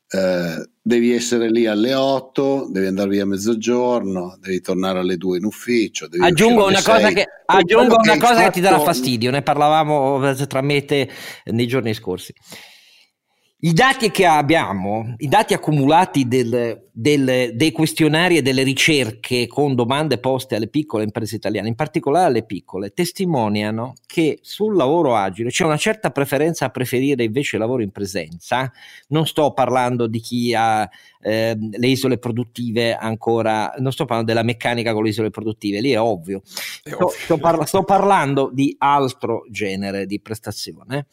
eh, 0.07 0.69
devi 0.81 1.11
essere 1.11 1.49
lì 1.49 1.65
alle 1.65 1.93
8, 1.93 2.69
devi 2.71 2.87
andare 2.87 3.09
via 3.09 3.23
a 3.23 3.27
mezzogiorno, 3.27 4.37
devi 4.39 4.61
tornare 4.61 4.99
alle 4.99 5.17
2 5.17 5.37
in 5.37 5.45
ufficio. 5.45 6.07
aggiungo 6.19 6.67
una, 6.67 6.81
cosa 6.81 7.09
che, 7.09 7.25
aggiungo 7.45 7.95
una 8.01 8.17
cosa 8.17 8.33
fatto... 8.35 8.45
che 8.45 8.51
ti 8.51 8.61
darà 8.61 8.79
fastidio, 8.79 9.31
ne 9.31 9.41
parlavamo 9.41 10.33
tra 10.47 10.61
me 10.61 10.85
te 10.85 11.09
nei 11.45 11.67
giorni 11.67 11.93
scorsi. 11.93 12.33
I 13.65 13.73
dati 13.73 14.11
che 14.11 14.27
abbiamo, 14.27 15.15
i 15.17 15.27
dati 15.27 15.55
accumulati 15.55 16.27
del, 16.27 16.83
del, 16.91 17.55
dei 17.55 17.71
questionari 17.71 18.37
e 18.37 18.43
delle 18.43 18.61
ricerche 18.61 19.47
con 19.47 19.73
domande 19.73 20.19
poste 20.19 20.55
alle 20.55 20.67
piccole 20.67 21.03
imprese 21.03 21.37
italiane, 21.37 21.69
in 21.69 21.73
particolare 21.73 22.27
alle 22.27 22.45
piccole, 22.45 22.93
testimoniano 22.93 23.95
che 24.05 24.37
sul 24.43 24.75
lavoro 24.75 25.15
agile 25.15 25.49
c'è 25.49 25.65
una 25.65 25.77
certa 25.77 26.11
preferenza 26.11 26.65
a 26.65 26.69
preferire 26.69 27.23
invece 27.23 27.55
il 27.55 27.63
lavoro 27.63 27.81
in 27.81 27.89
presenza. 27.89 28.71
Non 29.07 29.25
sto 29.25 29.51
parlando 29.53 30.05
di 30.05 30.19
chi 30.19 30.53
ha 30.53 30.87
eh, 31.19 31.57
le 31.57 31.87
isole 31.87 32.19
produttive 32.19 32.95
ancora, 32.95 33.73
non 33.79 33.91
sto 33.91 34.05
parlando 34.05 34.31
della 34.31 34.45
meccanica 34.45 34.93
con 34.93 35.01
le 35.01 35.09
isole 35.09 35.31
produttive, 35.31 35.81
lì 35.81 35.89
è 35.89 35.99
ovvio. 35.99 36.43
È 36.83 36.89
sto, 36.89 37.05
ovvio. 37.05 37.17
Sto, 37.17 37.37
parla, 37.39 37.65
sto, 37.65 37.83
parlando 37.83 38.51
di 38.53 38.75
altro 38.77 39.43
genere 39.49 40.05
di 40.05 40.21
prestazione. 40.21 41.07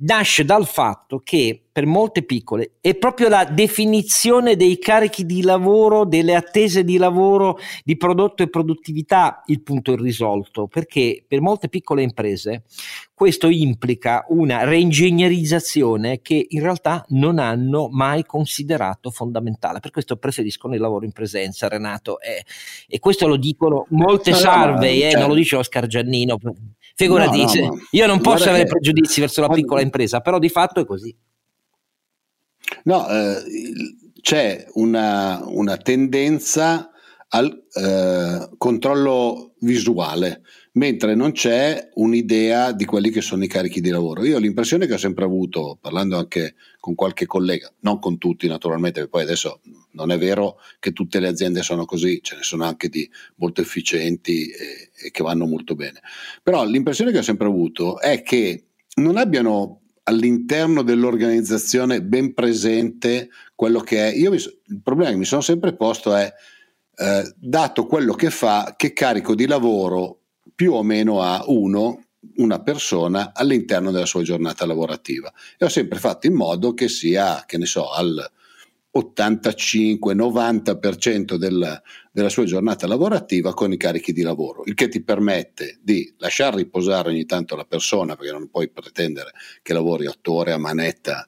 Nasce 0.00 0.44
dal 0.44 0.66
fatto 0.66 1.22
che 1.24 1.63
per 1.74 1.86
molte 1.86 2.22
piccole 2.22 2.74
è 2.80 2.94
proprio 2.94 3.28
la 3.28 3.44
definizione 3.44 4.54
dei 4.54 4.78
carichi 4.78 5.26
di 5.26 5.42
lavoro, 5.42 6.04
delle 6.04 6.36
attese 6.36 6.84
di 6.84 6.98
lavoro, 6.98 7.58
di 7.82 7.96
prodotto 7.96 8.44
e 8.44 8.48
produttività 8.48 9.42
il 9.46 9.60
punto 9.60 9.90
irrisolto, 9.90 10.68
perché 10.68 11.24
per 11.26 11.40
molte 11.40 11.68
piccole 11.68 12.02
imprese 12.02 12.62
questo 13.12 13.48
implica 13.48 14.24
una 14.28 14.62
reingegnerizzazione 14.62 16.20
che 16.20 16.46
in 16.48 16.60
realtà 16.60 17.04
non 17.08 17.40
hanno 17.40 17.88
mai 17.90 18.24
considerato 18.24 19.10
fondamentale. 19.10 19.80
Per 19.80 19.90
questo 19.90 20.14
preferiscono 20.14 20.74
il 20.74 20.80
lavoro 20.80 21.04
in 21.04 21.12
presenza, 21.12 21.66
Renato. 21.66 22.20
Eh, 22.20 22.44
e 22.86 23.00
questo 23.00 23.26
lo 23.26 23.36
dicono 23.36 23.86
molte 23.88 24.32
survey, 24.32 25.02
eh, 25.02 25.10
cioè... 25.10 25.18
non 25.18 25.28
lo 25.28 25.34
dice 25.34 25.56
Oscar 25.56 25.88
Giannino. 25.88 26.38
Figurati, 26.94 27.38
no, 27.38 27.66
no, 27.66 27.78
io 27.90 28.06
non 28.06 28.20
posso 28.20 28.48
avere 28.48 28.62
che... 28.62 28.70
pregiudizi 28.70 29.18
verso 29.18 29.40
la 29.40 29.48
piccola 29.48 29.80
impresa, 29.80 30.20
però 30.20 30.38
di 30.38 30.48
fatto 30.48 30.78
è 30.78 30.84
così. 30.84 31.12
No, 32.84 33.08
eh, 33.08 33.42
c'è 34.20 34.66
una, 34.74 35.42
una 35.46 35.76
tendenza 35.76 36.90
al 37.28 37.66
eh, 37.74 38.48
controllo 38.56 39.54
visuale 39.60 40.42
mentre 40.72 41.14
non 41.14 41.32
c'è 41.32 41.90
un'idea 41.94 42.72
di 42.72 42.84
quelli 42.84 43.10
che 43.10 43.20
sono 43.20 43.44
i 43.44 43.48
carichi 43.48 43.80
di 43.80 43.90
lavoro. 43.90 44.24
Io 44.24 44.38
l'impressione 44.38 44.86
che 44.86 44.94
ho 44.94 44.98
sempre 44.98 45.24
avuto, 45.24 45.78
parlando 45.80 46.16
anche 46.16 46.54
con 46.80 46.94
qualche 46.94 47.26
collega, 47.26 47.72
non 47.80 47.98
con 47.98 48.18
tutti 48.18 48.48
naturalmente, 48.48 49.00
perché 49.00 49.10
poi 49.10 49.22
adesso 49.22 49.60
non 49.92 50.10
è 50.10 50.18
vero 50.18 50.58
che 50.80 50.92
tutte 50.92 51.20
le 51.20 51.28
aziende 51.28 51.62
sono 51.62 51.84
così, 51.84 52.20
ce 52.22 52.36
ne 52.36 52.42
sono 52.42 52.64
anche 52.64 52.88
di 52.88 53.08
molto 53.36 53.60
efficienti 53.60 54.48
e, 54.48 54.90
e 55.06 55.10
che 55.10 55.22
vanno 55.22 55.46
molto 55.46 55.74
bene. 55.74 56.00
Però 56.42 56.64
l'impressione 56.64 57.12
che 57.12 57.18
ho 57.18 57.22
sempre 57.22 57.46
avuto 57.46 58.00
è 58.00 58.22
che 58.22 58.64
non 58.96 59.16
abbiano 59.16 59.83
all'interno 60.04 60.82
dell'organizzazione 60.82 62.02
ben 62.02 62.34
presente 62.34 63.30
quello 63.54 63.80
che 63.80 64.10
è. 64.10 64.14
Io 64.14 64.30
mi, 64.30 64.36
il 64.36 64.80
problema 64.82 65.10
che 65.10 65.16
mi 65.16 65.24
sono 65.24 65.40
sempre 65.40 65.74
posto 65.74 66.14
è, 66.14 66.32
eh, 66.96 67.34
dato 67.36 67.86
quello 67.86 68.14
che 68.14 68.30
fa, 68.30 68.74
che 68.76 68.92
carico 68.92 69.34
di 69.34 69.46
lavoro 69.46 70.20
più 70.54 70.72
o 70.72 70.82
meno 70.82 71.22
a 71.22 71.42
uno, 71.46 72.04
una 72.36 72.60
persona 72.60 73.32
all'interno 73.34 73.90
della 73.90 74.06
sua 74.06 74.22
giornata 74.22 74.64
lavorativa. 74.66 75.32
E 75.58 75.64
ho 75.64 75.68
sempre 75.68 75.98
fatto 75.98 76.26
in 76.26 76.34
modo 76.34 76.72
che 76.74 76.88
sia, 76.88 77.44
che 77.46 77.58
ne 77.58 77.66
so, 77.66 77.90
al 77.90 78.30
85-90% 78.96 81.34
del, 81.34 81.82
della 82.12 82.28
sua 82.28 82.44
giornata 82.44 82.86
lavorativa 82.86 83.52
con 83.52 83.72
i 83.72 83.76
carichi 83.76 84.12
di 84.12 84.22
lavoro, 84.22 84.62
il 84.66 84.74
che 84.74 84.86
ti 84.88 85.02
permette 85.02 85.80
di 85.82 86.14
lasciar 86.18 86.54
riposare 86.54 87.10
ogni 87.10 87.26
tanto 87.26 87.56
la 87.56 87.64
persona, 87.64 88.14
perché 88.14 88.30
non 88.32 88.48
puoi 88.48 88.70
pretendere 88.70 89.32
che 89.62 89.72
lavori 89.72 90.06
otto 90.06 90.32
ore 90.32 90.52
a 90.52 90.58
manetta 90.58 91.26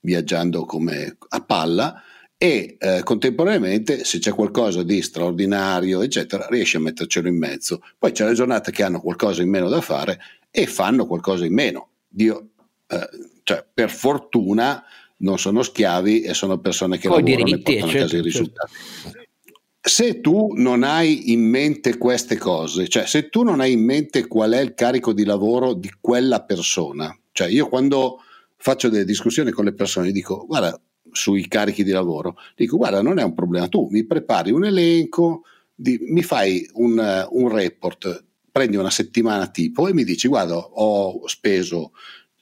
viaggiando 0.00 0.64
come 0.64 1.16
a 1.28 1.40
palla, 1.40 2.00
e 2.36 2.76
eh, 2.78 3.02
contemporaneamente 3.04 4.04
se 4.04 4.18
c'è 4.18 4.32
qualcosa 4.32 4.82
di 4.82 5.00
straordinario 5.00 6.02
eccetera 6.02 6.48
riesci 6.50 6.76
a 6.76 6.80
mettercelo 6.80 7.28
in 7.28 7.38
mezzo. 7.38 7.80
Poi 7.98 8.12
c'è 8.12 8.26
le 8.26 8.34
giornate 8.34 8.70
che 8.70 8.82
hanno 8.82 9.00
qualcosa 9.00 9.40
in 9.40 9.48
meno 9.48 9.68
da 9.68 9.80
fare 9.80 10.20
e 10.50 10.66
fanno 10.66 11.06
qualcosa 11.06 11.46
in 11.46 11.54
meno. 11.54 11.88
Dio, 12.06 12.50
eh, 12.86 13.08
cioè, 13.44 13.64
per 13.72 13.90
fortuna 13.90 14.84
non 15.18 15.38
sono 15.38 15.62
schiavi 15.62 16.22
e 16.22 16.34
sono 16.34 16.58
persone 16.58 16.98
che 16.98 17.08
Poi 17.08 17.20
lavorano 17.22 17.44
diritti, 17.44 17.76
e 17.76 17.78
portano 17.80 17.92
certo, 17.92 17.98
a 17.98 18.08
casa 18.08 18.16
i 18.16 18.22
certo, 18.22 18.38
risultati 18.38 18.72
certo. 19.02 19.28
se 19.80 20.20
tu 20.20 20.52
non 20.56 20.82
hai 20.82 21.32
in 21.32 21.48
mente 21.48 21.96
queste 21.96 22.36
cose 22.36 22.88
cioè 22.88 23.06
se 23.06 23.28
tu 23.28 23.42
non 23.42 23.60
hai 23.60 23.72
in 23.72 23.84
mente 23.84 24.26
qual 24.26 24.52
è 24.52 24.60
il 24.60 24.74
carico 24.74 25.12
di 25.12 25.24
lavoro 25.24 25.74
di 25.74 25.90
quella 26.00 26.42
persona 26.42 27.16
cioè 27.32 27.48
io 27.48 27.68
quando 27.68 28.18
faccio 28.64 28.88
delle 28.88 29.04
discussioni 29.04 29.50
con 29.50 29.66
le 29.66 29.74
persone, 29.74 30.10
dico 30.10 30.46
guarda 30.46 30.80
sui 31.12 31.46
carichi 31.48 31.84
di 31.84 31.90
lavoro, 31.90 32.36
dico 32.56 32.78
guarda 32.78 33.02
non 33.02 33.18
è 33.18 33.22
un 33.22 33.34
problema, 33.34 33.68
tu 33.68 33.88
mi 33.90 34.06
prepari 34.06 34.52
un 34.52 34.64
elenco, 34.64 35.42
di, 35.74 35.98
mi 36.00 36.22
fai 36.22 36.66
un, 36.72 37.28
un 37.30 37.48
report, 37.50 38.24
prendi 38.50 38.76
una 38.76 38.88
settimana 38.88 39.48
tipo 39.48 39.86
e 39.86 39.92
mi 39.92 40.02
dici 40.02 40.28
guarda 40.28 40.56
ho 40.56 41.26
speso 41.28 41.92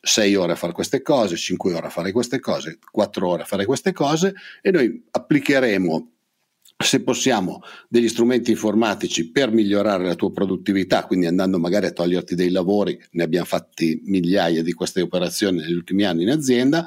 6 0.03 0.35
ore 0.35 0.53
a 0.53 0.57
fare 0.57 0.73
queste 0.73 1.01
cose, 1.01 1.37
5 1.37 1.75
ore 1.75 1.87
a 1.87 1.91
fare 1.91 2.11
queste 2.11 2.41
cose, 2.41 2.79
4 2.91 3.29
ore 3.29 3.43
a 3.43 3.47
fare 3.47 3.65
queste 3.65 3.93
cose 3.93 4.35
e 4.61 4.71
noi 4.73 5.05
applicheremo 5.11 6.11
se 6.77 7.03
possiamo 7.03 7.63
degli 7.89 8.09
strumenti 8.09 8.51
informatici 8.51 9.31
per 9.31 9.53
migliorare 9.53 10.05
la 10.05 10.17
tua 10.17 10.33
produttività, 10.33 11.07
quindi 11.07 11.27
andando 11.27 11.61
magari 11.61 11.87
a 11.87 11.93
toglierti 11.93 12.35
dei 12.35 12.51
lavori, 12.51 13.01
ne 13.13 13.23
abbiamo 13.23 13.47
fatti 13.47 14.01
migliaia 14.05 14.63
di 14.63 14.73
queste 14.73 15.01
operazioni 15.01 15.59
negli 15.59 15.75
ultimi 15.75 16.03
anni 16.03 16.25
in 16.25 16.31
azienda, 16.31 16.85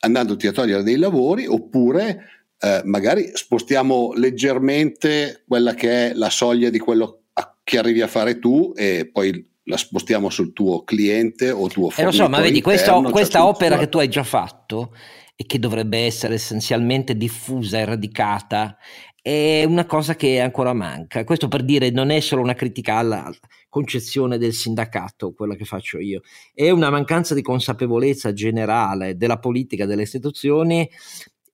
andandoti 0.00 0.48
a 0.48 0.52
togliere 0.52 0.82
dei 0.82 0.96
lavori 0.96 1.46
oppure 1.46 2.24
eh, 2.58 2.82
magari 2.84 3.30
spostiamo 3.32 4.12
leggermente 4.14 5.44
quella 5.46 5.74
che 5.74 6.10
è 6.10 6.14
la 6.14 6.30
soglia 6.30 6.70
di 6.70 6.80
quello 6.80 7.18
che 7.64 7.78
arrivi 7.78 8.00
a 8.00 8.08
fare 8.08 8.40
tu 8.40 8.72
e 8.74 9.08
poi 9.10 9.51
la 9.64 9.76
spostiamo 9.76 10.30
sul 10.30 10.52
tuo 10.52 10.82
cliente 10.82 11.50
o 11.50 11.68
tuo 11.68 11.90
fornitore. 11.90 12.02
Eh, 12.02 12.04
lo 12.04 12.12
so, 12.12 12.28
ma 12.28 12.40
vedi, 12.40 12.60
questa, 12.60 12.92
interno, 12.92 13.10
questa 13.10 13.38
cioè 13.38 13.48
opera 13.48 13.78
che 13.78 13.88
tu 13.88 13.98
hai 13.98 14.08
già 14.08 14.24
fatto 14.24 14.94
e 15.34 15.46
che 15.46 15.58
dovrebbe 15.58 15.98
essere 15.98 16.34
essenzialmente 16.34 17.16
diffusa 17.16 17.78
e 17.78 17.84
radicata 17.84 18.76
è 19.22 19.62
una 19.64 19.86
cosa 19.86 20.16
che 20.16 20.40
ancora 20.40 20.72
manca. 20.72 21.22
Questo 21.22 21.46
per 21.46 21.62
dire 21.62 21.90
non 21.90 22.10
è 22.10 22.18
solo 22.18 22.42
una 22.42 22.54
critica 22.54 22.96
alla 22.96 23.32
concezione 23.68 24.36
del 24.36 24.52
sindacato, 24.52 25.32
quella 25.32 25.54
che 25.54 25.64
faccio 25.64 25.98
io, 25.98 26.22
è 26.52 26.70
una 26.70 26.90
mancanza 26.90 27.32
di 27.32 27.40
consapevolezza 27.40 28.32
generale 28.32 29.16
della 29.16 29.38
politica, 29.38 29.86
delle 29.86 30.02
istituzioni 30.02 30.88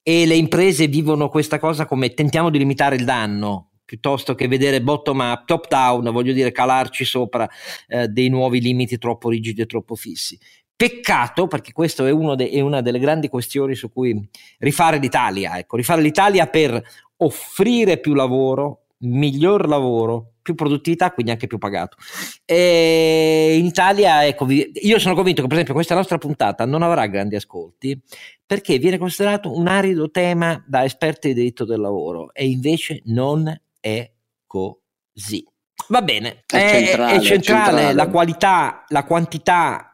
e 0.02 0.24
le 0.24 0.34
imprese 0.34 0.86
vivono 0.86 1.28
questa 1.28 1.58
cosa 1.58 1.84
come 1.84 2.14
tentiamo 2.14 2.48
di 2.48 2.58
limitare 2.58 2.96
il 2.96 3.04
danno 3.04 3.67
piuttosto 3.88 4.34
che 4.34 4.48
vedere 4.48 4.82
bottom 4.82 5.20
up, 5.20 5.46
top 5.46 5.66
down, 5.66 6.12
voglio 6.12 6.34
dire 6.34 6.52
calarci 6.52 7.06
sopra 7.06 7.48
eh, 7.86 8.06
dei 8.06 8.28
nuovi 8.28 8.60
limiti 8.60 8.98
troppo 8.98 9.30
rigidi 9.30 9.62
e 9.62 9.66
troppo 9.66 9.94
fissi. 9.94 10.38
Peccato, 10.76 11.46
perché 11.46 11.72
questa 11.72 12.06
è, 12.06 12.12
de- 12.12 12.50
è, 12.50 12.60
una 12.60 12.82
delle 12.82 12.98
grandi 12.98 13.28
questioni 13.28 13.74
su 13.74 13.90
cui 13.90 14.28
rifare 14.58 14.98
l'Italia, 14.98 15.58
ecco, 15.58 15.76
rifare 15.76 16.02
l'Italia 16.02 16.46
per 16.48 16.78
offrire 17.16 17.98
più 17.98 18.12
lavoro, 18.12 18.88
miglior 18.98 19.66
lavoro, 19.66 20.32
più 20.42 20.54
produttività, 20.54 21.10
quindi 21.12 21.32
anche 21.32 21.46
più 21.46 21.56
pagato. 21.56 21.96
E 22.44 23.56
in 23.58 23.64
Italia, 23.64 24.26
ecco, 24.26 24.46
io 24.50 24.98
sono 24.98 25.14
convinto 25.14 25.40
che 25.40 25.46
per 25.46 25.56
esempio 25.56 25.72
questa 25.72 25.94
nostra 25.94 26.18
puntata 26.18 26.66
non 26.66 26.82
avrà 26.82 27.06
grandi 27.06 27.36
ascolti 27.36 27.98
perché 28.44 28.76
viene 28.76 28.98
considerato 28.98 29.50
un 29.56 29.66
arido 29.66 30.10
tema 30.10 30.62
da 30.66 30.84
esperti 30.84 31.28
di 31.28 31.34
diritto 31.34 31.64
del 31.64 31.80
lavoro 31.80 32.34
e 32.34 32.46
invece 32.46 33.00
non 33.06 33.50
è 33.88 34.12
così. 34.46 35.44
Va 35.88 36.02
bene, 36.02 36.44
è, 36.46 36.56
è 36.56 36.68
centrale, 36.68 37.16
è 37.16 37.20
centrale, 37.20 37.42
centrale. 37.42 37.92
la 37.94 38.08
qualità, 38.08 38.84
la 38.88 39.04
quantità 39.04 39.87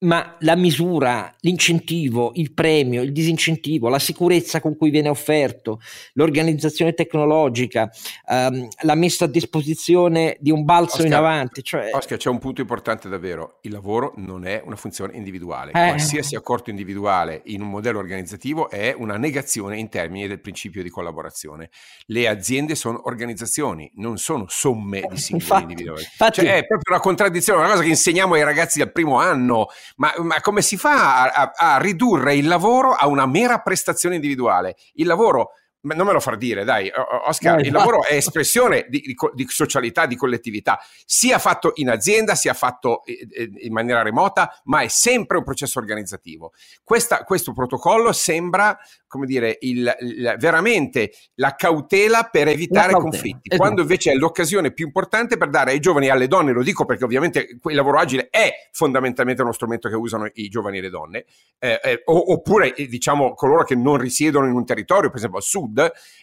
ma 0.00 0.36
la 0.40 0.54
misura, 0.54 1.34
l'incentivo, 1.40 2.30
il 2.34 2.52
premio, 2.52 3.02
il 3.02 3.12
disincentivo, 3.12 3.88
la 3.88 3.98
sicurezza 3.98 4.60
con 4.60 4.76
cui 4.76 4.90
viene 4.90 5.08
offerto, 5.08 5.80
l'organizzazione 6.12 6.94
tecnologica, 6.94 7.90
ehm, 8.28 8.68
la 8.82 8.94
messa 8.94 9.24
a 9.24 9.28
disposizione 9.28 10.36
di 10.38 10.52
un 10.52 10.64
balzo 10.64 10.96
Oscar, 10.96 11.06
in 11.06 11.14
avanti. 11.14 11.62
Cioè... 11.64 11.90
Oscar, 11.92 12.16
c'è 12.16 12.28
un 12.28 12.38
punto 12.38 12.60
importante 12.60 13.08
davvero, 13.08 13.58
il 13.62 13.72
lavoro 13.72 14.12
non 14.16 14.46
è 14.46 14.62
una 14.64 14.76
funzione 14.76 15.16
individuale, 15.16 15.70
eh. 15.70 15.88
qualsiasi 15.88 16.36
accordo 16.36 16.70
individuale 16.70 17.42
in 17.46 17.62
un 17.62 17.68
modello 17.68 17.98
organizzativo 17.98 18.70
è 18.70 18.94
una 18.96 19.16
negazione 19.16 19.78
in 19.78 19.88
termini 19.88 20.28
del 20.28 20.40
principio 20.40 20.82
di 20.82 20.90
collaborazione. 20.90 21.70
Le 22.06 22.28
aziende 22.28 22.76
sono 22.76 23.02
organizzazioni, 23.06 23.90
non 23.96 24.18
sono 24.18 24.44
somme 24.48 25.00
di 25.10 25.16
singoli 25.16 25.42
infatti, 25.42 25.62
individui. 25.62 26.02
Infatti, 26.02 26.40
cioè, 26.40 26.56
è 26.56 26.66
proprio 26.66 26.94
una 26.94 27.00
contraddizione, 27.00 27.58
una 27.60 27.70
cosa 27.70 27.82
che 27.82 27.88
insegniamo 27.88 28.34
ai 28.34 28.44
ragazzi 28.44 28.78
dal 28.78 28.92
primo 28.92 29.18
anno 29.18 29.66
ma, 29.98 30.12
ma 30.18 30.40
come 30.40 30.62
si 30.62 30.76
fa 30.76 31.30
a, 31.30 31.52
a, 31.54 31.74
a 31.74 31.78
ridurre 31.78 32.34
il 32.34 32.48
lavoro 32.48 32.92
a 32.92 33.06
una 33.06 33.26
mera 33.26 33.60
prestazione 33.60 34.16
individuale? 34.16 34.76
Il 34.94 35.06
lavoro 35.06 35.52
non 35.82 36.06
me 36.06 36.12
lo 36.12 36.20
far 36.20 36.36
dire, 36.36 36.64
dai, 36.64 36.90
Oscar, 37.26 37.60
il 37.60 37.72
lavoro 37.72 38.04
è 38.04 38.14
espressione 38.14 38.86
di, 38.88 39.00
di, 39.00 39.16
di, 39.34 39.46
socialità, 39.48 40.06
di 40.06 40.16
collettività, 40.16 40.80
sia 41.04 41.38
fatto 41.38 41.72
in 41.76 41.88
azienda, 41.88 42.34
sia 42.34 42.54
fatto 42.54 43.02
in 43.06 43.72
maniera 43.72 44.02
remota, 44.02 44.60
ma 44.64 44.80
è 44.80 44.88
sempre 44.88 45.38
un 45.38 45.44
processo 45.44 45.78
organizzativo. 45.78 46.52
Questa, 46.82 47.22
questo 47.24 47.52
protocollo 47.52 48.12
sembra 48.12 48.78
come 49.08 49.26
dire, 49.26 49.56
il, 49.60 49.92
il, 50.00 50.36
veramente 50.38 51.12
la 51.36 51.54
cautela 51.56 52.28
per 52.30 52.46
evitare 52.46 52.92
cautela, 52.92 53.10
conflitti, 53.10 53.48
esatto. 53.48 53.56
quando 53.56 53.80
invece 53.80 54.12
è 54.12 54.14
l'occasione 54.14 54.70
più 54.70 54.86
importante 54.86 55.36
per 55.36 55.48
dare 55.48 55.72
ai 55.72 55.80
giovani 55.80 56.06
e 56.06 56.10
alle 56.10 56.28
donne, 56.28 56.52
lo 56.52 56.62
dico 56.62 56.84
perché 56.84 57.04
ovviamente 57.04 57.58
il 57.60 57.74
lavoro 57.74 57.98
agile 57.98 58.28
è 58.30 58.52
fondamentalmente 58.70 59.42
uno 59.42 59.52
strumento 59.52 59.88
che 59.88 59.96
usano 59.96 60.30
i 60.34 60.48
giovani 60.48 60.78
e 60.78 60.80
le 60.82 60.90
donne, 60.90 61.24
eh, 61.58 61.80
eh, 61.82 62.02
oppure 62.04 62.74
eh, 62.74 62.86
diciamo 62.86 63.34
coloro 63.34 63.64
che 63.64 63.74
non 63.74 63.96
risiedono 63.96 64.46
in 64.46 64.52
un 64.52 64.64
territorio, 64.64 65.08
per 65.08 65.18
esempio 65.18 65.38
al 65.38 65.44
sud, 65.44 65.67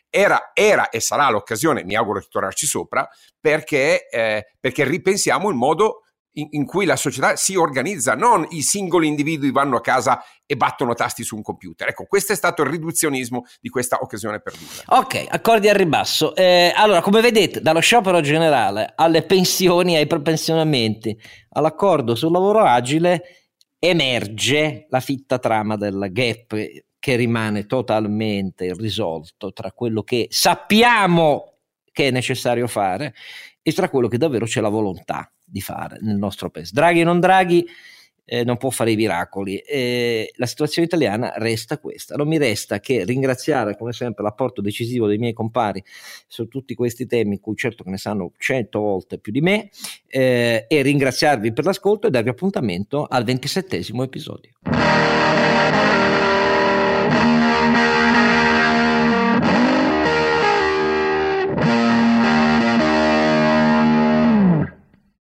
era, 0.10 0.52
era 0.54 0.90
e 0.90 1.00
sarà 1.00 1.30
l'occasione, 1.30 1.84
mi 1.84 1.96
auguro 1.96 2.20
di 2.20 2.28
tornarci 2.30 2.66
sopra, 2.66 3.08
perché, 3.40 4.08
eh, 4.10 4.48
perché 4.60 4.86
ripensiamo 4.86 5.50
il 5.50 5.56
modo 5.56 6.02
in, 6.36 6.48
in, 6.52 6.66
cui 6.66 6.86
la 6.86 6.96
società 6.96 7.36
si 7.36 7.56
organizza, 7.56 8.16
non 8.16 8.46
i 8.50 8.62
singoli 8.62 9.08
individui 9.08 9.52
vanno 9.52 9.78
a 9.78 9.82
casa 9.82 10.24
e 10.46 10.56
battono 10.56 10.94
tasti 10.94 11.24
su 11.24 11.36
un 11.36 11.42
computer. 11.42 11.90
Ecco, 11.90 12.06
questo 12.06 12.34
è 12.34 12.36
stato 12.36 12.62
il 12.62 12.70
riduzionismo 12.70 13.44
di 13.60 13.70
questa 13.70 14.00
occasione 14.02 14.42
perduta. 14.42 14.84
Ok, 14.98 15.26
accordi 15.30 15.70
al 15.70 15.76
ribasso. 15.76 16.36
Eh, 16.36 16.72
allora, 16.76 17.02
come 17.02 17.22
vedete, 17.22 17.62
dallo 17.62 17.80
sciopero 17.80 18.22
generale 18.22 18.94
alle 18.96 19.24
pensioni, 19.24 19.96
ai 19.96 20.08
prepensionamenti, 20.08 21.18
all'accordo 21.52 22.16
sul 22.16 22.32
lavoro 22.32 22.64
agile, 22.64 23.24
emerge 23.80 24.88
la 24.90 25.00
fitta 25.00 25.40
trama 25.40 25.78
del 25.78 26.08
gap 26.12 26.56
che 27.06 27.18
rimane 27.18 27.68
totalmente 27.68 28.66
irrisolto 28.66 29.54
tra 29.54 29.72
quello 29.72 30.02
che 30.02 30.26
sappiamo 30.32 31.58
che 31.92 32.08
è 32.08 32.10
necessario 32.10 32.66
fare 32.66 33.14
e 33.62 33.72
tra 33.74 33.90
quello 33.90 34.08
che 34.08 34.18
davvero 34.18 34.48
c'è 34.48 34.60
la 34.60 34.70
volontà 34.70 35.32
di 35.46 35.62
fare 35.62 36.00
nel 36.02 36.16
nostro 36.16 36.50
paese. 36.50 36.72
Draghi 36.74 37.02
o 37.02 37.04
non 37.04 37.20
Draghi 37.20 37.64
eh, 38.26 38.44
non 38.44 38.58
può 38.58 38.72
fare 38.72 38.90
i 38.90 38.96
miracoli. 38.96 39.58
Eh, 39.58 40.32
la 40.38 40.48
situazione 40.48 40.88
italiana 40.88 41.32
resta 41.36 41.78
questa. 41.78 42.16
Non 42.16 42.28
mi 42.28 42.40
resta 42.40 42.80
che 42.80 43.06
ringraziare 43.06 43.78
come 43.78 43.94
sempre 43.94 44.24
l'apporto 44.24 44.62
decisivo 44.62 45.06
dei 45.06 45.20
miei 45.20 45.34
compari 45.34 45.84
su 46.26 46.48
tutti 46.48 46.74
questi 46.74 47.06
temi, 47.06 47.40
cui 47.40 47.56
certo 47.56 47.84
che 47.84 47.92
ne 47.92 47.98
sanno 48.00 48.32
cento 48.40 48.80
volte 48.80 49.20
più 49.20 49.32
di 49.32 49.42
me, 49.42 49.70
eh, 50.08 50.66
e 50.68 50.82
ringraziarvi 50.82 51.54
per 51.54 51.66
l'ascolto 51.66 52.08
e 52.08 52.10
darvi 52.10 52.30
appuntamento 52.30 53.06
al 53.06 53.24
ventisettesimo 53.24 54.02
episodio. 54.02 54.54